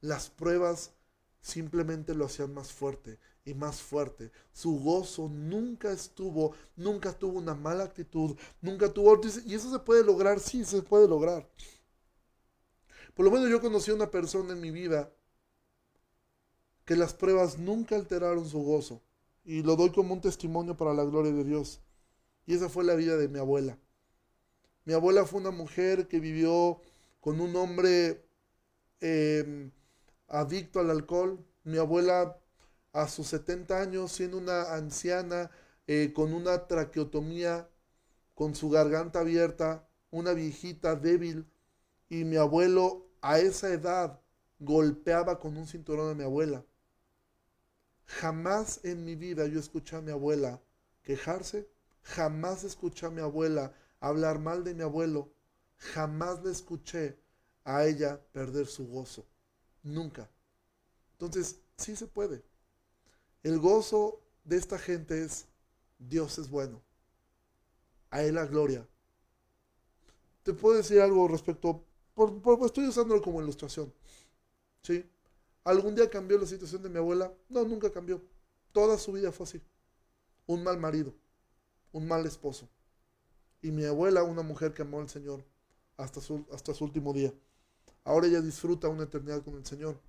Las 0.00 0.30
pruebas 0.30 0.92
simplemente 1.40 2.14
lo 2.14 2.26
hacían 2.26 2.54
más 2.54 2.72
fuerte 2.72 3.18
y 3.44 3.54
más 3.54 3.80
fuerte. 3.80 4.30
Su 4.52 4.78
gozo 4.78 5.28
nunca 5.28 5.90
estuvo, 5.92 6.54
nunca 6.76 7.12
tuvo 7.12 7.38
una 7.38 7.54
mala 7.54 7.84
actitud, 7.84 8.36
nunca 8.60 8.92
tuvo... 8.92 9.20
Y 9.46 9.54
eso 9.54 9.72
se 9.72 9.78
puede 9.80 10.04
lograr, 10.04 10.38
sí, 10.40 10.64
se 10.64 10.82
puede 10.82 11.08
lograr. 11.08 11.48
Por 13.18 13.24
lo 13.24 13.32
menos 13.32 13.50
yo 13.50 13.60
conocí 13.60 13.90
a 13.90 13.94
una 13.94 14.12
persona 14.12 14.52
en 14.52 14.60
mi 14.60 14.70
vida 14.70 15.10
que 16.84 16.94
las 16.94 17.14
pruebas 17.14 17.58
nunca 17.58 17.96
alteraron 17.96 18.48
su 18.48 18.62
gozo. 18.62 19.02
Y 19.44 19.64
lo 19.64 19.74
doy 19.74 19.90
como 19.90 20.14
un 20.14 20.20
testimonio 20.20 20.76
para 20.76 20.94
la 20.94 21.02
gloria 21.02 21.32
de 21.32 21.42
Dios. 21.42 21.80
Y 22.46 22.54
esa 22.54 22.68
fue 22.68 22.84
la 22.84 22.94
vida 22.94 23.16
de 23.16 23.26
mi 23.26 23.40
abuela. 23.40 23.76
Mi 24.84 24.92
abuela 24.92 25.26
fue 25.26 25.40
una 25.40 25.50
mujer 25.50 26.06
que 26.06 26.20
vivió 26.20 26.80
con 27.20 27.40
un 27.40 27.56
hombre 27.56 28.24
em, 29.00 29.72
adicto 30.28 30.78
al 30.78 30.88
alcohol. 30.88 31.44
Mi 31.64 31.78
abuela 31.78 32.38
a 32.92 33.08
sus 33.08 33.26
70 33.26 33.82
años, 33.82 34.12
siendo 34.12 34.38
una 34.38 34.76
anciana, 34.76 35.50
eh, 35.88 36.12
con 36.14 36.32
una 36.32 36.68
traqueotomía, 36.68 37.68
con 38.36 38.54
su 38.54 38.70
garganta 38.70 39.18
abierta, 39.18 39.88
una 40.12 40.34
viejita 40.34 40.94
débil, 40.94 41.50
y 42.08 42.22
mi 42.22 42.36
abuelo 42.36 43.07
a 43.20 43.38
esa 43.38 43.72
edad 43.72 44.20
golpeaba 44.58 45.38
con 45.38 45.56
un 45.56 45.66
cinturón 45.66 46.10
a 46.10 46.14
mi 46.14 46.24
abuela. 46.24 46.64
Jamás 48.06 48.80
en 48.84 49.04
mi 49.04 49.14
vida 49.14 49.46
yo 49.46 49.60
escuché 49.60 49.96
a 49.96 50.00
mi 50.00 50.10
abuela 50.10 50.60
quejarse, 51.02 51.68
jamás 52.02 52.64
escuché 52.64 53.06
a 53.06 53.10
mi 53.10 53.20
abuela 53.20 53.74
hablar 54.00 54.38
mal 54.38 54.64
de 54.64 54.74
mi 54.74 54.82
abuelo, 54.82 55.32
jamás 55.76 56.42
le 56.42 56.50
escuché 56.50 57.18
a 57.64 57.84
ella 57.84 58.20
perder 58.32 58.66
su 58.66 58.86
gozo. 58.88 59.26
Nunca. 59.82 60.30
Entonces, 61.12 61.60
sí 61.76 61.96
se 61.96 62.06
puede. 62.06 62.42
El 63.42 63.58
gozo 63.58 64.20
de 64.44 64.56
esta 64.56 64.78
gente 64.78 65.22
es, 65.22 65.46
Dios 65.98 66.38
es 66.38 66.48
bueno. 66.48 66.82
A 68.10 68.22
Él 68.22 68.36
la 68.36 68.46
gloria. 68.46 68.86
Te 70.42 70.54
puedo 70.54 70.76
decir 70.76 71.00
algo 71.00 71.28
respecto, 71.28 71.84
por, 72.26 72.66
estoy 72.66 72.88
usándolo 72.88 73.22
como 73.22 73.40
ilustración. 73.40 73.92
¿Sí? 74.82 75.08
¿Algún 75.64 75.94
día 75.94 76.10
cambió 76.10 76.38
la 76.38 76.46
situación 76.46 76.82
de 76.82 76.88
mi 76.88 76.98
abuela? 76.98 77.32
No, 77.48 77.64
nunca 77.64 77.92
cambió. 77.92 78.22
Toda 78.72 78.98
su 78.98 79.12
vida 79.12 79.32
fue 79.32 79.44
así. 79.44 79.62
Un 80.46 80.64
mal 80.64 80.78
marido, 80.78 81.14
un 81.92 82.08
mal 82.08 82.26
esposo. 82.26 82.68
Y 83.62 83.70
mi 83.70 83.84
abuela, 83.84 84.22
una 84.22 84.42
mujer 84.42 84.72
que 84.72 84.82
amó 84.82 85.00
al 85.00 85.08
Señor 85.08 85.44
hasta 85.96 86.20
su, 86.20 86.46
hasta 86.52 86.74
su 86.74 86.84
último 86.84 87.12
día. 87.12 87.32
Ahora 88.04 88.26
ella 88.26 88.40
disfruta 88.40 88.88
una 88.88 89.04
eternidad 89.04 89.42
con 89.42 89.54
el 89.54 89.66
Señor. 89.66 90.00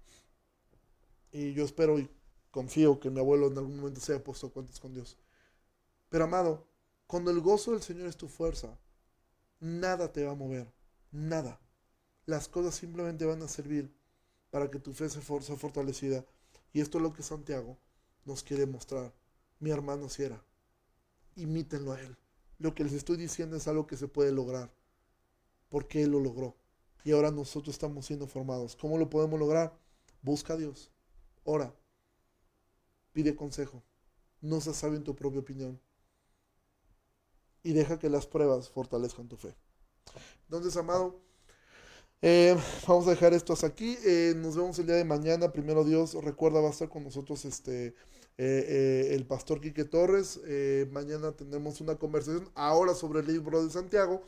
Y 1.32 1.54
yo 1.54 1.66
espero 1.66 2.00
y 2.00 2.10
confío 2.52 3.00
que 3.00 3.10
mi 3.10 3.20
abuelo 3.20 3.48
en 3.48 3.58
algún 3.58 3.78
momento 3.78 4.00
se 4.00 4.14
haya 4.14 4.24
puesto 4.24 4.52
cuentas 4.52 4.80
con 4.80 4.94
Dios. 4.94 5.18
Pero 6.10 6.24
amado, 6.24 6.66
cuando 7.06 7.32
el 7.32 7.40
gozo 7.40 7.72
del 7.72 7.82
Señor 7.82 8.08
es 8.08 8.18
tu 8.18 8.28
fuerza, 8.28 8.78
nada 9.60 10.12
te 10.12 10.24
va 10.24 10.32
a 10.32 10.36
mover, 10.36 10.72
nada. 11.12 11.60
Las 12.30 12.48
cosas 12.48 12.76
simplemente 12.76 13.26
van 13.26 13.42
a 13.42 13.48
servir 13.48 13.92
para 14.52 14.70
que 14.70 14.78
tu 14.78 14.94
fe 14.94 15.10
sea 15.10 15.20
fortalecida. 15.24 16.24
Y 16.72 16.80
esto 16.80 17.00
es 17.00 17.02
lo 17.02 17.12
que 17.12 17.24
Santiago 17.24 17.80
nos 18.24 18.44
quiere 18.44 18.68
mostrar. 18.68 19.12
Mi 19.60 19.72
hermano 19.72 20.10
si 20.10 20.22
era. 20.22 20.46
Imítenlo 21.36 21.92
a 21.92 22.00
él. 22.00 22.16
Lo 22.60 22.76
que 22.76 22.84
les 22.84 22.94
estoy 22.94 23.18
diciendo 23.18 23.56
es 23.58 23.68
algo 23.68 23.88
que 23.88 23.98
se 23.98 24.08
puede 24.08 24.32
lograr. 24.32 24.72
Porque 25.70 26.04
él 26.04 26.12
lo 26.12 26.20
logró. 26.20 26.56
Y 27.04 27.14
ahora 27.14 27.32
nosotros 27.32 27.74
estamos 27.74 28.06
siendo 28.06 28.28
formados. 28.28 28.76
¿Cómo 28.76 29.00
lo 29.00 29.10
podemos 29.10 29.40
lograr? 29.40 29.76
Busca 30.22 30.54
a 30.54 30.58
Dios. 30.58 30.92
Ora. 31.46 31.74
Pide 33.12 33.36
consejo. 33.36 33.82
No 34.40 34.62
seas 34.62 34.76
sabio 34.76 34.98
en 34.98 35.04
tu 35.04 35.16
propia 35.16 35.40
opinión. 35.40 35.82
Y 37.64 37.74
deja 37.74 37.98
que 37.98 38.08
las 38.08 38.28
pruebas 38.28 38.70
fortalezcan 38.70 39.28
tu 39.28 39.36
fe. 39.36 39.56
Entonces, 40.44 40.78
amado, 40.78 41.28
eh, 42.22 42.58
vamos 42.88 43.08
a 43.08 43.12
dejar 43.12 43.34
esto 43.34 43.54
hasta 43.54 43.68
aquí. 43.68 43.98
Eh, 44.06 44.34
nos 44.36 44.56
vemos 44.56 44.78
el 44.80 44.88
día 44.88 44.96
de 44.96 45.06
mañana. 45.06 45.52
Primero 45.52 45.84
Dios, 45.84 46.16
recuerda, 46.24 46.60
va 46.62 46.68
a 46.68 46.72
estar 46.72 46.90
con 46.90 47.04
nosotros 47.04 47.46
este 47.46 47.96
eh, 48.38 49.10
el 49.12 49.26
pastor 49.26 49.62
Quique 49.62 49.86
Torres. 49.86 50.40
mañana 50.92 51.32
tendremos 51.34 51.82
una 51.82 51.96
conversación 51.96 52.50
ahora 52.56 52.94
sobre 52.94 53.22
el 53.22 53.28
libro 53.28 53.64
de 53.64 53.70
Santiago. 53.70 54.24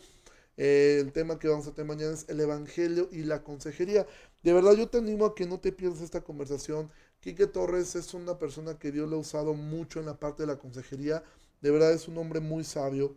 el 0.57 1.11
tema 1.13 1.39
que 1.39 1.47
vamos 1.47 1.67
a 1.67 1.73
tener 1.73 1.87
mañana 1.87 2.13
es 2.13 2.25
el 2.29 2.39
Evangelio 2.39 3.09
y 3.11 3.23
la 3.23 3.43
consejería. 3.43 4.05
De 4.43 4.53
verdad, 4.53 4.73
yo 4.73 4.89
te 4.89 4.99
animo 4.99 5.25
a 5.25 5.35
que 5.35 5.45
no 5.47 5.59
te 5.59 5.71
pierdas 5.71 6.01
esta 6.01 6.21
conversación. 6.23 6.91
Quique 7.21 7.47
Torres 7.47 7.95
es 7.95 8.13
una 8.13 8.39
persona 8.39 8.77
que 8.79 8.91
Dios 8.91 9.09
le 9.09 9.15
ha 9.15 9.19
usado 9.19 9.53
mucho 9.53 9.99
en 9.99 10.07
la 10.07 10.19
parte 10.19 10.43
de 10.43 10.47
la 10.47 10.59
consejería. 10.59 11.23
De 11.61 11.71
verdad 11.71 11.93
es 11.93 12.07
un 12.07 12.17
hombre 12.17 12.39
muy 12.39 12.63
sabio. 12.63 13.15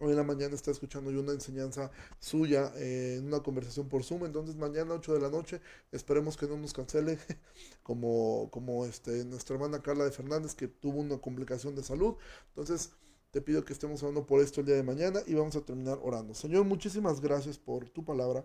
Hoy 0.00 0.10
en 0.10 0.16
la 0.16 0.24
mañana 0.24 0.54
está 0.54 0.72
escuchando 0.72 1.10
yo 1.12 1.20
una 1.20 1.32
enseñanza 1.32 1.90
suya 2.18 2.72
eh, 2.76 3.16
en 3.18 3.26
una 3.26 3.40
conversación 3.40 3.88
por 3.88 4.02
Zoom. 4.02 4.24
Entonces 4.24 4.56
mañana 4.56 4.94
8 4.94 5.14
de 5.14 5.20
la 5.20 5.30
noche 5.30 5.60
esperemos 5.92 6.36
que 6.36 6.46
no 6.46 6.56
nos 6.56 6.72
cancele 6.72 7.18
como, 7.82 8.50
como 8.50 8.86
este, 8.86 9.24
nuestra 9.24 9.54
hermana 9.54 9.82
Carla 9.82 10.04
de 10.04 10.10
Fernández 10.10 10.54
que 10.54 10.66
tuvo 10.68 11.00
una 11.00 11.18
complicación 11.18 11.76
de 11.76 11.84
salud. 11.84 12.16
Entonces 12.48 12.90
te 13.30 13.40
pido 13.40 13.64
que 13.64 13.72
estemos 13.72 14.02
hablando 14.02 14.26
por 14.26 14.40
esto 14.40 14.60
el 14.60 14.66
día 14.66 14.76
de 14.76 14.82
mañana 14.82 15.20
y 15.26 15.34
vamos 15.34 15.56
a 15.56 15.64
terminar 15.64 15.98
orando. 16.02 16.34
Señor, 16.34 16.64
muchísimas 16.64 17.20
gracias 17.20 17.58
por 17.58 17.88
tu 17.88 18.04
palabra 18.04 18.44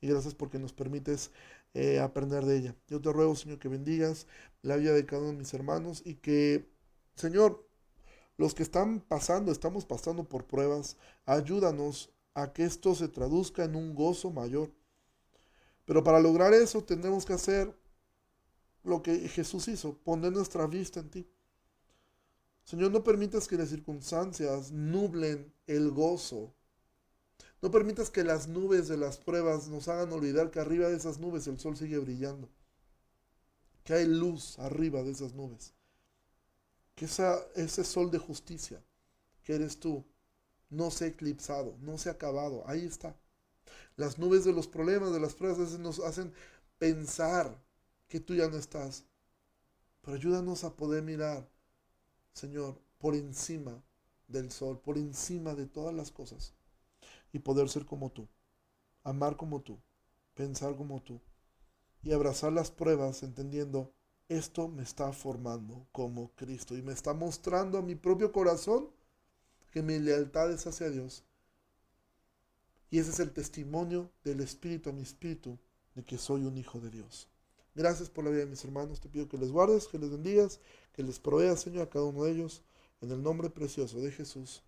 y 0.00 0.08
gracias 0.08 0.34
porque 0.34 0.58
nos 0.58 0.72
permites 0.72 1.30
eh, 1.74 2.00
aprender 2.00 2.44
de 2.44 2.56
ella. 2.56 2.76
Yo 2.88 3.00
te 3.00 3.12
ruego, 3.12 3.34
Señor, 3.34 3.58
que 3.58 3.68
bendigas 3.68 4.26
la 4.62 4.76
vida 4.76 4.92
de 4.92 5.04
cada 5.06 5.22
uno 5.22 5.32
de 5.32 5.38
mis 5.38 5.52
hermanos 5.54 6.02
y 6.04 6.14
que, 6.14 6.70
Señor, 7.14 7.65
los 8.36 8.54
que 8.54 8.62
están 8.62 9.00
pasando, 9.00 9.50
estamos 9.50 9.84
pasando 9.84 10.24
por 10.24 10.46
pruebas, 10.46 10.96
ayúdanos 11.24 12.10
a 12.34 12.52
que 12.52 12.64
esto 12.64 12.94
se 12.94 13.08
traduzca 13.08 13.64
en 13.64 13.76
un 13.76 13.94
gozo 13.94 14.30
mayor. 14.30 14.70
Pero 15.86 16.04
para 16.04 16.20
lograr 16.20 16.52
eso 16.52 16.84
tendremos 16.84 17.24
que 17.24 17.32
hacer 17.32 17.74
lo 18.82 19.02
que 19.02 19.28
Jesús 19.28 19.68
hizo, 19.68 19.96
poner 19.98 20.32
nuestra 20.32 20.66
vista 20.66 21.00
en 21.00 21.10
ti. 21.10 21.30
Señor, 22.64 22.90
no 22.90 23.02
permitas 23.04 23.48
que 23.48 23.56
las 23.56 23.68
circunstancias 23.68 24.72
nublen 24.72 25.52
el 25.66 25.90
gozo. 25.92 26.52
No 27.62 27.70
permitas 27.70 28.10
que 28.10 28.24
las 28.24 28.48
nubes 28.48 28.88
de 28.88 28.96
las 28.96 29.18
pruebas 29.18 29.68
nos 29.68 29.88
hagan 29.88 30.12
olvidar 30.12 30.50
que 30.50 30.60
arriba 30.60 30.88
de 30.88 30.96
esas 30.96 31.18
nubes 31.18 31.46
el 31.46 31.58
sol 31.58 31.76
sigue 31.76 31.98
brillando. 31.98 32.50
Que 33.84 33.94
hay 33.94 34.06
luz 34.06 34.58
arriba 34.58 35.02
de 35.04 35.12
esas 35.12 35.32
nubes 35.32 35.75
que 36.96 37.04
ese 37.04 37.84
sol 37.84 38.10
de 38.10 38.18
justicia 38.18 38.82
que 39.44 39.54
eres 39.54 39.78
tú 39.78 40.04
no 40.70 40.90
se 40.90 41.04
ha 41.04 41.08
eclipsado, 41.08 41.76
no 41.80 41.98
se 41.98 42.08
ha 42.08 42.12
acabado, 42.12 42.64
ahí 42.66 42.84
está. 42.84 43.14
Las 43.96 44.18
nubes 44.18 44.44
de 44.44 44.52
los 44.52 44.66
problemas, 44.66 45.12
de 45.12 45.20
las 45.20 45.34
pruebas, 45.34 45.78
nos 45.78 46.00
hacen 46.00 46.32
pensar 46.78 47.62
que 48.08 48.18
tú 48.18 48.34
ya 48.34 48.48
no 48.48 48.56
estás. 48.56 49.04
Pero 50.00 50.16
ayúdanos 50.16 50.64
a 50.64 50.74
poder 50.74 51.02
mirar, 51.02 51.48
Señor, 52.32 52.80
por 52.98 53.14
encima 53.14 53.82
del 54.26 54.50
sol, 54.50 54.80
por 54.80 54.96
encima 54.96 55.54
de 55.54 55.66
todas 55.66 55.94
las 55.94 56.10
cosas, 56.10 56.54
y 57.32 57.38
poder 57.40 57.68
ser 57.68 57.84
como 57.84 58.10
tú, 58.10 58.26
amar 59.04 59.36
como 59.36 59.60
tú, 59.60 59.78
pensar 60.34 60.76
como 60.76 61.02
tú, 61.02 61.20
y 62.02 62.12
abrazar 62.12 62.52
las 62.52 62.70
pruebas 62.70 63.22
entendiendo 63.22 63.92
esto 64.28 64.68
me 64.68 64.82
está 64.82 65.12
formando 65.12 65.86
como 65.92 66.30
Cristo 66.34 66.76
y 66.76 66.82
me 66.82 66.92
está 66.92 67.14
mostrando 67.14 67.78
a 67.78 67.82
mi 67.82 67.94
propio 67.94 68.32
corazón 68.32 68.88
que 69.70 69.82
mi 69.82 69.98
lealtad 69.98 70.50
es 70.52 70.66
hacia 70.66 70.90
Dios. 70.90 71.24
Y 72.90 72.98
ese 72.98 73.10
es 73.10 73.20
el 73.20 73.32
testimonio 73.32 74.10
del 74.24 74.40
Espíritu 74.40 74.90
a 74.90 74.92
mi 74.92 75.02
Espíritu 75.02 75.58
de 75.94 76.04
que 76.04 76.18
soy 76.18 76.44
un 76.44 76.56
hijo 76.56 76.80
de 76.80 76.90
Dios. 76.90 77.28
Gracias 77.74 78.08
por 78.08 78.24
la 78.24 78.30
vida 78.30 78.40
de 78.40 78.50
mis 78.50 78.64
hermanos. 78.64 79.00
Te 79.00 79.08
pido 79.08 79.28
que 79.28 79.36
les 79.36 79.50
guardes, 79.50 79.86
que 79.86 79.98
les 79.98 80.10
bendigas, 80.10 80.60
que 80.92 81.02
les 81.02 81.18
proveas, 81.18 81.60
Señor, 81.60 81.82
a 81.82 81.90
cada 81.90 82.06
uno 82.06 82.24
de 82.24 82.32
ellos. 82.32 82.62
En 83.02 83.10
el 83.10 83.22
nombre 83.22 83.50
precioso 83.50 84.00
de 84.00 84.10
Jesús. 84.10 84.62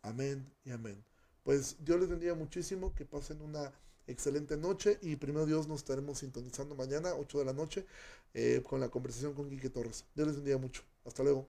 Amén 0.00 0.50
y 0.64 0.70
amén. 0.70 1.04
Pues 1.44 1.76
Dios 1.84 2.00
les 2.00 2.08
bendiga 2.08 2.34
muchísimo. 2.34 2.94
Que 2.94 3.04
pasen 3.04 3.42
una 3.42 3.72
excelente 4.06 4.56
noche 4.56 4.98
y 5.02 5.16
primero 5.16 5.46
Dios 5.46 5.68
nos 5.68 5.78
estaremos 5.78 6.18
sintonizando 6.18 6.74
mañana, 6.74 7.14
8 7.16 7.38
de 7.38 7.44
la 7.44 7.52
noche, 7.52 7.86
eh, 8.34 8.62
con 8.64 8.80
la 8.80 8.88
conversación 8.88 9.34
con 9.34 9.48
Quique 9.48 9.70
Torres. 9.70 10.04
Dios 10.14 10.28
les 10.28 10.36
bendiga 10.36 10.58
mucho. 10.58 10.82
Hasta 11.04 11.22
luego. 11.22 11.48